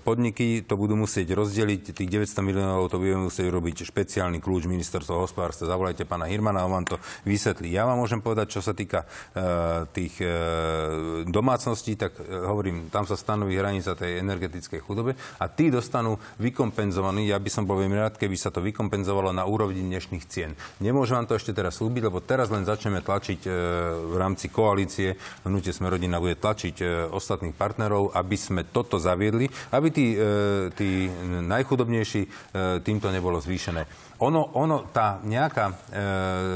podniky 0.00 0.64
to 0.64 0.80
budú 0.80 0.96
musieť 0.96 1.36
rozdeliť, 1.36 1.92
tých 1.92 2.08
900 2.08 2.40
miliónov 2.40 2.88
to 2.88 2.96
budeme 2.96 3.28
musieť 3.28 3.52
robiť 3.52 3.84
špeciálny 3.84 4.40
kľúč 4.40 4.64
ministerstva 4.64 5.20
hospodárstva. 5.20 5.68
Zavolajte 5.68 6.08
pána 6.08 6.30
Hirmana, 6.30 6.64
on 6.64 6.72
vám 6.72 6.86
to 6.86 6.96
vysvetlí. 7.28 7.68
Ja 7.68 7.84
vám 7.84 8.00
môžem 8.00 8.22
povedať, 8.22 8.56
čo 8.56 8.60
sa 8.64 8.72
týka 8.72 9.04
tých 9.90 10.22
e, 10.22 10.30
domácností, 11.26 11.98
tak 11.98 12.16
e, 12.18 12.30
hovorím, 12.30 12.88
tam 12.88 13.04
sa 13.04 13.18
stanoví 13.18 13.58
hranica 13.58 13.98
tej 13.98 14.22
energetickej 14.22 14.80
chudobe 14.80 15.12
a 15.38 15.44
tí 15.50 15.68
dostanú 15.68 16.16
vykompenzovaný. 16.38 17.28
Ja 17.28 17.42
by 17.42 17.50
som 17.50 17.66
bol 17.66 17.82
veľmi 17.82 17.98
rád, 17.98 18.16
keby 18.16 18.38
sa 18.38 18.54
to 18.54 18.62
vykompenzovalo 18.62 19.34
na 19.34 19.44
úrovni 19.44 19.82
dnešných 19.82 20.24
cien. 20.30 20.54
Nemôžem 20.78 21.18
vám 21.18 21.28
to 21.28 21.36
ešte 21.36 21.52
teraz 21.52 21.82
slúbiť, 21.82 22.06
lebo 22.06 22.22
teraz 22.22 22.48
len 22.48 22.62
začneme 22.62 23.02
tlačiť 23.02 23.40
e, 23.44 23.50
v 24.10 24.16
rámci 24.16 24.46
koalície, 24.48 25.18
hnutie 25.42 25.74
sme 25.74 25.90
rodina 25.90 26.22
bude 26.22 26.38
tlačiť 26.38 27.08
ostatných 27.10 27.56
partnerov, 27.56 28.14
aby 28.14 28.36
sme 28.38 28.62
toto 28.68 28.96
zaviedli, 29.00 29.50
aby 29.74 29.88
tí, 29.90 30.14
tí 30.76 31.08
najchudobnejší 31.42 32.52
týmto 32.84 33.08
nebolo 33.10 33.42
zvýšené 33.42 34.10
ono, 34.20 34.52
ono 34.52 34.92
tá 34.92 35.16
nejaká 35.24 35.64
e, 35.66 35.74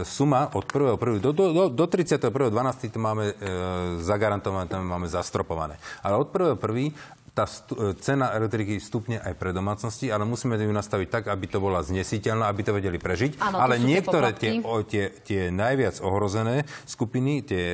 suma 0.05 0.53
od 0.53 0.68
1.1. 0.68 1.20
do, 1.20 1.32
do, 1.32 1.45
do, 1.53 1.64
do 1.72 1.85
31.12. 1.89 2.93
to 2.93 3.01
máme 3.25 3.33
e, 3.33 4.05
zagarantované, 4.05 4.68
máme 4.85 5.09
zastropované. 5.09 5.81
Ale 6.03 6.16
od 6.16 6.29
1.1 6.29 7.24
tá 7.35 7.51
stu, 7.51 7.74
cena 7.99 8.30
elektriky 8.30 8.78
stupne 8.78 9.18
aj 9.18 9.35
pre 9.35 9.51
domácnosti, 9.51 10.07
ale 10.07 10.22
musíme 10.22 10.55
ju 10.55 10.70
nastaviť 10.70 11.09
tak, 11.11 11.24
aby 11.35 11.51
to 11.51 11.59
bola 11.59 11.82
znesiteľná, 11.82 12.47
aby 12.47 12.62
to 12.62 12.70
vedeli 12.70 12.95
prežiť. 12.95 13.43
Áno, 13.43 13.59
ale 13.59 13.82
niektoré 13.82 14.30
tie, 14.39 14.62
o, 14.62 14.87
tie, 14.87 15.11
tie 15.26 15.51
najviac 15.51 15.99
ohrozené 15.99 16.62
skupiny, 16.87 17.43
tie, 17.43 17.64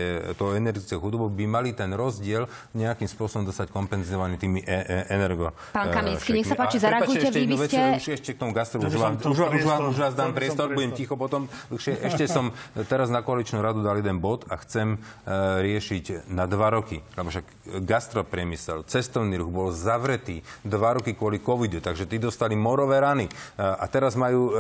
to 0.41 0.57
energetické 0.57 0.97
chudobo, 0.97 1.29
by 1.29 1.45
mali 1.45 1.77
ten 1.77 1.93
rozdiel 1.93 2.49
nejakým 2.73 3.05
spôsobom 3.05 3.45
dostať 3.45 3.69
kompenzovaný 3.69 4.41
tými 4.41 4.65
e, 4.65 4.81
e, 4.81 5.13
energo. 5.13 5.53
Pán 5.77 5.93
Kamiecký, 5.93 6.41
nech 6.41 6.49
sa 6.49 6.57
páči, 6.57 6.81
zareagujte, 6.81 7.29
vy 7.29 7.45
by 7.45 7.57
ste... 7.69 7.81
Už 8.01 8.09
ešte 8.17 8.31
k 8.33 8.39
tomu 8.41 8.57
gastru, 8.57 8.81
už, 8.81 8.97
vám, 8.97 9.21
už, 9.21 9.39
už, 9.61 9.65
vám, 9.69 9.81
už 9.93 9.99
vás 10.01 10.15
dám 10.17 10.33
priestor, 10.33 10.73
budem 10.73 10.97
ticho 10.97 11.21
potom. 11.21 11.53
Ešte 11.77 12.25
som 12.25 12.57
teraz 12.89 13.13
na 13.13 13.21
koaličnú 13.21 13.61
radu 13.61 13.85
dal 13.85 14.01
jeden 14.01 14.25
bod 14.25 14.49
a 14.49 14.57
chcem 14.57 14.97
uh, 14.97 15.61
riešiť 15.61 16.33
na 16.33 16.49
dva 16.49 16.73
roky, 16.73 17.05
lebo 17.21 17.29
však 17.29 17.45
gastropriemysel, 17.85 18.89
cestovný 18.89 19.37
ruch, 19.37 19.50
bol 19.51 19.75
zavretý 19.75 20.41
dva 20.63 20.97
roky 20.97 21.13
kvôli 21.19 21.43
covidu, 21.43 21.83
takže 21.83 22.07
tí 22.07 22.23
dostali 22.23 22.55
morové 22.55 23.03
rany 23.03 23.27
a 23.59 23.85
teraz 23.91 24.15
majú 24.15 24.51
e, 24.51 24.53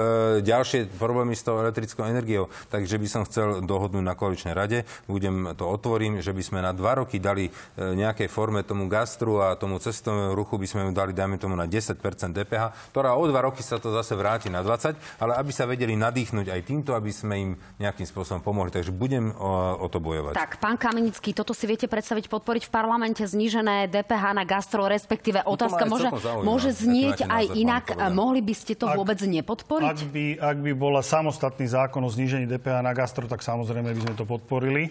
ďalšie 0.43 0.91
problémy 0.99 1.33
s 1.39 1.47
tou 1.47 1.57
elektrickou 1.63 2.05
energiou. 2.05 2.51
Takže 2.69 2.99
by 2.99 3.09
som 3.09 3.23
chcel 3.25 3.63
dohodnúť 3.65 4.05
na 4.05 4.19
koaličnej 4.19 4.55
rade, 4.55 4.83
budem 5.07 5.55
to 5.55 5.65
otvorím, 5.69 6.19
že 6.19 6.35
by 6.35 6.43
sme 6.43 6.59
na 6.61 6.75
dva 6.75 7.01
roky 7.01 7.23
dali 7.23 7.49
e, 7.49 7.53
nejakej 7.79 8.27
forme 8.27 8.67
tomu 8.67 8.91
gastru 8.91 9.39
a 9.41 9.55
tomu 9.55 9.79
cestovnému 9.79 10.35
ruchu 10.35 10.59
by 10.59 10.67
sme 10.67 10.81
ju 10.89 10.91
dali, 10.91 11.15
dajme 11.15 11.39
tomu, 11.39 11.55
na 11.55 11.69
10% 11.69 11.97
DPH, 12.35 12.91
ktorá 12.91 13.15
o 13.15 13.25
dva 13.29 13.47
roky 13.47 13.63
sa 13.63 13.79
to 13.79 13.93
zase 13.95 14.17
vráti 14.19 14.49
na 14.51 14.65
20, 14.65 15.23
ale 15.23 15.33
aby 15.37 15.53
sa 15.55 15.69
vedeli 15.69 15.95
nadýchnuť 15.95 16.47
aj 16.51 16.61
týmto, 16.67 16.91
aby 16.97 17.11
sme 17.13 17.35
im 17.39 17.51
nejakým 17.79 18.09
spôsobom 18.09 18.41
pomohli. 18.43 18.73
Takže 18.73 18.91
budem 18.91 19.31
o, 19.37 19.77
o 19.79 19.87
to 19.87 20.01
bojovať. 20.01 20.35
Tak, 20.35 20.59
pán 20.59 20.81
Kamenický, 20.81 21.37
toto 21.37 21.53
si 21.53 21.69
viete 21.69 21.87
predstaviť 21.87 22.27
podporiť 22.27 22.67
v 22.67 22.73
parlamente 22.73 23.23
znížené 23.23 23.87
DPH 23.93 24.25
na 24.33 24.45
gastro 24.49 24.80
názor, 24.81 24.89
respektíve 24.89 25.39
no 25.45 25.53
otázka 25.53 25.85
môže, 25.85 26.09
môže 26.41 26.71
znieť 26.73 27.29
aj 27.29 27.45
inak. 27.53 27.85
Mohli 28.11 28.41
by 28.41 28.55
ste 28.57 28.73
to 28.73 28.89
ak, 28.89 28.97
vôbec 28.97 29.21
nepodporiť? 29.21 29.89
Ak 29.93 30.01
by, 30.09 30.25
ak 30.41 30.57
by 30.65 30.73
bola 30.73 31.01
samostatný 31.05 31.69
zákon 31.69 32.01
o 32.01 32.11
znížení 32.11 32.49
DPH 32.49 32.81
na 32.81 32.93
gastro, 32.97 33.29
tak 33.29 33.45
samozrejme 33.45 33.93
by 33.93 34.01
sme 34.01 34.15
to 34.17 34.25
podporili, 34.25 34.89
e, 34.89 34.91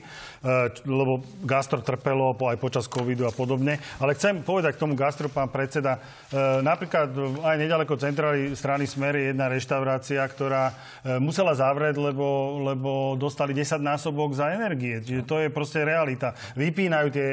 lebo 0.85 1.25
gastro 1.41 1.81
trpelo 1.81 2.37
aj 2.37 2.57
počas 2.61 2.85
covidu 2.85 3.25
a 3.25 3.33
podobne. 3.33 3.81
Ale 3.97 4.13
chcem 4.13 4.45
povedať 4.45 4.77
k 4.77 4.81
tomu 4.81 4.93
gastro, 4.93 5.27
pán 5.31 5.49
predseda, 5.49 5.97
e, 6.29 6.61
napríklad 6.61 7.09
aj 7.41 7.55
nedaleko 7.57 7.97
centrály 7.97 8.53
strany 8.53 8.85
Smer 8.85 9.17
je 9.17 9.33
jedna 9.33 9.49
reštaurácia, 9.49 10.21
ktorá 10.29 10.71
e, 10.71 11.17
musela 11.17 11.53
zavrieť, 11.57 11.97
lebo, 11.97 12.61
lebo 12.73 12.91
dostali 13.17 13.51
10 13.55 13.81
násobok 13.81 14.37
za 14.37 14.53
energie. 14.53 15.01
Čiže 15.01 15.23
to 15.25 15.35
je 15.41 15.49
proste 15.49 15.81
realita. 15.81 16.35
Vypínajú 16.53 17.07
tie, 17.13 17.27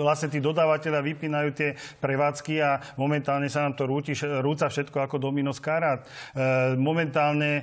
vlastne 0.00 0.28
tí 0.30 0.38
dodávateľia 0.42 1.02
vypínajú 1.04 1.50
tie 1.54 1.76
prevádzky 2.00 2.54
a 2.60 2.82
momentálne 2.98 3.48
sa 3.48 3.64
nám 3.66 3.78
to 3.78 3.84
rúti, 3.88 4.16
rúca 4.42 4.68
všetko 4.68 5.04
ako 5.04 5.16
domino 5.20 5.52
z 5.54 5.60
karát. 5.60 6.00
E, 6.04 6.74
momentálne 6.78 7.62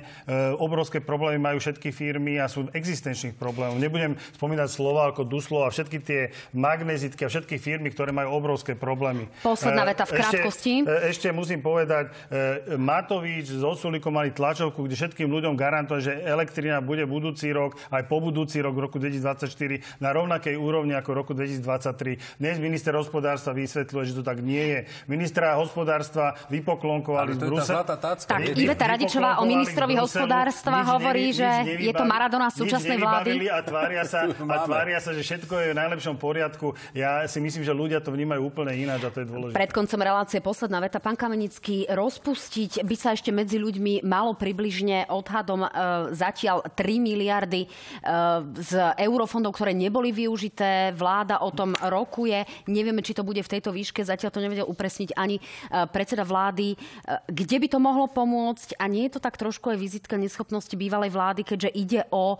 obrovské 0.56 1.00
problémy 1.00 1.38
majú 1.40 1.58
všetky 1.60 1.90
firmy 1.90 2.38
a 2.38 2.46
sú 2.48 2.68
existenčných 2.72 3.36
problémov. 3.36 3.78
Nebudem 3.78 4.16
spomínať 4.36 4.68
slova 4.68 5.12
ako 5.12 5.26
Duslo 5.26 5.64
a 5.66 5.72
všetky 5.72 5.98
tie 6.02 6.20
magnezitky 6.52 7.24
a 7.26 7.32
všetky 7.32 7.56
firmy, 7.58 7.92
ktoré 7.92 8.10
majú 8.10 8.34
obrovské 8.36 8.74
problémy. 8.74 9.28
Posledná 9.44 9.86
veta 9.86 10.08
v 10.08 10.18
krátkosti. 10.18 10.84
Ešte, 10.84 11.28
ešte 11.28 11.28
musím 11.30 11.60
povedať, 11.64 12.12
Matovič 12.76 13.52
s 13.52 13.62
Osulikom 13.62 14.12
mali 14.12 14.34
tlačovku, 14.34 14.84
kde 14.84 14.96
všetkým 14.98 15.28
ľuďom 15.28 15.54
garantuje, 15.56 16.00
že 16.04 16.12
elektrina 16.24 16.80
bude 16.84 17.04
budúci 17.08 17.48
rok, 17.52 17.78
aj 17.88 18.04
po 18.08 18.20
budúci 18.20 18.60
rok, 18.60 18.74
v 18.76 18.84
roku 18.88 18.96
2024, 19.00 20.02
na 20.02 20.10
rovnakej 20.12 20.54
úrovni 20.56 20.92
ako 20.96 21.08
v 21.12 21.16
roku 21.16 21.32
2023. 21.32 22.40
Dnes 22.40 22.56
minister 22.58 22.92
hospodárstva 22.96 23.56
vysvetľuje, 23.56 24.04
že 24.10 24.11
to 24.12 24.22
tak 24.24 24.44
nie 24.44 24.60
je. 24.60 24.78
Ministra 25.08 25.56
hospodárstva 25.56 26.36
vypoklonkovali 26.52 27.36
z 27.36 27.40
Bruselu. 27.40 27.84
Tak, 28.28 28.56
Iveta 28.56 28.86
Radičová 28.86 29.40
o 29.40 29.44
ministrovi 29.48 29.96
hospodárstva 29.96 30.84
hovorí, 30.96 31.32
že 31.32 31.48
je 31.80 31.92
to 31.94 32.04
Maradona 32.04 32.52
súčasnej 32.52 33.00
vlády. 33.00 33.48
A 33.48 33.64
tvária, 33.64 34.04
sa, 34.04 34.28
a 34.54 34.56
tvária 34.64 34.98
sa, 35.00 35.16
že 35.16 35.24
všetko 35.24 35.54
je 35.56 35.66
v 35.72 35.76
najlepšom 35.76 36.16
poriadku. 36.20 36.76
Ja 36.92 37.24
si 37.24 37.40
myslím, 37.40 37.64
že 37.64 37.72
ľudia 37.72 38.04
to 38.04 38.12
vnímajú 38.12 38.52
úplne 38.52 38.76
ináč 38.76 39.06
a 39.06 39.10
to 39.10 39.24
je 39.24 39.26
dôležité. 39.28 39.56
Pred 39.56 39.72
koncom 39.72 40.00
relácie 40.00 40.38
posledná 40.44 40.78
veta. 40.82 41.00
Pán 41.00 41.16
Kamenický, 41.16 41.88
rozpustiť 41.88 42.84
by 42.84 42.96
sa 42.98 43.14
ešte 43.16 43.32
medzi 43.32 43.56
ľuďmi 43.56 44.04
malo 44.04 44.36
približne 44.36 45.08
odhadom 45.08 45.64
e, 45.64 45.68
zatiaľ 46.12 46.66
3 46.66 46.98
miliardy 46.98 47.64
e, 47.64 47.68
z 48.58 48.72
eurofondov, 49.00 49.56
ktoré 49.56 49.72
neboli 49.72 50.10
využité. 50.12 50.92
Vláda 50.92 51.40
o 51.40 51.50
tom 51.54 51.72
rokuje. 51.78 52.44
Nevieme, 52.68 53.00
či 53.00 53.16
to 53.16 53.24
bude 53.24 53.40
v 53.40 53.52
tejto 53.52 53.70
výške 53.72 54.01
ťažké, 54.02 54.10
zatiaľ 54.12 54.30
to 54.34 54.42
nevedel 54.42 54.66
upresniť 54.66 55.14
ani 55.14 55.38
predseda 55.94 56.26
vlády. 56.26 56.74
Kde 57.30 57.56
by 57.62 57.66
to 57.70 57.78
mohlo 57.78 58.10
pomôcť? 58.10 58.76
A 58.82 58.90
nie 58.90 59.06
je 59.06 59.18
to 59.18 59.20
tak 59.22 59.38
trošku 59.38 59.70
aj 59.72 59.78
vizitka 59.78 60.18
neschopnosti 60.18 60.74
bývalej 60.74 61.14
vlády, 61.14 61.46
keďže 61.46 61.70
ide 61.72 62.00
o 62.10 62.36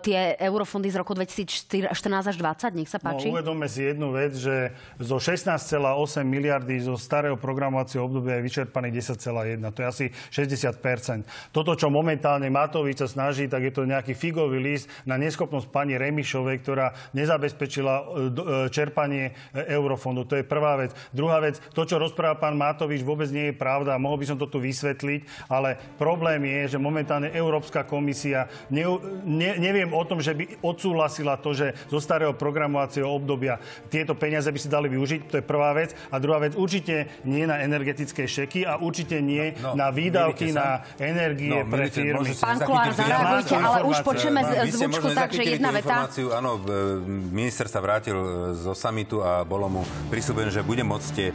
tie 0.00 0.38
eurofondy 0.38 0.88
z 0.88 0.96
roku 1.02 1.12
2014 1.12 1.90
až 1.90 2.36
2020? 2.38 2.78
Nech 2.78 2.90
sa 2.90 3.02
no, 3.02 3.04
páči. 3.12 3.28
No, 3.28 3.36
uvedome 3.36 3.66
si 3.66 3.82
jednu 3.82 4.14
vec, 4.14 4.32
že 4.38 4.72
zo 5.02 5.18
16,8 5.18 5.76
miliardy 6.24 6.78
zo 6.80 6.94
starého 6.94 7.34
programovacieho 7.36 8.06
obdobia 8.06 8.38
je 8.38 8.46
vyčerpaných 8.46 9.18
10,1. 9.18 9.60
To 9.74 9.78
je 9.82 9.86
asi 9.86 10.06
60 10.30 11.26
Toto, 11.52 11.72
čo 11.74 11.90
momentálne 11.90 12.48
Matovič 12.48 13.02
sa 13.02 13.08
snaží, 13.10 13.50
tak 13.50 13.66
je 13.66 13.72
to 13.74 13.88
nejaký 13.88 14.14
figový 14.14 14.62
list 14.62 14.86
na 15.04 15.18
neschopnosť 15.18 15.68
pani 15.72 15.98
Remišovej, 15.98 16.56
ktorá 16.62 16.94
nezabezpečila 17.16 17.94
e, 17.98 18.02
e, 18.02 18.44
čerpanie 18.68 19.32
e, 19.32 19.72
eurofondu. 19.72 20.28
To 20.28 20.36
je 20.36 20.44
prvá 20.44 20.76
vec. 20.76 20.91
Druhá 21.12 21.42
vec, 21.42 21.58
to, 21.72 21.82
čo 21.84 22.00
rozpráva 22.00 22.38
pán 22.38 22.56
Matovič, 22.56 23.04
vôbec 23.04 23.28
nie 23.28 23.50
je 23.50 23.58
pravda. 23.58 24.00
Mohol 24.00 24.24
by 24.24 24.26
som 24.32 24.38
to 24.38 24.46
tu 24.48 24.58
vysvetliť, 24.62 25.50
ale 25.52 25.76
problém 26.00 26.42
je, 26.46 26.76
že 26.76 26.78
momentálne 26.80 27.28
Európska 27.30 27.84
komisia, 27.84 28.48
ne, 28.72 28.84
ne, 29.26 29.60
neviem 29.60 29.90
o 29.92 30.02
tom, 30.08 30.22
že 30.24 30.32
by 30.32 30.64
odsúhlasila 30.64 31.36
to, 31.38 31.52
že 31.52 31.76
zo 31.92 32.00
starého 32.00 32.32
programovacieho 32.32 33.06
obdobia 33.06 33.60
tieto 33.92 34.16
peniaze 34.16 34.48
by 34.48 34.58
si 34.58 34.72
dali 34.72 34.88
využiť. 34.88 35.20
To 35.28 35.34
je 35.38 35.44
prvá 35.44 35.76
vec. 35.76 35.92
A 36.08 36.16
druhá 36.16 36.40
vec, 36.40 36.56
určite 36.56 37.20
nie 37.28 37.44
na 37.44 37.60
energetické 37.60 38.24
šeky 38.24 38.64
a 38.64 38.80
určite 38.80 39.20
nie 39.20 39.52
no, 39.60 39.76
no, 39.76 39.78
na 39.78 39.92
výdavky 39.92 40.48
na 40.56 40.80
energie 40.96 41.52
no, 41.52 41.68
pre 41.68 41.92
firmy. 41.92 42.32
Pán 42.40 42.58
Kolár, 42.64 42.96
zareagujte, 42.96 43.54
ale 43.60 43.80
už 43.84 43.96
počujeme 44.00 44.40
zvučku 44.72 45.12
tak, 45.12 45.36
že 45.36 45.44
jedna 45.44 45.68
veta. 45.68 46.08
Áno, 46.32 46.56
minister 47.28 47.68
sa 47.68 47.84
vrátil 47.84 48.16
e, 48.16 48.56
zo 48.56 48.72
samitu 48.72 49.20
a 49.20 49.44
bolo 49.44 49.68
mu 49.68 49.82
prisúbené, 50.08 50.48
že 50.48 50.64
bude 50.64 50.71
môcť 50.80 51.08
tie 51.12 51.28
e, 51.28 51.34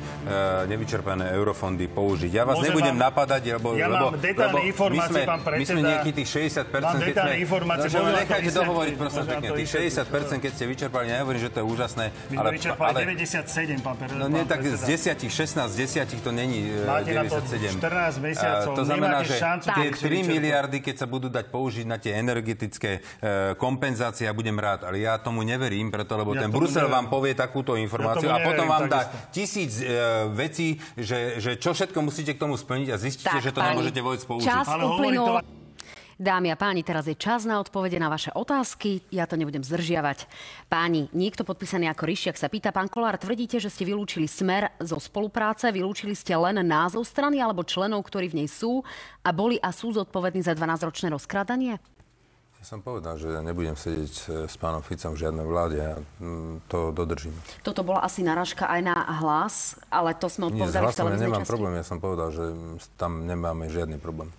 nevyčerpané 0.65 1.29
eurofondy 1.37 1.85
použiť. 1.85 2.31
Ja 2.33 2.43
vás 2.49 2.57
Môžem 2.57 2.73
nebudem 2.73 2.97
vám, 2.97 3.05
napadať, 3.13 3.41
lebo, 3.53 3.77
ja 3.77 3.85
lebo, 3.85 4.17
lebo 4.17 4.57
my 4.89 4.99
sme, 5.05 5.21
pán 5.29 5.41
predseda, 5.45 5.61
my 5.61 5.65
sme 5.69 5.81
nejaký 5.85 6.11
tých 6.17 6.29
60%, 6.49 6.81
mám 6.81 6.97
keď 6.97 7.15
sme... 7.21 7.31
informácie. 7.37 7.87
No, 7.93 8.09
nechajte 8.09 8.51
dohovoriť, 8.57 8.93
prosím 8.97 9.23
pekne. 9.29 9.47
Tých 9.53 9.69
60%, 10.09 10.41
keď 10.41 10.51
ste 10.57 10.65
vyčerpali, 10.65 11.05
nehovorím, 11.13 11.41
že 11.45 11.49
to 11.53 11.57
je 11.61 11.65
úžasné. 11.69 12.05
My 12.33 12.35
ale, 12.41 12.49
ale, 12.57 12.99
97, 13.05 13.85
pán 13.85 13.95
predseda. 14.01 14.17
No 14.17 14.25
nie, 14.33 14.43
tak 14.49 14.65
z 14.65 14.81
10, 14.81 15.29
16 15.29 15.69
z 15.69 15.75
10 16.09 16.25
to 16.25 16.31
není 16.33 16.73
e, 16.73 16.87
Máte 16.89 17.13
97. 17.13 17.77
Na 17.77 17.77
to 17.77 18.17
14 18.17 18.25
mesiacov, 18.25 18.71
to 18.73 18.83
znamená, 18.89 19.17
že 19.21 19.35
tie 19.61 19.87
3 19.93 20.33
miliardy, 20.33 20.77
keď 20.81 20.95
sa 21.03 21.07
budú 21.07 21.29
dať 21.29 21.45
použiť 21.53 21.85
na 21.85 22.01
tie 22.01 22.15
energetické 22.15 23.03
e, 23.21 23.53
kompenzácie, 23.59 24.25
ja 24.25 24.33
budem 24.33 24.55
rád, 24.55 24.87
ale 24.87 25.03
ja 25.03 25.19
tomu 25.19 25.43
neverím, 25.43 25.91
preto 25.91 26.15
lebo 26.15 26.31
ja 26.33 26.47
ten 26.47 26.49
Brusel 26.49 26.87
vám 26.87 27.11
povie 27.11 27.35
takúto 27.35 27.75
informáciu 27.75 28.31
ja 28.31 28.39
a 28.39 28.45
potom 28.45 28.65
vám 28.65 28.85
dá 28.87 29.01
tisíc 29.31 29.81
e, 29.81 29.87
vecí, 30.33 30.79
že, 30.95 31.37
že 31.37 31.51
čo 31.59 31.73
všetko 31.73 31.99
musíte 32.01 32.35
k 32.35 32.39
tomu 32.39 32.55
splniť 32.55 32.87
a 32.91 32.97
zistíte, 32.97 33.37
tak, 33.37 33.43
že 33.43 33.51
to 33.53 33.59
pani, 33.61 33.75
nemôžete 33.75 33.99
vôbec 34.01 34.21
použiť. 34.23 34.47
Čas 34.47 34.67
ale 34.67 34.83
uplynul. 34.87 35.39
Dámy 36.17 36.49
a 36.49 36.57
páni, 36.57 36.81
teraz 36.81 37.05
je 37.05 37.13
čas 37.13 37.45
na 37.45 37.61
odpovede 37.61 38.01
na 38.01 38.09
vaše 38.09 38.33
otázky. 38.33 39.05
Ja 39.13 39.29
to 39.29 39.37
nebudem 39.37 39.61
zdržiavať. 39.61 40.25
Páni, 40.65 41.13
niekto 41.13 41.45
podpísaný 41.45 41.93
ako 41.93 42.09
Ryšiak 42.09 42.41
sa 42.41 42.49
pýta, 42.49 42.73
pán 42.73 42.89
Kolár, 42.89 43.21
tvrdíte, 43.21 43.61
že 43.61 43.69
ste 43.69 43.85
vylúčili 43.85 44.25
smer 44.25 44.73
zo 44.81 44.97
spolupráce, 44.97 45.69
vylúčili 45.69 46.17
ste 46.17 46.33
len 46.33 46.57
názov 46.65 47.05
strany 47.05 47.37
alebo 47.37 47.61
členov, 47.61 48.01
ktorí 48.01 48.33
v 48.33 48.41
nej 48.41 48.49
sú 48.49 48.81
a 49.21 49.29
boli 49.29 49.61
a 49.61 49.69
sú 49.69 49.93
zodpovední 49.93 50.41
za 50.41 50.57
12-ročné 50.57 51.13
rozkrádanie? 51.13 51.77
Ja 52.67 52.75
som 52.75 52.83
povedal, 52.83 53.15
že 53.15 53.31
nebudem 53.47 53.79
sedieť 53.79 54.11
e, 54.11 54.23
s 54.43 54.59
pánom 54.59 54.83
Ficom 54.83 55.15
v 55.15 55.23
žiadnej 55.23 55.47
vláde 55.47 55.79
a 55.79 55.95
mm, 56.19 56.67
to 56.67 56.91
dodržím. 56.91 57.31
Toto 57.63 57.79
bola 57.79 58.03
asi 58.03 58.27
narážka 58.27 58.67
aj 58.67 58.91
na 58.91 59.07
hlas, 59.23 59.79
ale 59.87 60.11
to 60.11 60.27
sme 60.27 60.51
odpovedali 60.51 60.91
v 60.91 60.99
televíznej 60.99 61.15
ja 61.15 61.31
nemám 61.31 61.47
časti. 61.47 61.51
problém, 61.55 61.73
ja 61.79 61.85
som 61.87 62.03
povedal, 62.03 62.27
že 62.35 62.43
tam 62.99 63.23
nemáme 63.23 63.71
žiadny 63.71 64.03
problém. 64.03 64.35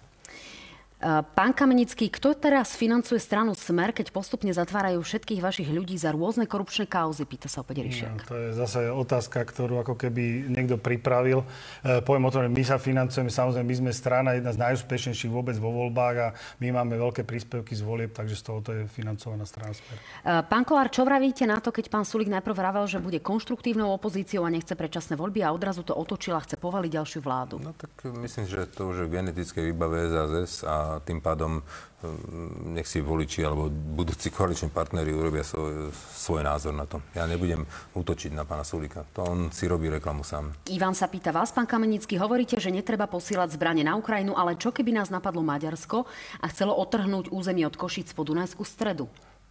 Pán 0.99 1.55
Kamenický, 1.55 2.11
kto 2.11 2.35
teraz 2.35 2.75
financuje 2.75 3.23
stranu 3.23 3.55
Smer, 3.55 3.95
keď 3.95 4.11
postupne 4.11 4.51
zatvárajú 4.51 4.99
všetkých 4.99 5.39
vašich 5.39 5.71
ľudí 5.71 5.95
za 5.95 6.11
rôzne 6.11 6.43
korupčné 6.51 6.91
kauzy? 6.91 7.23
Pýta 7.23 7.47
sa 7.47 7.63
opäť 7.63 7.87
Ríšiak. 7.87 8.19
No, 8.19 8.27
to 8.27 8.35
je 8.35 8.49
zase 8.59 8.91
otázka, 8.91 9.47
ktorú 9.47 9.79
ako 9.87 9.95
keby 9.95 10.51
niekto 10.51 10.75
pripravil. 10.75 11.47
E, 11.87 12.03
poviem 12.03 12.27
o 12.27 12.35
tom, 12.35 12.43
že 12.43 12.51
my 12.51 12.63
sa 12.67 12.83
financujeme, 12.83 13.31
samozrejme, 13.31 13.67
my 13.71 13.77
sme 13.79 13.91
strana 13.95 14.35
jedna 14.35 14.51
z 14.51 14.59
najúspešnejších 14.59 15.31
vôbec 15.31 15.55
vo 15.63 15.71
voľbách 15.71 16.17
a 16.19 16.29
my 16.59 16.75
máme 16.83 16.99
veľké 16.99 17.23
príspevky 17.23 17.79
z 17.79 17.87
volieb, 17.87 18.11
takže 18.11 18.35
z 18.35 18.43
toho 18.43 18.59
to 18.59 18.71
je 18.75 18.83
financovaná 18.91 19.47
strana 19.47 19.79
Smer. 19.79 20.03
E, 20.03 20.43
pán 20.51 20.67
Kolár, 20.67 20.91
čo 20.91 21.07
vravíte 21.07 21.47
na 21.47 21.63
to, 21.63 21.71
keď 21.71 21.95
pán 21.95 22.03
Sulik 22.03 22.27
najprv 22.27 22.59
vravel, 22.59 22.91
že 22.91 22.99
bude 22.99 23.23
konštruktívnou 23.23 23.95
opozíciou 23.95 24.43
a 24.43 24.51
nechce 24.51 24.75
predčasné 24.75 25.15
voľby 25.15 25.47
a 25.47 25.55
odrazu 25.55 25.87
to 25.87 25.95
otočil 25.95 26.35
a 26.35 26.43
chce 26.43 26.59
povaliť 26.59 26.91
ďalšiu 26.91 27.21
vládu? 27.23 27.63
No 27.63 27.71
tak 27.71 27.95
myslím, 28.19 28.51
že 28.51 28.67
to 28.67 28.91
už 28.91 29.07
je 29.07 29.15
genetické 29.15 29.63
výbave 29.63 30.11
SAZS 30.11 30.67
a 30.67 30.88
tým 31.05 31.21
pádom 31.21 31.61
hm, 31.61 32.73
nech 32.73 32.89
si 32.89 33.05
voliči 33.05 33.45
alebo 33.45 33.69
budúci 33.69 34.33
koaliční 34.33 34.73
partnery 34.73 35.13
urobia 35.13 35.45
svoj, 35.45 35.93
svoj 35.93 36.43
názor 36.43 36.73
na 36.73 36.89
to. 36.89 37.05
Ja 37.13 37.29
nebudem 37.29 37.69
útočiť 37.93 38.33
na 38.33 38.49
pána 38.49 38.65
Sulika. 38.65 39.05
To 39.13 39.29
on 39.29 39.39
si 39.53 39.69
robí 39.69 39.93
reklamu 39.93 40.25
sám. 40.25 40.57
Ivan 40.73 40.97
sa 40.97 41.07
pýta 41.07 41.29
vás, 41.29 41.53
pán 41.53 41.69
Kamenický, 41.69 42.17
hovoríte, 42.17 42.57
že 42.57 42.73
netreba 42.73 43.05
posielať 43.05 43.55
zbranie 43.55 43.85
na 43.85 43.95
Ukrajinu, 44.01 44.33
ale 44.33 44.57
čo 44.57 44.73
keby 44.73 44.97
nás 44.97 45.13
napadlo 45.13 45.45
Maďarsko 45.45 46.09
a 46.41 46.47
chcelo 46.49 46.73
otrhnúť 46.81 47.29
územie 47.29 47.69
od 47.69 47.77
Košic 47.77 48.11
po 48.17 48.25
Dunajskú 48.25 48.65
stredu? 48.65 49.07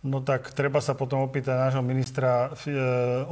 No 0.06 0.22
tak 0.22 0.54
treba 0.54 0.78
sa 0.78 0.94
potom 0.94 1.26
opýtať 1.26 1.58
nášho 1.58 1.82
ministra 1.82 2.54
e, 2.54 2.78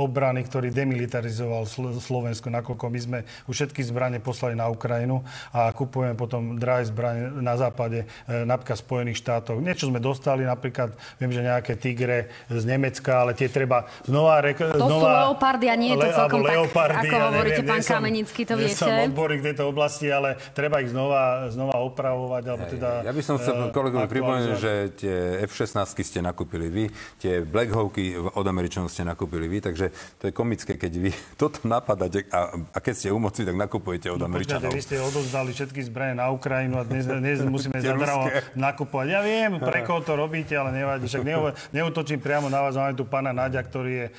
obrany, 0.02 0.42
ktorý 0.42 0.74
demilitarizoval 0.74 1.70
Slovensko, 2.02 2.50
nakoľko 2.50 2.86
my 2.90 3.00
sme 3.00 3.20
už 3.46 3.54
všetky 3.54 3.86
zbranie 3.86 4.18
poslali 4.18 4.58
na 4.58 4.66
Ukrajinu 4.74 5.22
a 5.54 5.70
kupujeme 5.70 6.18
potom 6.18 6.58
drahé 6.58 6.90
zbranie 6.90 7.30
na 7.38 7.54
západe, 7.54 8.10
e, 8.26 8.44
napríklad 8.50 8.82
Spojených 8.82 9.22
štátov. 9.22 9.62
Niečo 9.62 9.94
sme 9.94 10.02
dostali, 10.02 10.42
napríklad 10.42 10.98
viem, 11.22 11.30
že 11.30 11.46
nejaké 11.46 11.78
tigre 11.78 12.34
z 12.50 12.64
Nemecka, 12.66 13.24
ale 13.24 13.38
tie 13.38 13.46
treba 13.46 13.86
znova... 14.02 14.42
Rek- 14.42 14.66
to 14.66 14.90
znova, 14.90 15.06
sú 15.06 15.08
leopardy 15.22 15.66
a 15.70 15.76
nie 15.78 15.90
je 15.94 16.02
to 16.02 16.10
celkom 16.18 16.42
tak, 16.42 16.50
leopardy, 16.50 16.98
ako 16.98 17.14
ja 17.14 17.26
hovoríte, 17.30 17.62
neviem, 17.62 17.72
pán 17.78 17.82
Kamenický, 17.86 18.42
to 18.42 18.54
viete. 18.58 18.82
som 18.82 18.90
odborník 19.14 19.40
v 19.46 19.48
tejto 19.54 19.70
oblasti, 19.70 20.10
ale 20.10 20.34
treba 20.58 20.82
ich 20.82 20.90
znova, 20.90 21.46
znova 21.54 21.78
opravovať. 21.94 22.44
Alebo 22.50 22.64
teda, 22.68 22.90
ja 23.06 23.14
by 23.14 23.22
som 23.22 23.38
chcel 23.38 23.54
uh, 23.54 23.70
kolegovi 23.70 24.10
pripomenúť, 24.10 24.58
že 24.58 24.72
tie 24.98 25.16
F-16 25.46 25.94
ste 26.02 26.26
nakúpili 26.26 26.55
nakúpili 26.56 26.68
vy, 26.72 26.84
tie 27.20 27.44
Black 27.44 27.70
Hawky 27.76 28.16
od 28.16 28.46
Američanov 28.48 28.88
ste 28.88 29.04
nakúpili 29.04 29.52
vy, 29.52 29.60
takže 29.60 29.92
to 30.20 30.32
je 30.32 30.32
komické, 30.32 30.80
keď 30.80 30.92
vy 30.96 31.12
toto 31.42 31.60
napadáte 31.68 32.24
a, 32.32 32.56
a 32.56 32.78
keď 32.80 32.94
ste 32.96 33.08
u 33.12 33.20
moci, 33.20 33.44
tak 33.44 33.56
nakupujete 33.60 34.08
od 34.08 34.24
no, 34.24 34.32
Američanov. 34.32 34.72
Vy 34.72 34.84
ste 34.84 35.04
odozdali 35.04 35.52
všetky 35.52 35.84
zbranie 35.84 36.16
na 36.16 36.32
Ukrajinu 36.32 36.80
a 36.80 36.84
dnes, 36.88 37.04
dnes 37.06 37.44
musíme 37.56 37.76
zadravo 37.84 38.32
nakupovať. 38.56 39.08
Ja 39.12 39.22
viem, 39.22 39.60
pre 39.60 39.84
koho 39.84 40.00
to 40.00 40.16
robíte, 40.16 40.56
ale 40.56 40.72
nevadí. 40.72 41.12
Však 41.12 41.24
neutočím 41.78 42.24
priamo 42.24 42.48
na 42.48 42.64
vás, 42.64 42.80
máme 42.80 42.96
tu 42.96 43.04
pána 43.04 43.36
Nadia, 43.36 43.60
ktorý 43.60 43.92
je 43.92 44.08
e, 44.08 44.12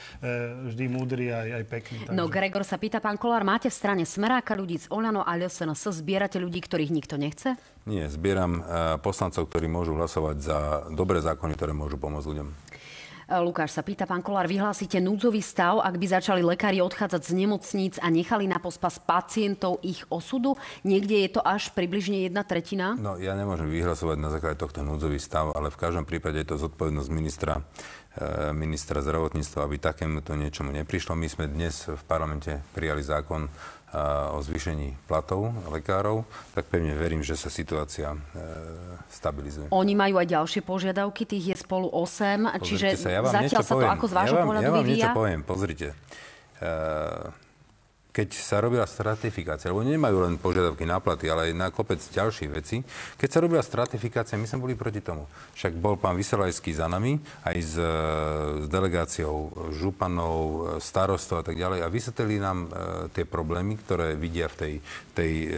vždy 0.73 0.85
múdry 0.93 1.33
aj, 1.33 1.49
aj 1.63 1.65
pekný. 1.65 1.97
Takže. 2.05 2.17
No, 2.17 2.29
Gregor 2.29 2.65
sa 2.69 2.77
pýta, 2.77 3.01
pán 3.01 3.17
Kolár, 3.17 3.49
máte 3.49 3.73
v 3.73 3.77
strane 3.77 4.05
Smeráka 4.05 4.53
ľudí 4.53 4.77
z 4.77 4.87
Olano 4.93 5.25
a 5.25 5.33
LSNS, 5.41 6.05
zbierate 6.05 6.37
ľudí, 6.37 6.61
ktorých 6.61 6.93
nikto 6.93 7.17
nechce? 7.17 7.57
Nie, 7.87 8.11
zbieram 8.11 8.59
e, 8.59 8.63
poslancov, 8.99 9.47
ktorí 9.47 9.71
môžu 9.71 9.95
hlasovať 9.95 10.37
za 10.43 10.59
dobré 10.91 11.23
zákony, 11.23 11.55
ktoré 11.55 11.71
môžu 11.71 11.95
pomôcť 11.95 12.27
ľuďom. 12.27 12.49
E, 12.51 12.55
Lukáš 13.39 13.79
sa 13.79 13.87
pýta, 13.87 14.11
pán 14.11 14.27
Kolár, 14.27 14.51
vyhlásite 14.51 14.99
núdzový 14.99 15.39
stav, 15.39 15.79
ak 15.79 15.95
by 15.95 16.07
začali 16.19 16.43
lekári 16.43 16.83
odchádzať 16.83 17.23
z 17.23 17.33
nemocníc 17.47 17.95
a 18.03 18.11
nechali 18.11 18.51
na 18.51 18.59
pospas 18.59 18.99
pacientov 18.99 19.79
ich 19.87 20.03
osudu? 20.11 20.59
Niekde 20.83 21.15
je 21.27 21.39
to 21.39 21.41
až 21.47 21.71
približne 21.79 22.27
jedna 22.27 22.43
tretina? 22.43 22.99
No, 22.99 23.23
ja 23.23 23.39
nemôžem 23.39 23.71
vyhlasovať 23.71 24.19
na 24.19 24.35
základe 24.35 24.59
tohto 24.59 24.83
núdzový 24.83 25.23
stav, 25.23 25.55
ale 25.55 25.71
v 25.71 25.79
každom 25.79 26.03
prípade 26.03 26.43
je 26.43 26.51
to 26.51 26.59
zodpovednosť 26.59 27.11
ministra 27.15 27.63
e, 28.19 28.51
ministra 28.51 28.99
zdravotníctva, 28.99 29.63
aby 29.63 29.79
takémuto 29.79 30.35
niečomu 30.35 30.75
neprišlo. 30.75 31.15
My 31.15 31.31
sme 31.31 31.47
dnes 31.47 31.87
v 31.87 32.03
parlamente 32.11 32.67
prijali 32.75 33.07
zákon 33.07 33.47
o 34.35 34.43
zvýšení 34.43 34.99
platov 35.07 35.55
lekárov, 35.71 36.27
tak 36.53 36.67
pevne 36.67 36.99
verím, 36.99 37.23
že 37.23 37.39
sa 37.39 37.47
situácia 37.47 38.13
e, 38.13 38.19
stabilizuje. 39.07 39.71
Oni 39.71 39.95
majú 39.95 40.19
aj 40.19 40.27
ďalšie 40.27 40.61
požiadavky, 40.67 41.23
tých 41.23 41.55
je 41.55 41.57
spolu 41.57 41.87
8, 41.95 42.59
Pozrite 42.59 42.67
čiže 42.67 42.87
sa, 42.99 43.09
ja 43.15 43.21
zatiaľ 43.23 43.63
sa 43.63 43.73
poviem. 43.73 43.87
to 43.87 43.95
ako 43.95 44.07
z 44.11 44.15
vášho 44.19 44.35
ja 44.35 44.41
vám, 44.43 44.47
pohľadu 44.51 44.67
ja 44.67 44.73
vám 44.75 44.83
vyvíja? 44.83 44.97
niečo 44.99 45.11
poviem, 45.15 45.41
pozrite. 45.47 45.89
E, 46.59 47.46
keď 48.17 48.33
sa 48.33 48.65
robila 48.65 48.89
stratifikácia, 48.89 49.69
lebo 49.69 49.85
nemajú 49.85 50.25
len 50.25 50.41
požiadavky 50.41 50.89
na 50.89 51.05
platy, 51.05 51.29
ale 51.29 51.53
aj 51.53 51.53
na 51.53 51.69
kopec 51.69 52.01
ďalších 52.01 52.49
vecí, 52.49 52.81
keď 53.21 53.29
sa 53.29 53.43
robila 53.45 53.61
stratifikácia, 53.61 54.41
my 54.41 54.49
sme 54.49 54.65
boli 54.65 54.73
proti 54.73 55.05
tomu. 55.05 55.29
Však 55.53 55.77
bol 55.77 56.01
pán 56.01 56.17
Vyselajský 56.17 56.73
za 56.73 56.89
nami, 56.89 57.21
aj 57.45 57.57
s, 57.61 57.77
s 58.57 58.67
delegáciou 58.73 59.53
županov, 59.77 60.81
starostov 60.81 61.45
a 61.45 61.45
tak 61.45 61.61
ďalej 61.61 61.85
a 61.85 61.93
vysvetlili 61.93 62.41
nám 62.41 62.59
e, 62.65 62.69
tie 63.13 63.29
problémy, 63.29 63.77
ktoré 63.85 64.17
vidia 64.17 64.49
v 64.49 64.57
tej, 64.57 64.75
tej 65.13 65.33
e, 65.45 65.51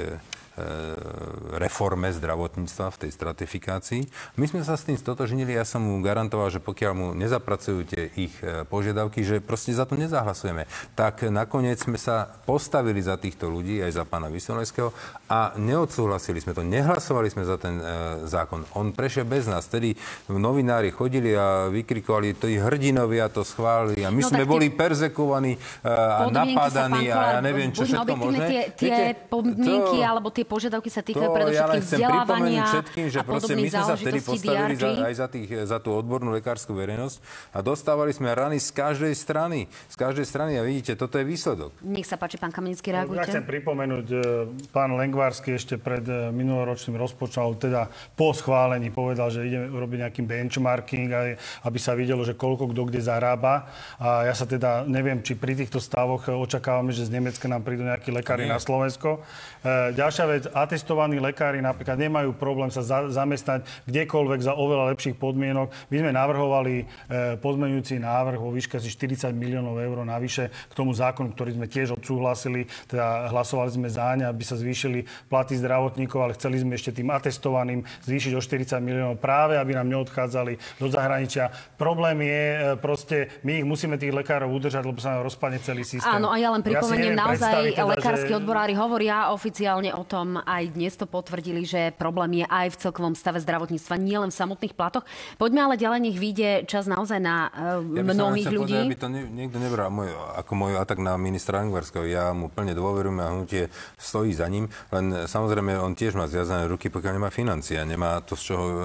reforme 1.58 2.10
zdravotníctva, 2.14 2.94
v 2.94 3.00
tej 3.06 3.10
stratifikácii. 3.12 4.02
My 4.40 4.46
sme 4.48 4.62
sa 4.64 4.74
s 4.74 4.86
tým 4.86 4.96
stotožnili, 4.98 5.54
ja 5.54 5.66
som 5.66 5.84
mu 5.84 6.00
garantoval, 6.02 6.50
že 6.50 6.62
pokiaľ 6.62 6.92
mu 6.96 7.06
nezapracujú 7.14 7.78
tie 7.86 8.02
ich 8.16 8.34
e, 8.42 8.64
požiadavky, 8.66 9.22
že 9.22 9.38
proste 9.38 9.76
za 9.76 9.84
to 9.84 9.94
nezahlasujeme. 9.94 10.66
Tak 10.98 11.28
nakoniec 11.28 11.78
sme 11.78 12.00
sa 12.00 12.26
postavili 12.46 12.98
za 13.04 13.20
týchto 13.20 13.46
ľudí, 13.46 13.84
aj 13.84 14.02
za 14.02 14.04
pána 14.08 14.32
Vysolejského 14.32 14.90
a 15.28 15.54
neodsúhlasili 15.60 16.40
sme 16.40 16.56
to. 16.56 16.64
Nehlasovali 16.64 17.28
sme 17.28 17.44
za 17.44 17.60
ten 17.60 17.76
e, 17.78 17.84
zákon. 18.24 18.64
On 18.74 18.90
prešiel 18.90 19.28
bez 19.28 19.44
nás. 19.46 19.68
Tedy 19.68 19.92
novinári 20.32 20.88
chodili 20.88 21.36
a 21.36 21.68
vykrikovali, 21.68 22.38
to 22.40 22.48
ich 22.48 22.62
hrdinovia 22.62 23.28
to 23.28 23.44
schválili 23.44 24.02
a 24.02 24.10
my 24.10 24.22
no, 24.24 24.28
sme 24.28 24.42
boli 24.48 24.72
perzekovaní 24.72 25.54
e, 25.54 25.88
a 25.88 26.26
napádaní 26.32 27.12
a 27.12 27.38
ja 27.38 27.40
neviem, 27.44 27.70
čo 27.70 27.84
všetko 27.84 28.14
možné. 28.16 28.46
Tie, 28.48 28.88
tie 28.88 29.12
podmienky 29.28 30.00
to, 30.00 30.08
alebo 30.08 30.28
tie 30.32 30.47
požiadavky 30.48 30.88
sa 30.88 31.04
týkajú 31.04 31.28
predovšetkým 31.28 31.82
ja 31.84 31.84
vzdelávania 31.84 32.64
všetkým, 32.72 33.06
že 33.12 33.20
proste 33.20 33.52
my 33.52 33.68
sme 33.68 33.84
sa 33.84 33.96
vtedy 34.00 34.18
postavili 34.24 34.74
za, 34.74 34.88
aj 35.04 35.14
za, 35.14 35.26
tých, 35.28 35.48
za 35.68 35.78
tú 35.78 35.92
odbornú 35.92 36.32
lekárskú 36.32 36.72
verejnosť 36.72 37.16
a 37.52 37.58
dostávali 37.60 38.16
sme 38.16 38.32
rany 38.32 38.56
z 38.56 38.72
každej 38.72 39.12
strany. 39.12 39.68
Z 39.92 39.96
každej 40.00 40.24
strany 40.24 40.56
a 40.56 40.64
vidíte, 40.64 40.96
toto 40.96 41.20
je 41.20 41.24
výsledok. 41.28 41.76
Nech 41.84 42.08
sa 42.08 42.16
páči, 42.16 42.40
pán 42.40 42.50
Kamenický, 42.50 42.96
reagujte. 42.96 43.20
Ja 43.20 43.28
chcem 43.28 43.44
pripomenúť, 43.44 44.06
e, 44.08 44.18
pán 44.72 44.96
Lengvársky 44.96 45.54
ešte 45.54 45.76
pred 45.76 46.02
e, 46.08 46.32
minuloročným 46.32 46.96
rozpočtom, 46.96 47.60
teda 47.60 47.92
po 48.16 48.32
schválení 48.32 48.88
povedal, 48.88 49.28
že 49.28 49.44
ideme 49.44 49.68
urobiť 49.68 49.98
nejaký 50.08 50.20
benchmarking, 50.24 51.10
aby 51.66 51.78
sa 51.78 51.92
videlo, 51.92 52.22
že 52.22 52.38
koľko 52.38 52.70
kto 52.72 52.82
kde 52.88 53.00
zarába. 53.02 53.68
A 53.98 54.24
ja 54.30 54.34
sa 54.34 54.46
teda 54.46 54.86
neviem, 54.86 55.20
či 55.20 55.34
pri 55.34 55.58
týchto 55.58 55.82
stavoch 55.82 56.30
očakávame, 56.30 56.94
že 56.94 57.04
z 57.04 57.14
Nemecka 57.18 57.50
nám 57.50 57.66
prídu 57.66 57.84
nejakí 57.84 58.14
lekári 58.14 58.46
na 58.46 58.62
Slovensko. 58.62 59.20
E, 59.64 59.92
ďalšia 59.98 60.24
vec, 60.30 60.37
atestovaní 60.54 61.18
lekári 61.18 61.58
napríklad 61.58 61.98
nemajú 61.98 62.36
problém 62.38 62.70
sa 62.70 62.86
za, 62.86 63.10
zamestnať 63.10 63.66
kdekoľvek 63.90 64.40
za 64.44 64.54
oveľa 64.54 64.94
lepších 64.94 65.18
podmienok. 65.18 65.72
My 65.90 65.96
sme 65.98 66.10
navrhovali 66.14 66.74
e, 66.78 66.84
pozmeňujúci 67.42 67.98
návrh 67.98 68.38
vo 68.38 68.54
výške 68.54 68.78
asi 68.78 68.90
40 68.92 69.34
miliónov 69.34 69.80
eur 69.82 70.04
navyše 70.04 70.50
k 70.70 70.72
tomu 70.74 70.94
zákonu, 70.94 71.34
ktorý 71.34 71.58
sme 71.58 71.66
tiež 71.66 71.98
odsúhlasili. 71.98 72.68
Teda 72.86 73.32
hlasovali 73.32 73.70
sme 73.72 73.88
za 73.88 74.14
ne, 74.14 74.28
aby 74.28 74.42
sa 74.44 74.54
zvýšili 74.54 75.06
platy 75.32 75.56
zdravotníkov, 75.58 76.18
ale 76.20 76.32
chceli 76.36 76.60
sme 76.60 76.76
ešte 76.76 76.94
tým 76.94 77.08
atestovaným 77.08 77.82
zvýšiť 78.04 78.32
o 78.36 78.40
40 78.40 78.78
miliónov 78.84 79.16
práve, 79.18 79.56
aby 79.56 79.74
nám 79.74 79.88
neodchádzali 79.88 80.78
do 80.78 80.86
zahraničia. 80.92 81.50
Problém 81.80 82.26
je 82.26 82.42
e, 82.44 82.58
proste, 82.76 83.16
my 83.46 83.62
ich 83.62 83.66
musíme 83.66 83.96
tých 83.96 84.12
lekárov 84.12 84.50
udržať, 84.50 84.82
lebo 84.82 85.00
sa 85.00 85.16
nám 85.16 85.24
rozpadne 85.24 85.62
celý 85.62 85.86
systém. 85.86 86.10
Áno, 86.10 86.28
a 86.28 86.36
ja 86.36 86.50
len 86.50 86.60
pripomeniem, 86.60 87.14
ja 87.14 87.22
naozaj 87.24 87.54
teda, 87.72 87.86
lekársky 87.94 88.32
že... 88.34 88.38
odborári 88.42 88.74
hovoria 88.74 89.30
oficiálne 89.30 89.94
o 89.94 90.02
tom, 90.02 90.17
aj 90.24 90.74
dnes 90.74 90.94
to 90.96 91.04
potvrdili, 91.04 91.62
že 91.62 91.94
problém 91.94 92.42
je 92.42 92.46
aj 92.48 92.74
v 92.74 92.76
celkovom 92.88 93.14
stave 93.14 93.38
zdravotníctva, 93.44 93.94
nielen 94.00 94.30
v 94.32 94.38
samotných 94.38 94.74
platoch. 94.74 95.04
Poďme 95.36 95.68
ale 95.68 95.74
ďalej, 95.78 96.00
nech 96.02 96.18
vyjde 96.18 96.50
čas 96.66 96.88
naozaj 96.88 97.20
na 97.20 97.52
uh, 97.52 97.84
ja 97.84 98.02
mnohých 98.02 98.48
ľudí. 98.48 98.74
Povedať, 98.74 98.90
aby 98.90 98.98
to 98.98 99.08
nie, 99.12 99.22
niekto 99.28 99.58
nebral 99.60 99.92
môj, 99.92 100.10
ako 100.38 100.52
môj 100.56 100.72
atak 100.80 100.98
na 100.98 101.14
ministra 101.20 101.60
Angvarského. 101.60 102.08
Ja 102.08 102.32
mu 102.32 102.48
plne 102.48 102.72
dôverujem 102.72 103.18
a 103.20 103.26
hnutie 103.36 103.68
stojí 104.00 104.32
za 104.32 104.48
ním, 104.48 104.66
len 104.90 105.28
samozrejme 105.28 105.76
on 105.78 105.92
tiež 105.92 106.16
má 106.16 106.24
zviazané 106.26 106.66
ruky, 106.66 106.88
pokiaľ 106.88 107.12
nemá 107.20 107.30
financie 107.30 107.76
a 107.76 107.84
nemá 107.84 108.22
to 108.24 108.34
z 108.34 108.54
čoho 108.54 108.64
uh, 108.64 108.80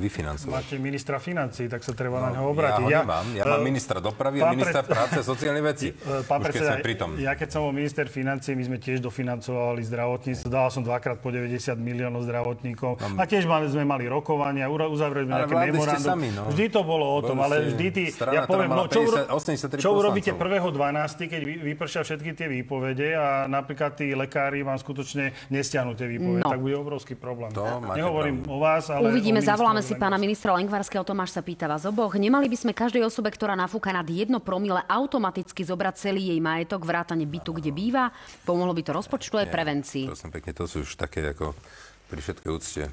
vyfinancovať. 0.00 0.50
Máte 0.50 0.76
ministra 0.80 1.20
financí, 1.20 1.68
tak 1.68 1.84
sa 1.84 1.92
treba 1.92 2.18
no, 2.18 2.24
na 2.26 2.30
neho 2.40 2.46
obrátiť. 2.50 2.84
Ja, 2.88 3.02
ho 3.02 3.04
nemám. 3.06 3.26
ja 3.36 3.44
mám 3.44 3.62
uh, 3.62 3.66
ministra 3.66 3.98
dopravy 4.00 4.40
a 4.40 4.50
ministra 4.50 4.82
pred... 4.82 4.90
práce 4.94 5.16
a 5.20 5.24
sociálnych 5.24 5.66
vecí. 5.66 5.86
Uh, 6.02 6.24
pán 6.30 6.40
predseda, 6.40 6.78
ja 7.20 7.32
keď 7.34 7.48
som 7.52 7.60
bol 7.68 7.74
minister 7.74 8.08
financí, 8.08 8.56
my 8.56 8.64
sme 8.64 8.78
tiež 8.80 9.04
dofinancovali 9.04 9.82
zdravotníctvo. 9.84 10.48
Dal 10.56 10.72
som 10.72 10.80
dvakrát 10.80 11.20
po 11.20 11.28
90 11.28 11.76
miliónov 11.76 12.24
zdravotníkov. 12.24 12.96
Mám... 12.96 13.20
A 13.20 13.28
tiež 13.28 13.44
mali, 13.44 13.68
sme 13.68 13.84
mali 13.84 14.08
rokovania, 14.08 14.72
uzavreli 14.72 15.28
sme 15.28 15.44
nejaké 15.44 15.56
memorandum. 15.68 16.08
Sami, 16.16 16.32
no. 16.32 16.48
Vždy 16.48 16.66
to 16.72 16.80
bolo 16.80 17.04
o 17.04 17.20
tom, 17.20 17.44
ale 17.44 17.76
vždy 17.76 17.86
ty, 17.92 18.04
ja 18.32 18.48
poviem, 18.48 18.72
no, 18.72 18.88
čo, 18.88 19.04
50, 19.04 19.76
čo 19.76 19.92
urobíte 19.92 20.32
1.12., 20.32 21.28
keď 21.28 21.40
vypršia 21.44 22.00
všetky 22.08 22.30
tie 22.32 22.48
výpovede 22.48 23.12
a 23.12 23.44
napríklad 23.44 24.00
tí 24.00 24.16
lekári 24.16 24.64
vám 24.64 24.80
skutočne 24.80 25.36
nestiahnu 25.52 25.92
tie 25.92 26.08
výpovede, 26.08 26.48
no. 26.48 26.48
tak 26.48 26.60
bude 26.64 26.76
obrovský 26.80 27.20
problém. 27.20 27.52
To 27.52 27.84
Nehovorím 27.92 28.40
pravdu. 28.40 28.56
o 28.56 28.64
vás, 28.64 28.88
ale 28.88 29.12
Uvidíme, 29.12 29.44
zavoláme 29.44 29.84
si 29.84 29.92
pána 29.92 30.16
ministra 30.16 30.56
Lengvarského, 30.56 31.04
Tomáš 31.04 31.36
sa 31.36 31.44
pýta 31.44 31.68
vás 31.68 31.84
oboch. 31.84 32.16
Nemali 32.16 32.48
by 32.48 32.56
sme 32.56 32.72
každej 32.72 33.04
osobe, 33.04 33.28
ktorá 33.28 33.52
nafúka 33.52 33.92
nad 33.92 34.08
jedno 34.08 34.40
promile, 34.40 34.80
automaticky 34.88 35.68
zobrať 35.68 36.00
celý 36.00 36.32
jej 36.32 36.40
majetok, 36.40 36.80
vrátane 36.80 37.28
bytu, 37.28 37.52
kde 37.60 37.76
býva? 37.76 38.08
Pomohlo 38.48 38.72
by 38.72 38.80
to 38.80 38.96
rozpočtu 38.96 39.36
aj 39.36 39.52
prevencii. 39.52 40.04
Pekne, 40.46 40.62
to 40.62 40.70
sú 40.70 40.86
už 40.86 40.94
také 40.94 41.26
ako 41.26 41.58
pri 42.06 42.22
všetkej 42.22 42.50
úcte 42.54 42.86
e, 42.86 42.90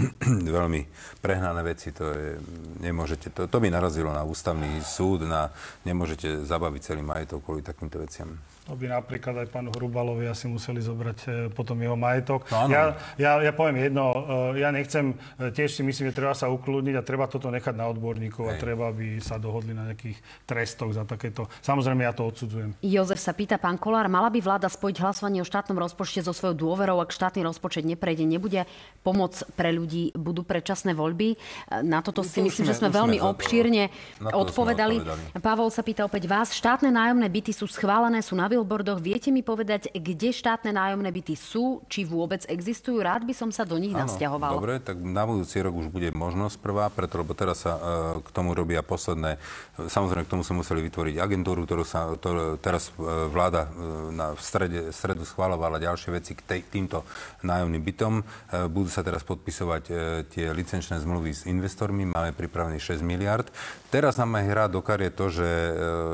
veľmi 0.56 0.80
prehnané 1.20 1.60
veci. 1.60 1.92
To 1.92 2.08
je, 2.08 2.40
nemôžete, 2.80 3.36
to, 3.36 3.44
to 3.44 3.60
by 3.60 3.68
narazilo 3.68 4.08
na 4.16 4.24
ústavný 4.24 4.80
súd, 4.80 5.28
na, 5.28 5.52
nemôžete 5.84 6.40
zabaviť 6.48 6.80
celý 6.80 7.04
majetok 7.04 7.44
kvôli 7.44 7.60
takýmto 7.60 8.00
veciam. 8.00 8.32
To 8.66 8.74
by 8.74 8.90
napríklad 8.90 9.46
aj 9.46 9.48
pánu 9.54 9.70
Hrubalovi 9.70 10.26
asi 10.26 10.50
museli 10.50 10.82
zobrať 10.82 11.18
e, 11.22 11.26
potom 11.54 11.78
jeho 11.78 11.94
majetok. 11.94 12.50
No, 12.50 12.66
ja, 12.66 12.98
ja, 13.14 13.38
ja 13.38 13.54
poviem 13.54 13.78
jedno, 13.78 14.10
e, 14.10 14.58
ja 14.58 14.74
nechcem, 14.74 15.14
e, 15.38 15.54
tiež 15.54 15.70
si 15.70 15.86
myslím, 15.86 16.10
že 16.10 16.18
treba 16.18 16.34
sa 16.34 16.50
ukludniť 16.50 16.98
a 16.98 17.06
treba 17.06 17.30
toto 17.30 17.46
nechať 17.46 17.78
na 17.78 17.86
odborníkov 17.86 18.50
Hej. 18.50 18.50
a 18.50 18.58
treba 18.58 18.90
by 18.90 19.22
sa 19.22 19.38
dohodli 19.38 19.70
na 19.70 19.94
nejakých 19.94 20.18
trestoch 20.50 20.90
za 20.90 21.06
takéto. 21.06 21.46
Samozrejme, 21.62 22.02
ja 22.02 22.10
to 22.10 22.26
odsudzujem. 22.26 22.74
Jozef 22.82 23.22
sa 23.22 23.30
pýta, 23.38 23.54
pán 23.54 23.78
Kolár, 23.78 24.10
mala 24.10 24.34
by 24.34 24.42
vláda 24.42 24.66
spojiť 24.66 24.98
hlasovanie 24.98 25.38
o 25.38 25.46
štátnom 25.46 25.78
rozpočte 25.78 26.26
so 26.26 26.34
svojou 26.34 26.58
dôverou, 26.58 26.98
ak 26.98 27.14
štátny 27.14 27.46
rozpočet 27.46 27.86
neprejde, 27.86 28.26
nebude 28.26 28.66
pomoc 29.06 29.46
pre 29.54 29.70
ľudí, 29.70 30.10
budú 30.18 30.42
predčasné 30.42 30.90
voľby. 30.90 31.38
Na 31.86 32.02
toto 32.02 32.26
si 32.26 32.42
to 32.42 32.50
myslím, 32.50 32.66
sme, 32.66 32.70
že 32.74 32.78
sme 32.82 32.90
veľmi 32.90 33.22
obšírne 33.22 33.94
odpovedali. 34.26 34.98
odpovedali. 34.98 35.38
Pavol 35.38 35.70
sa 35.70 35.86
pýta 35.86 36.02
opäť 36.02 36.26
vás, 36.26 36.50
štátne 36.50 36.90
nájomné 36.90 37.30
byty 37.30 37.54
sú 37.54 37.70
schválené, 37.70 38.18
sú 38.26 38.34
na 38.34 38.55
billboardoch. 38.56 39.04
Viete 39.04 39.28
mi 39.28 39.44
povedať, 39.44 39.92
kde 39.92 40.32
štátne 40.32 40.72
nájomné 40.72 41.12
byty 41.12 41.36
sú, 41.36 41.84
či 41.92 42.08
vôbec 42.08 42.40
existujú? 42.48 43.04
Rád 43.04 43.28
by 43.28 43.34
som 43.36 43.52
sa 43.52 43.68
do 43.68 43.76
nich 43.76 43.92
ano, 43.92 44.08
nasťahoval. 44.08 44.56
Dobre, 44.56 44.80
tak 44.80 44.96
na 44.96 45.28
budúci 45.28 45.60
rok 45.60 45.76
už 45.76 45.92
bude 45.92 46.08
možnosť 46.16 46.56
prvá, 46.64 46.88
preto, 46.88 47.20
lebo 47.20 47.36
teraz 47.36 47.68
sa 47.68 47.76
uh, 47.76 47.80
k 48.24 48.28
tomu 48.32 48.56
robia 48.56 48.80
posledné. 48.80 49.36
Samozrejme, 49.76 50.24
k 50.24 50.32
tomu 50.32 50.40
sa 50.40 50.56
museli 50.56 50.80
vytvoriť 50.88 51.20
agentúru, 51.20 51.68
ktorú 51.68 51.84
sa 51.84 52.08
ktorú 52.16 52.56
teraz 52.56 52.88
uh, 52.96 53.28
vláda 53.28 53.68
uh, 53.68 54.08
na 54.08 54.32
v 54.32 54.40
strede, 54.40 54.80
stredu 54.96 55.28
schválovala 55.28 55.76
ďalšie 55.76 56.16
veci 56.16 56.32
k 56.32 56.40
tej, 56.40 56.60
týmto 56.64 57.04
nájomným 57.44 57.84
bytom. 57.84 58.24
Uh, 58.24 58.66
budú 58.72 58.88
sa 58.88 59.04
teraz 59.04 59.20
podpisovať 59.28 59.82
uh, 59.92 59.96
tie 60.32 60.48
licenčné 60.56 60.96
zmluvy 61.04 61.30
s 61.36 61.42
investormi. 61.44 62.08
Máme 62.08 62.32
pripravených 62.32 62.96
6 62.96 63.04
miliard. 63.04 63.44
Teraz 63.92 64.16
nám 64.16 64.32
aj 64.40 64.44
hrá 64.48 64.64
do 64.66 64.80
karie 64.80 65.08
to, 65.08 65.30
že 65.30 65.46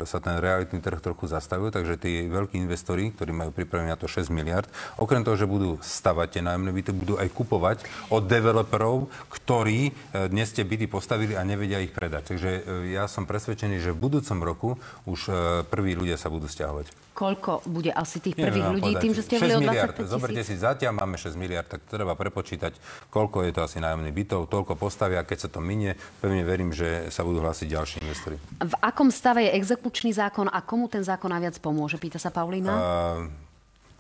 sa 0.07 0.21
ten 0.21 0.39
realitný 0.39 0.79
trh 0.79 1.01
trochu 1.01 1.27
zastavil, 1.27 1.73
takže 1.73 1.99
tí 1.99 2.29
veľkí 2.33 2.57
investori, 2.57 3.13
ktorí 3.13 3.31
majú 3.37 3.53
pripravené 3.53 3.93
na 3.93 4.01
to 4.01 4.09
6 4.09 4.33
miliard, 4.33 4.65
okrem 4.97 5.21
toho, 5.21 5.37
že 5.37 5.45
budú 5.45 5.77
stavať 5.85 6.41
tie 6.41 6.43
nájomné 6.43 6.73
byty, 6.73 6.91
budú 6.97 7.15
aj 7.21 7.29
kupovať 7.31 7.85
od 8.09 8.25
developerov, 8.25 9.13
ktorí 9.29 9.93
e, 9.93 10.33
dnes 10.33 10.49
tie 10.51 10.65
byty 10.65 10.89
postavili 10.89 11.37
a 11.37 11.45
nevedia 11.45 11.85
ich 11.85 11.93
predať. 11.93 12.33
Takže 12.33 12.51
e, 12.51 12.61
ja 12.97 13.05
som 13.05 13.29
presvedčený, 13.29 13.85
že 13.85 13.93
v 13.93 14.03
budúcom 14.09 14.39
roku 14.41 14.71
už 15.05 15.21
e, 15.29 15.33
prví 15.69 15.93
ľudia 15.93 16.17
sa 16.17 16.33
budú 16.33 16.49
stiahovať. 16.49 17.02
Koľko 17.13 17.69
bude 17.69 17.93
asi 17.93 18.25
tých 18.25 18.41
prvých 18.41 18.65
Neviem, 18.65 18.77
ľudí 18.81 18.93
tým, 18.97 19.13
že 19.13 19.23
ste 19.23 19.37
hovorili 19.37 19.57
o 19.57 19.61
25 19.69 20.01
tisíc? 20.01 20.09
Zoberte 20.09 20.43
si, 20.49 20.55
zatiaľ 20.57 20.93
máme 20.97 21.21
6 21.21 21.37
miliard, 21.37 21.69
tak 21.69 21.85
treba 21.85 22.17
prepočítať, 22.17 22.73
koľko 23.13 23.45
je 23.45 23.53
to 23.53 23.61
asi 23.61 23.85
nájomných 23.85 24.17
bytov, 24.17 24.49
toľko 24.49 24.81
postavia, 24.81 25.21
keď 25.21 25.39
sa 25.45 25.49
to 25.53 25.61
minie. 25.61 25.93
Pevne 26.25 26.41
verím, 26.41 26.73
že 26.73 27.13
sa 27.13 27.21
budú 27.21 27.45
hlásiť 27.45 27.69
ďalší 27.69 27.97
investori. 28.01 28.41
V 28.65 28.75
akom 28.81 29.13
stave 29.13 29.45
je 29.45 29.55
exekučný 29.61 30.17
zákon 30.17 30.49
a 30.49 30.59
komu 30.65 30.89
ten 30.89 31.05
zákon 31.05 31.29
najviac 31.29 31.61
pomôže? 31.61 32.01
Pýta 32.01 32.17
sa 32.17 32.33
Paulína. 32.33 32.73
Uh, 32.73 33.52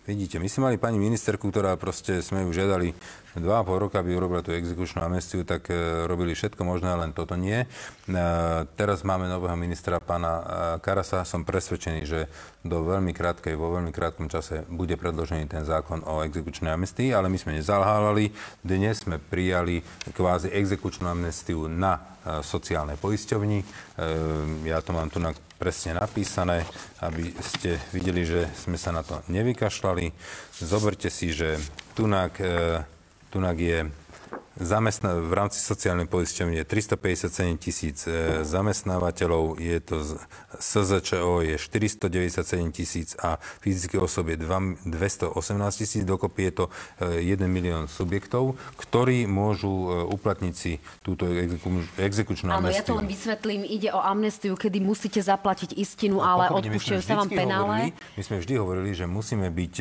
Vidíte, 0.03 0.42
my 0.42 0.50
sme 0.50 0.66
mali 0.66 0.82
pani 0.82 0.98
ministerku, 0.98 1.46
ktorá 1.46 1.78
proste 1.78 2.26
sme 2.26 2.42
ju 2.42 2.50
žiadali 2.50 2.90
dva 3.38 3.62
a 3.62 3.66
pol 3.66 3.86
roka, 3.86 4.03
aby 4.03 4.18
urobila 4.18 4.42
tú 4.42 4.50
exekučnú 4.50 4.98
amnestiu, 4.98 5.46
tak 5.46 5.70
e, 5.70 5.78
robili 6.11 6.34
všetko 6.34 6.59
možné, 6.66 6.90
len 6.98 7.14
toto 7.14 7.38
nie. 7.38 7.62
E, 7.62 7.66
teraz 8.74 9.07
máme 9.07 9.30
nového 9.30 9.55
ministra, 9.55 10.03
pána 10.03 10.32
e, 10.34 10.42
Karasa. 10.82 11.22
Som 11.22 11.46
presvedčený, 11.46 12.03
že 12.03 12.26
do 12.66 12.82
veľmi 12.82 13.14
krátkej, 13.14 13.55
vo 13.55 13.78
veľmi 13.78 13.94
krátkom 13.94 14.26
čase 14.26 14.66
bude 14.66 14.98
predložený 14.98 15.46
ten 15.46 15.62
zákon 15.62 16.03
o 16.03 16.26
exekučnej 16.26 16.74
amnestii, 16.74 17.14
ale 17.14 17.30
my 17.30 17.38
sme 17.38 17.62
nezalhávali. 17.62 18.34
Dnes 18.59 19.07
sme 19.07 19.22
prijali 19.22 19.86
kvázi 20.18 20.50
exekučnú 20.50 21.07
amnestiu 21.07 21.70
na 21.70 22.03
e, 22.26 22.42
sociálnej 22.42 22.98
poisťovni. 22.98 23.59
E, 23.62 23.66
ja 24.66 24.82
to 24.82 24.90
mám 24.90 25.14
tu 25.14 25.22
na 25.22 25.30
presne 25.62 25.94
napísané, 25.94 26.66
aby 27.06 27.30
ste 27.38 27.78
videli, 27.94 28.26
že 28.26 28.50
sme 28.58 28.74
sa 28.74 28.90
na 28.90 29.06
to 29.06 29.22
nevykašľali. 29.30 30.10
Zoberte 30.58 31.06
si, 31.06 31.30
že 31.30 31.54
tunak, 31.94 32.34
e, 32.42 32.82
tunak 33.30 33.54
je 33.62 33.86
zamestna- 34.61 35.16
v 35.16 35.32
rámci 35.32 35.57
sociálnej 35.57 36.05
poisťovne 36.05 36.61
je 36.61 36.66
357 36.68 37.57
tisíc 37.57 38.05
e, 38.05 38.44
zamestnávateľov, 38.44 39.57
je 39.57 39.78
to 39.80 39.96
SZČO 40.61 41.40
je 41.40 41.57
497 41.57 42.72
tisíc 42.72 43.16
a 43.16 43.40
fyzické 43.64 43.96
osoby 43.96 44.36
je 44.36 44.44
2 44.44 44.84
218 44.84 45.80
tisíc, 45.80 46.03
dokopy 46.05 46.53
je 46.53 46.53
to 46.53 46.64
1 47.00 47.24
e, 47.24 47.48
milión 47.48 47.88
subjektov, 47.88 48.61
ktorí 48.76 49.24
môžu 49.24 49.72
e, 49.72 49.88
uplatniť 50.12 50.55
si 50.55 50.76
túto 51.00 51.24
exeku- 51.24 51.88
exekučnú 51.96 52.53
Áno, 52.53 52.68
amnestiu. 52.68 52.84
ja 52.84 52.88
to 52.92 52.94
len 53.00 53.09
vysvetlím. 53.09 53.61
Ide 53.64 53.88
o 53.96 54.00
amnestiu, 54.05 54.53
kedy 54.53 54.78
musíte 54.84 55.20
zaplatiť 55.24 55.72
istinu, 55.80 56.20
ale 56.20 56.53
my 56.53 56.61
sme 56.61 56.61
odpúšťajú 56.61 57.00
sa 57.00 57.14
vám 57.16 57.30
penále. 57.32 57.88
Hovorili, 57.88 58.16
my 58.20 58.22
sme 58.22 58.36
vždy 58.44 58.55
hovorili, 58.61 58.90
že 58.92 59.05
musíme 59.09 59.48
byť 59.48 59.74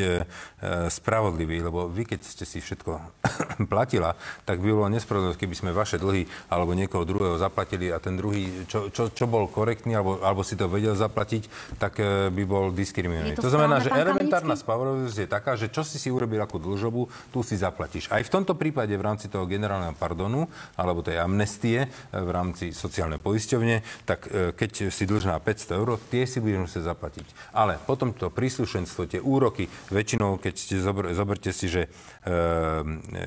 spravodliví, 0.87 1.59
lebo 1.59 1.91
vy, 1.91 2.07
keď 2.07 2.19
ste 2.23 2.45
si 2.47 2.63
všetko 2.63 2.91
platila, 3.71 4.15
tak 4.47 4.60
by 4.61 4.69
bolo 4.69 4.89
nespravodlivé, 4.93 5.35
keby 5.35 5.55
sme 5.57 5.71
vaše 5.73 5.97
dlhy 5.97 6.29
alebo 6.53 6.77
niekoho 6.77 7.03
druhého 7.03 7.35
zaplatili 7.41 7.89
a 7.89 7.97
ten 7.97 8.15
druhý, 8.15 8.65
čo, 8.69 8.93
čo, 8.93 9.09
čo 9.09 9.25
bol 9.25 9.49
korektný 9.49 9.97
alebo, 9.97 10.21
alebo 10.21 10.45
si 10.45 10.53
to 10.53 10.69
vedel 10.69 10.93
zaplatiť, 10.93 11.75
tak 11.81 11.97
e, 11.97 12.29
by 12.29 12.43
bol 12.45 12.69
diskriminovaný. 12.69 13.35
To, 13.37 13.49
to 13.49 13.53
znamená, 13.53 13.81
že 13.81 13.89
elementárna 13.89 14.53
spravodlivosť 14.53 15.17
je 15.17 15.27
taká, 15.27 15.57
že 15.57 15.73
čo 15.73 15.81
si 15.81 15.97
si 15.97 16.13
urobil 16.13 16.39
ako 16.45 16.61
dlžobu, 16.61 17.01
tu 17.33 17.41
si 17.41 17.57
zaplatíš. 17.57 18.07
Aj 18.13 18.21
v 18.21 18.29
tomto 18.29 18.53
prípade 18.53 18.93
v 18.93 19.03
rámci 19.03 19.27
toho 19.27 19.49
generálneho 19.49 19.97
pardonu 19.97 20.45
alebo 20.77 21.01
tej 21.01 21.17
amnestie 21.17 21.85
e, 21.85 22.17
v 22.21 22.29
rámci 22.29 22.69
sociálnej 22.71 23.17
poisťovne, 23.17 24.05
tak 24.05 24.29
e, 24.29 24.53
keď 24.53 24.93
si 24.93 25.03
dlžná 25.09 25.41
500 25.41 25.79
eur, 25.81 25.97
tie 26.13 26.29
si 26.29 26.37
budeš 26.37 26.69
musieť 26.69 26.93
zaplatiť. 26.93 27.25
Ale 27.57 27.81
potom 27.81 28.13
to 28.13 28.29
príslušenstvo, 28.29 29.09
tie 29.09 29.21
úroky, 29.23 29.65
väčšinou, 29.89 30.37
keď 30.37 30.53
ste, 30.53 30.75
zober, 30.77 31.09
zoberte 31.15 31.49
si, 31.55 31.71
že 31.71 31.87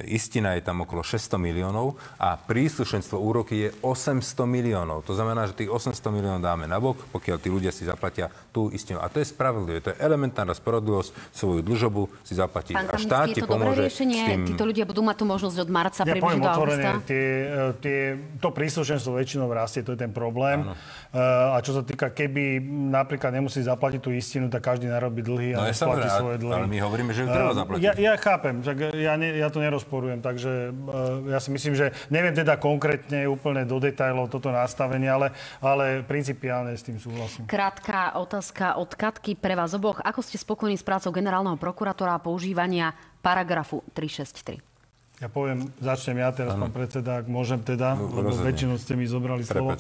istina 0.07 0.55
je 0.55 0.63
tam 0.63 0.87
okolo 0.87 1.03
600 1.03 1.35
miliónov 1.35 1.99
a 2.15 2.39
príslušenstvo 2.39 3.19
úroky 3.19 3.67
je 3.67 3.71
800 3.83 4.47
miliónov. 4.47 5.03
To 5.11 5.19
znamená, 5.19 5.51
že 5.51 5.59
tých 5.59 5.73
800 5.73 6.15
miliónov 6.15 6.47
dáme 6.47 6.71
na 6.71 6.79
bok, 6.79 7.03
pokiaľ 7.11 7.37
tí 7.43 7.51
ľudia 7.51 7.75
si 7.75 7.83
zaplatia 7.83 8.31
tú 8.55 8.71
istinu. 8.71 9.03
A 9.03 9.11
to 9.11 9.19
je 9.19 9.27
spravodlivé. 9.27 9.83
To 9.83 9.91
je 9.91 9.99
elementárna 9.99 10.55
spravodlivosť, 10.55 11.11
svoju 11.35 11.61
dlžobu 11.67 12.07
si 12.23 12.39
zaplatiť. 12.39 12.75
Pán 12.79 12.87
a 12.87 12.95
štát 12.95 13.27
ti 13.35 13.43
pomôže 13.43 13.83
riešenie? 13.83 14.23
s 14.23 14.31
tým... 14.31 14.41
Títo 14.55 14.63
ľudia 14.63 14.87
budú 14.87 15.03
mať 15.03 15.17
tú 15.19 15.25
možnosť 15.27 15.57
od 15.59 15.71
marca 15.75 16.01
Ja 16.07 16.15
približne 16.15 16.39
do 16.39 16.51
otvorene, 16.55 16.87
augusta? 16.87 17.09
tie, 17.11 17.27
e, 17.51 17.67
tie, 17.83 17.99
to 18.39 18.49
príslušenstvo 18.55 19.19
väčšinou 19.19 19.51
rastie, 19.51 19.83
to 19.83 19.99
je 19.99 20.07
ten 20.07 20.15
problém. 20.15 20.71
Uh, 21.15 21.55
a 21.55 21.63
čo 21.63 21.75
sa 21.75 21.83
týka, 21.83 22.15
keby 22.15 22.63
napríklad 22.91 23.35
nemusí 23.35 23.59
zaplatiť 23.59 24.01
tú 24.03 24.15
istinu, 24.15 24.47
tak 24.47 24.63
každý 24.63 24.87
narobí 24.87 25.23
dlhy 25.23 25.55
No 25.55 25.63
a 25.63 25.71
je 25.71 25.75
nesplatí 25.75 26.07
samozrejme, 26.07 26.19
svoje 26.23 26.37
dlhy. 26.43 26.55
ale 26.55 26.67
my 26.71 26.79
hovoríme, 26.79 27.11
že 27.11 27.21
ju 27.23 27.29
treba 27.31 27.51
Eh, 27.51 27.59
zaplatiť. 27.59 27.83
Ja, 27.83 27.93
ja 27.99 28.13
chápem, 28.19 28.55
tak 28.63 28.77
ja, 28.95 29.13
ne, 29.19 29.29
ja 29.35 29.49
to 29.51 29.59
nerozporujem, 29.59 30.19
takže 30.23 30.71
uh, 30.71 31.27
ja 31.31 31.39
si 31.43 31.51
myslím, 31.51 31.75
že 31.75 31.91
neviem 32.11 32.35
teda 32.35 32.55
konkrétne 32.59 33.27
úplne 33.27 33.67
do 33.67 33.83
detajlov 33.83 34.31
toto 34.31 34.51
nastavenie, 34.55 35.11
ale, 35.11 35.35
ale 35.59 36.07
principiálne 36.07 36.75
s 36.75 36.83
tým 36.87 36.99
súhlasím. 37.03 37.47
Krátka 37.47 38.15
otázka 38.19 38.44
od 38.77 38.91
Katky 38.99 39.39
pre 39.39 39.55
vás 39.55 39.73
oboch. 39.73 40.03
Ako 40.03 40.21
ste 40.21 40.37
spokojní 40.37 40.75
s 40.77 40.85
prácou 40.85 41.15
generálneho 41.15 41.57
prokurátora 41.57 42.19
a 42.19 42.21
používania 42.21 42.93
paragrafu 43.23 43.81
363? 43.95 44.75
Ja 45.23 45.31
poviem, 45.31 45.71
začnem 45.79 46.19
ja 46.19 46.35
teraz, 46.35 46.59
pán 46.59 46.75
predseda, 46.75 47.23
ak 47.23 47.31
môžem 47.31 47.63
teda, 47.63 47.95
No, 47.95 48.11
lebo 48.11 48.35
rozhodne. 48.35 48.51
väčšinou 48.51 48.75
ste 48.83 48.99
mi 48.99 49.07
zobrali 49.07 49.47
slovo. 49.47 49.79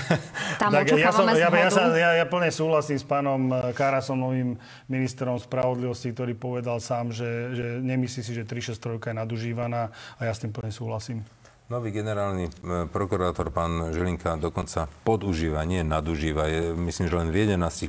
Tam 0.62 0.70
Tak 0.76 0.92
ja, 0.92 1.08
som, 1.08 1.24
ja, 1.32 1.48
ja, 1.48 1.70
sa, 1.72 1.88
ja, 1.96 2.10
ja 2.20 2.26
plne 2.28 2.52
súhlasím 2.52 3.00
s 3.00 3.06
pánom 3.08 3.48
Karasom, 3.72 4.20
novým 4.20 4.60
ministrom 4.84 5.40
spravodlivosti, 5.40 6.12
ktorý 6.12 6.36
povedal 6.36 6.84
sám, 6.84 7.16
že, 7.16 7.56
že 7.56 7.66
nemyslí 7.80 8.20
si, 8.20 8.32
že 8.36 8.44
363 8.44 9.08
je 9.08 9.14
nadužívaná 9.16 9.88
a 10.20 10.28
ja 10.28 10.32
s 10.36 10.44
tým 10.44 10.52
plne 10.52 10.68
súhlasím. 10.68 11.24
Nový 11.64 11.96
generálny 11.96 12.44
e, 12.44 12.50
prokurátor, 12.92 13.48
pán 13.48 13.88
Žilinka, 13.88 14.36
dokonca 14.36 14.84
podužíva, 15.00 15.64
nie 15.64 15.80
nadužíva. 15.80 16.44
Je, 16.44 16.76
myslím, 16.76 17.08
že 17.08 17.16
len 17.16 17.32
v 17.32 17.56
11% 17.56 17.88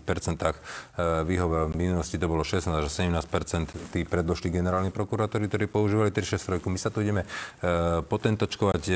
vyhovel. 1.28 1.67
V 1.67 1.76
minulosti 1.76 2.15
to 2.15 2.32
bolo 2.32 2.47
16 2.47 2.71
až 2.71 2.88
17% 2.88 3.91
tí 3.91 4.07
predložní 4.07 4.47
generálni 4.47 4.95
prokurátori, 4.95 5.51
ktorí 5.51 5.67
používali 5.67 6.07
363. 6.07 6.71
My 6.71 6.80
sa 6.80 6.88
tu 6.88 7.03
ideme 7.03 7.28
e, 7.28 7.99
potentočkovať 7.99 8.84
e, 8.88 8.95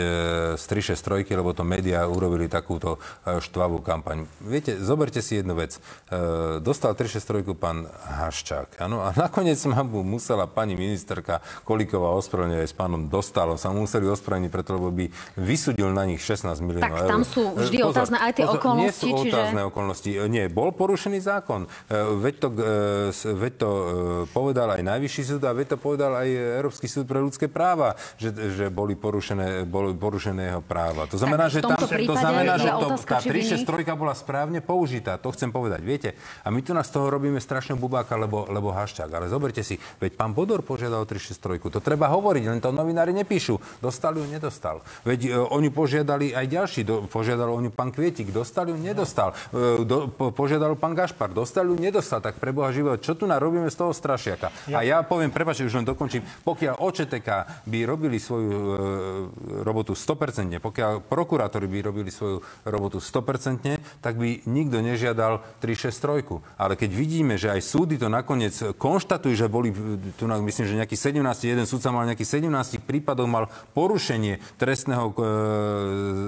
z 0.56 0.64
363, 0.64 1.28
lebo 1.36 1.52
to 1.52 1.68
médiá 1.68 2.08
urobili 2.08 2.48
takúto 2.48 3.04
e, 3.28 3.36
štvavú 3.44 3.84
kampaň. 3.84 4.32
Viete, 4.40 4.80
zoberte 4.80 5.20
si 5.20 5.44
jednu 5.44 5.60
vec. 5.60 5.76
E, 6.08 6.64
dostal 6.64 6.96
363 6.96 7.52
pán 7.52 7.84
Haščák, 7.84 8.80
áno, 8.80 9.04
a 9.04 9.12
nakoniec 9.12 9.60
ma 9.68 9.84
mu 9.84 10.08
musela 10.08 10.48
pani 10.48 10.80
ministerka 10.80 11.44
Kolíková 11.68 12.16
ospravedlniť 12.16 12.64
aj 12.64 12.70
s 12.72 12.76
pánom 12.80 13.12
Dostalom. 13.12 13.60
Sa 13.60 13.76
mu 13.76 13.84
museli 13.84 14.08
ospravedlniť, 14.08 14.69
lebo 14.72 14.90
by 14.90 15.06
vysudil 15.36 15.90
na 15.90 16.04
nich 16.04 16.20
16 16.20 16.46
miliónov 16.60 16.86
Tak 16.88 17.00
eur. 17.00 17.10
tam 17.10 17.24
sú 17.24 17.44
vždy 17.52 17.78
E, 17.78 17.84
otázne 17.84 18.18
aj 18.18 18.32
tie 18.32 18.44
Nie 18.44 18.52
okolnosti, 18.52 19.02
sú 19.02 19.08
čiže- 19.20 19.32
otázne 19.32 19.62
okolnosti. 19.64 20.10
E, 20.12 20.28
Nie, 20.28 20.46
bol 20.48 20.70
porušený 20.72 21.20
zákon. 21.20 21.62
E, 21.64 21.68
Veď 22.20 22.36
to, 22.38 22.48
e, 22.52 23.10
veď 23.34 23.54
to 23.56 23.70
e, 23.70 23.84
povedal 24.30 24.68
aj 24.72 24.82
Najvyšší 24.82 25.24
súd 25.26 25.42
a 25.42 25.52
veď 25.52 25.68
to 25.70 25.78
povedal 25.78 26.12
aj 26.16 26.28
Európsky 26.30 26.86
súd 26.86 27.06
pre 27.06 27.18
ľudské 27.18 27.48
práva, 27.48 27.92
že, 28.16 28.30
že 28.32 28.66
boli, 28.68 28.94
porušené, 28.94 29.64
boli 29.64 29.92
porušené 29.92 30.50
jeho 30.50 30.62
práva. 30.62 31.06
To 31.06 31.16
znamená, 31.16 31.48
Tak 31.48 31.52
že, 31.52 31.60
tomto 31.62 31.86
to 31.88 32.16
znamená, 32.16 32.54
že 32.56 32.70
to, 32.70 32.88
otázka, 32.88 33.12
tá 33.12 33.20
či 33.20 33.28
v 33.28 33.34
iných- 33.36 33.66
363 33.66 33.96
bola 33.96 34.14
správne 34.14 34.60
použitá. 34.60 35.18
To 35.18 35.30
chcem 35.30 35.50
povedať. 35.50 35.82
Viete, 35.82 36.10
a 36.40 36.50
my 36.50 36.60
tu 36.60 36.72
nás 36.72 36.86
z 36.86 36.94
toho 36.94 37.08
robíme 37.08 37.38
strašného 37.38 37.76
bubáka, 37.76 38.14
lebo, 38.14 38.46
lebo 38.46 38.70
hašťák. 38.70 39.10
Ale 39.10 39.26
zoberte 39.28 39.62
si, 39.62 39.74
veď 39.98 40.12
pán 40.14 40.32
Bodor 40.32 40.62
požiadal 40.62 41.02
o 41.02 41.08
363. 41.08 41.40
To 41.70 41.80
treba 41.80 42.10
hovoriť, 42.10 42.44
len 42.46 42.60
to 42.60 42.70
novinári 42.70 43.12
nepíšu. 43.12 43.56
Dostal 43.80 44.14
ju, 44.14 44.26
nedostal. 44.60 44.84
Veď 45.08 45.20
e, 45.24 45.30
oni 45.40 45.72
požiadali 45.72 46.36
aj 46.36 46.46
ďalší. 46.52 46.82
Do, 46.84 47.08
požiadal 47.08 47.56
o 47.56 47.60
ňu 47.64 47.72
pán 47.72 47.96
Kvietik. 47.96 48.36
Dostal 48.36 48.68
ju, 48.68 48.76
nedostal. 48.76 49.32
E, 49.56 49.88
do, 49.88 50.12
po, 50.12 50.36
požiadal 50.36 50.76
pán 50.76 50.92
Gašpar. 50.92 51.32
Dostal 51.32 51.72
ju, 51.72 51.80
nedostal. 51.80 52.20
Tak 52.20 52.36
pre 52.44 52.52
Boha 52.52 52.76
živého, 52.76 53.00
čo 53.00 53.16
tu 53.16 53.24
narobíme 53.24 53.72
z 53.72 53.80
toho 53.80 53.96
strašiaka? 53.96 54.52
A 54.76 54.84
ja 54.84 55.00
poviem, 55.08 55.32
prepáčte, 55.32 55.64
už 55.64 55.80
len 55.80 55.88
dokončím. 55.88 56.28
Pokiaľ 56.44 56.84
OČTK 56.84 57.30
by 57.64 57.80
robili 57.88 58.20
svoju 58.20 58.52
e, 58.52 59.64
robotu 59.64 59.96
100%, 59.96 60.60
pokiaľ 60.60 61.08
prokurátori 61.08 61.72
by 61.72 61.80
robili 61.80 62.12
svoju 62.12 62.44
robotu 62.68 63.00
100%, 63.00 64.04
tak 64.04 64.20
by 64.20 64.44
nikto 64.44 64.84
nežiadal 64.84 65.40
363. 65.64 66.60
Ale 66.60 66.76
keď 66.76 66.90
vidíme, 66.92 67.40
že 67.40 67.56
aj 67.56 67.64
súdy 67.64 67.96
to 67.96 68.12
nakoniec 68.12 68.52
konštatujú, 68.76 69.34
že 69.40 69.48
boli, 69.48 69.72
tu 70.20 70.28
myslím, 70.28 70.66
že 70.68 70.80
nejaký 70.84 70.98
17, 71.00 71.24
jeden 71.48 71.64
súdca 71.64 71.94
mal 71.96 72.04
nejaký 72.04 72.26
17 72.28 72.50
prípadov, 72.84 73.30
mal 73.30 73.46
porušenie 73.78 74.42
trestného 74.56 75.06
e, 75.10 75.14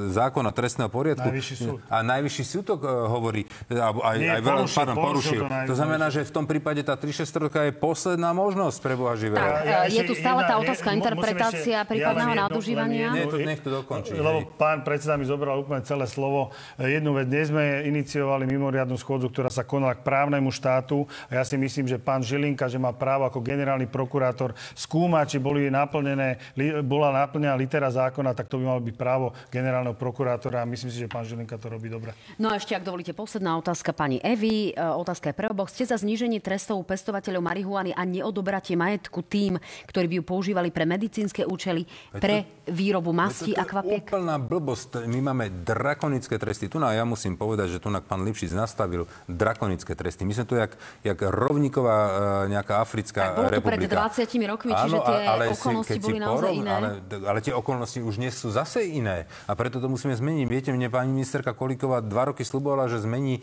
zákona, 0.10 0.52
trestného 0.52 0.88
poriadku. 0.88 1.24
Najvyšší 1.24 1.56
súd. 1.58 1.80
A 1.88 2.02
najvyšší 2.02 2.44
súd 2.44 2.64
to 2.64 2.76
e, 2.76 2.84
hovorí, 2.86 3.42
alebo 3.68 4.02
aj, 4.02 4.16
Nie, 4.16 4.30
aj 4.32 4.42
porušil, 4.42 4.76
pardon, 4.76 4.96
porušil 4.96 5.40
porušil. 5.40 5.42
to 5.42 5.68
To 5.68 5.76
znamená, 5.76 6.06
že 6.08 6.22
v 6.22 6.32
tom 6.32 6.46
prípade 6.46 6.82
tá 6.82 6.94
363 6.94 7.32
je 7.64 7.74
posledná 7.74 8.30
možnosť 8.32 8.78
pre 8.78 8.94
Boha 8.94 9.16
živého. 9.16 9.40
Ja- 9.40 9.64
ja 9.64 9.80
e, 9.86 9.94
je 9.94 10.04
tu 10.04 10.14
stále 10.14 10.44
tá 10.44 10.58
otázka 10.58 10.92
interpretácia 10.92 11.80
ešte- 11.80 11.90
prípadného 11.90 12.30
ja 12.30 12.40
nadužívania. 12.44 13.08
Nie, 13.12 13.26
to 13.26 13.38
nech 13.38 13.60
to 13.60 13.70
dokončí, 13.72 14.12
Lebo 14.14 14.44
hej. 14.44 14.52
pán 14.56 14.82
predseda 14.82 15.16
mi 15.16 15.24
zobral 15.24 15.58
úplne 15.58 15.82
celé 15.82 16.04
slovo. 16.06 16.50
E, 16.76 16.92
Jednu 16.92 17.14
vec, 17.14 17.26
dnes 17.26 17.48
sme 17.48 17.64
iniciovali 17.84 18.44
mimoriadnu 18.46 18.94
schôdzu, 18.94 19.28
ktorá 19.28 19.48
sa 19.48 19.64
konala 19.64 19.94
k 19.94 20.02
právnemu 20.02 20.50
štátu 20.50 21.02
a 21.28 21.40
ja 21.40 21.44
si 21.44 21.56
myslím, 21.56 21.86
že 21.86 21.96
pán 21.96 22.20
Žilinka, 22.20 22.68
že 22.68 22.76
má 22.76 22.92
právo 22.92 23.24
ako 23.24 23.40
generálny 23.40 23.86
prokurátor 23.86 24.52
skúmať, 24.74 25.26
či 25.28 25.38
boli 25.38 25.68
naplnené, 25.68 26.36
li- 26.54 26.82
bola 26.82 27.14
naplnená 27.16 27.54
litera 27.54 27.88
zákona, 27.88 28.11
tak 28.12 28.52
to 28.52 28.60
by 28.60 28.64
malo 28.68 28.82
byť 28.84 28.96
právo 28.96 29.32
generálneho 29.48 29.96
prokurátora 29.96 30.62
a 30.62 30.66
myslím 30.68 30.92
si, 30.92 31.00
že 31.00 31.08
pán 31.08 31.24
Žilinka 31.24 31.56
to 31.56 31.72
robí 31.72 31.88
dobre. 31.88 32.12
No 32.36 32.52
a 32.52 32.60
ešte, 32.60 32.76
ak 32.76 32.84
dovolíte, 32.84 33.16
posledná 33.16 33.56
otázka 33.56 33.96
pani 33.96 34.20
Evy. 34.20 34.72
E, 34.72 34.80
Otázka 34.82 35.32
je 35.32 35.36
pre 35.38 35.48
oboch. 35.48 35.72
Ste 35.72 35.88
za 35.88 35.98
zníženie 35.98 36.44
trestov 36.44 36.84
pestovateľov 36.84 37.42
marihuany 37.42 37.96
a 37.96 38.04
neodobratie 38.04 38.76
majetku 38.76 39.24
tým, 39.24 39.56
ktorí 39.88 40.06
by 40.12 40.16
ju 40.20 40.24
používali 40.26 40.70
pre 40.70 40.84
medicínske 40.84 41.48
účely, 41.48 41.88
pre 42.12 42.46
výrobu 42.68 43.16
mastí 43.16 43.56
a 43.56 43.64
To 43.64 43.68
je 43.68 43.72
kvapiek? 43.72 44.04
úplná 44.12 44.36
blbosť. 44.38 45.08
My 45.08 45.32
máme 45.32 45.50
drakonické 45.64 46.36
tresty. 46.36 46.68
Tu 46.68 46.78
na 46.78 46.92
ja 46.92 47.08
musím 47.08 47.40
povedať, 47.40 47.78
že 47.78 47.80
tu 47.80 47.88
na 47.88 48.04
pán 48.04 48.22
Lipšic 48.28 48.52
nastavil 48.52 49.08
drakonické 49.30 49.96
tresty. 49.96 50.28
My 50.28 50.34
sme 50.36 50.46
tu 50.46 50.60
jak, 50.60 50.76
jak 51.02 51.18
rovníková 51.22 51.98
e, 51.98 52.12
nejaká 52.52 52.84
africká 52.84 53.32
Tak 53.32 53.38
bolo 53.38 53.48
to 53.48 53.62
pred 53.64 53.80
republika. 53.80 54.12
20 54.12 54.52
rokmi, 54.52 54.72
čiže 54.76 54.98
tie 55.00 55.18
okolnosti 55.52 55.90
keď 55.92 56.00
boli 56.02 56.18
naozaj 56.20 56.52
iné. 56.52 56.72
Ale, 56.72 56.90
ale 57.26 57.40
tie 57.40 57.54
okolnosti 57.54 58.00
už 58.02 58.18
dnes 58.18 58.34
sú 58.36 58.52
zase 58.52 58.84
iné. 58.86 59.30
A 59.48 59.56
preto 59.56 59.80
to 59.80 59.88
musíme 59.88 60.14
zmeniť. 60.14 60.46
Viete, 60.50 60.70
mne 60.74 60.92
pani 60.92 61.14
ministerka 61.14 61.56
Kolíková 61.56 62.02
dva 62.02 62.34
roky 62.34 62.44
slubovala, 62.44 62.90
že 62.90 63.02
zmení 63.06 63.40
e, 63.40 63.42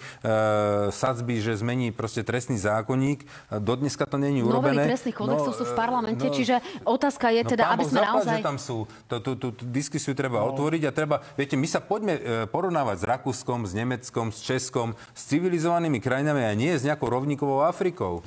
sadzby, 0.93 1.41
že 1.41 1.57
zmení 1.59 1.95
proste 1.95 2.27
trestný 2.27 2.59
zákonník. 2.59 3.25
Do 3.63 3.75
dneska 3.79 4.05
to 4.05 4.19
není 4.19 4.43
Novely 4.43 4.75
urobené. 4.75 4.83
trestných 4.91 5.17
kódexov 5.17 5.53
sú 5.55 5.65
v 5.65 5.75
e, 5.75 5.79
parlamente, 5.79 6.27
čiže 6.29 6.61
otázka 6.85 7.31
je 7.33 7.43
teda, 7.55 7.65
pán 7.71 7.75
aby 7.79 7.85
sme 7.87 8.01
naozaj... 8.03 8.37
že 8.39 8.47
tam 8.47 8.59
sú. 8.59 8.79
Tú 9.09 9.49
diskusiu 9.71 10.13
treba 10.13 10.43
no. 10.43 10.53
otvoriť 10.53 10.83
a 10.87 10.91
treba... 10.91 11.23
Viete, 11.39 11.55
my 11.55 11.69
sa 11.71 11.79
poďme 11.79 12.15
e, 12.19 12.21
porovnávať 12.51 12.97
s 13.01 13.05
Rakúskom, 13.07 13.65
s 13.65 13.73
Nemeckom, 13.73 14.35
s 14.35 14.43
Českom, 14.43 14.99
s 15.15 15.23
civilizovanými 15.31 16.03
krajinami 16.03 16.43
a 16.45 16.53
nie 16.53 16.75
s 16.75 16.83
nejakou 16.83 17.07
rovníkovou 17.07 17.63
Afrikou. 17.63 18.27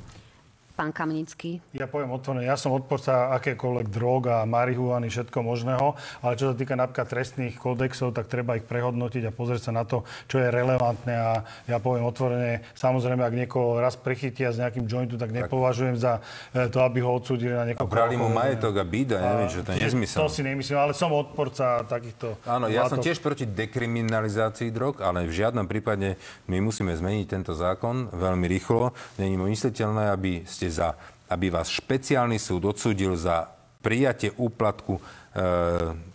Pán 0.82 0.89
Kamenický? 0.89 1.61
Ja 1.77 1.86
poviem 1.86 2.09
otvorene, 2.09 2.49
ja 2.49 2.57
som 2.57 2.73
odporca 2.73 3.29
akékoľvek 3.38 3.93
drog 3.93 4.34
a 4.34 4.49
marihuany, 4.49 5.13
všetko 5.13 5.45
možného, 5.45 5.93
ale 6.25 6.34
čo 6.34 6.49
sa 6.49 6.55
týka 6.57 6.73
napríklad 6.73 7.05
trestných 7.05 7.53
kódexov, 7.53 8.17
tak 8.17 8.25
treba 8.25 8.57
ich 8.57 8.65
prehodnotiť 8.65 9.29
a 9.29 9.32
pozrieť 9.32 9.69
sa 9.69 9.77
na 9.77 9.86
to, 9.86 10.01
čo 10.25 10.41
je 10.41 10.49
relevantné 10.49 11.13
a 11.13 11.45
ja 11.69 11.77
poviem 11.77 12.09
otvorene, 12.09 12.65
samozrejme, 12.73 13.21
ak 13.21 13.34
niekoho 13.45 13.77
raz 13.77 13.93
prichytia 13.93 14.49
s 14.49 14.57
nejakým 14.57 14.89
jointu, 14.89 15.21
tak 15.21 15.29
nepovažujem 15.29 16.01
za 16.01 16.17
e, 16.49 16.65
to, 16.73 16.82
aby 16.82 17.05
ho 17.05 17.13
odsúdili 17.13 17.53
na 17.53 17.69
niekoľko 17.69 17.86
Brali 17.86 18.17
mu 18.17 18.34
majetok 18.34 18.82
a 18.82 18.86
bída, 18.88 19.21
neviem, 19.21 19.49
že 19.53 19.61
to 19.61 19.77
je 19.77 19.86
nezmysel. 19.86 20.17
To 20.25 20.34
si 20.34 20.41
nemyslím, 20.41 20.82
ale 20.82 20.97
som 20.97 21.13
odporca 21.13 21.86
takýchto 21.86 22.41
Áno, 22.49 22.65
ja 22.65 22.89
som 22.89 22.97
látok. 22.97 23.05
tiež 23.05 23.21
proti 23.21 23.45
dekriminalizácii 23.45 24.73
drog, 24.73 24.97
ale 25.05 25.29
v 25.29 25.34
žiadnom 25.45 25.69
prípade 25.69 26.17
my 26.49 26.57
musíme 26.57 26.89
zmeniť 26.89 27.25
tento 27.29 27.53
zákon 27.53 28.09
veľmi 28.09 28.49
rýchlo. 28.49 28.97
Není 29.21 29.38
mysliteľné, 29.38 30.09
aby 30.09 30.41
ste 30.47 30.70
za, 30.72 30.95
aby 31.28 31.51
vás 31.51 31.67
špeciálny 31.67 32.39
súd 32.39 32.72
odsúdil 32.72 33.13
za 33.19 33.51
prijatie 33.82 34.32
úplatku 34.38 34.97
e, 34.97 35.01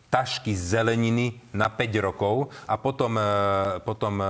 tašky 0.06 0.54
zeleniny 0.54 1.36
na 1.50 1.66
5 1.66 1.98
rokov 1.98 2.48
a 2.64 2.78
potom, 2.78 3.18
e, 3.18 3.28
potom 3.82 4.22
e, 4.22 4.26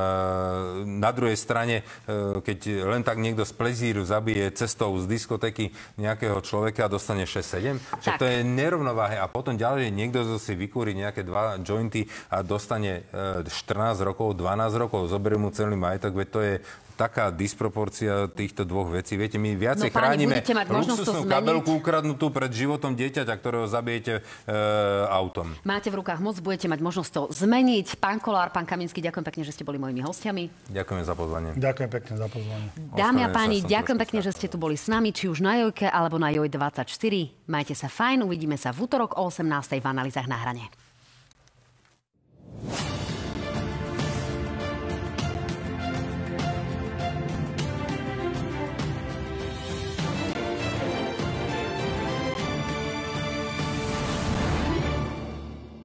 na 0.83 1.13
druhej 1.13 1.37
strane, 1.37 1.85
e, 2.09 2.43
keď 2.43 2.59
len 2.89 3.05
tak 3.05 3.21
niekto 3.21 3.45
z 3.45 3.53
plezíru 3.55 4.03
zabije 4.03 4.51
cestou 4.57 4.97
z 4.99 5.05
diskotéky 5.05 5.71
nejakého 6.01 6.41
človeka 6.41 6.89
a 6.89 6.93
dostane 6.93 7.29
6-7, 7.29 7.77
že 8.03 8.11
Tak. 8.11 8.19
to 8.19 8.25
je 8.25 8.41
nerovnováhe 8.43 9.21
a 9.21 9.29
potom 9.29 9.55
ďalej 9.55 9.93
niekto 9.93 10.25
si 10.41 10.57
vykúri 10.57 10.97
nejaké 10.97 11.23
dva 11.23 11.61
jointy 11.61 12.09
a 12.33 12.41
dostane 12.41 13.05
e, 13.13 13.45
14 13.47 14.01
rokov, 14.01 14.33
12 14.35 14.81
rokov, 14.81 15.13
zoberie 15.13 15.39
mu 15.39 15.53
celý 15.53 15.77
majetok, 15.77 16.17
veď 16.17 16.29
to 16.33 16.41
je 16.41 16.55
taká 16.97 17.29
disproporcia 17.29 18.27
týchto 18.33 18.65
dvoch 18.65 18.89
vecí. 18.89 19.15
Viete, 19.21 19.37
my 19.37 19.53
viacej 19.53 19.93
No, 19.93 19.95
páni, 19.95 20.25
chránime 20.25 20.65
luxusnú 20.67 21.29
kabelku 21.29 21.77
ukradnutú 21.77 22.33
pred 22.33 22.49
životom 22.51 22.97
dieťaťa, 22.97 23.35
ktorého 23.37 23.69
zabijete 23.69 24.19
e, 24.19 24.53
autom. 25.13 25.53
Máte 25.63 25.93
v 25.93 26.01
rukách 26.01 26.25
moc, 26.25 26.41
budete 26.41 26.67
mať 26.73 26.81
možnosť 26.81 27.11
to 27.13 27.23
zmeniť. 27.37 28.01
Pán 28.01 28.19
Kolár, 28.19 28.49
pán 28.51 28.65
Kaminsky, 28.65 29.05
ďakujem 29.05 29.25
pekne, 29.29 29.43
že 29.45 29.53
ste 29.53 29.63
boli 29.63 29.77
mojimi 29.77 30.01
hostiami. 30.01 30.73
Ďakujem 30.73 31.03
za 31.05 31.15
pozvanie. 31.15 31.51
Ďakujem 31.55 31.91
pekne 31.93 32.15
za 32.17 32.27
pozvanie. 32.33 32.69
Dámy 32.97 33.21
a 33.23 33.29
páni, 33.29 33.61
ďakujem 33.61 33.99
pekne, 34.01 34.19
že 34.25 34.33
ste 34.33 34.49
tu 34.49 34.57
boli 34.57 34.81
s 34.81 34.89
nami, 34.89 35.13
či 35.13 35.29
už 35.29 35.45
na 35.45 35.61
Jojke 35.61 35.85
alebo 35.87 36.17
na 36.17 36.33
Joj24. 36.33 36.89
Majte 37.47 37.77
sa 37.77 37.93
fajn, 37.93 38.25
uvidíme 38.25 38.57
sa 38.57 38.73
v 38.73 38.89
útorok 38.89 39.21
o 39.21 39.29
18. 39.29 39.45
v 39.79 39.87
analýzach 39.87 40.25
na 40.25 40.41
hrane. 40.41 40.65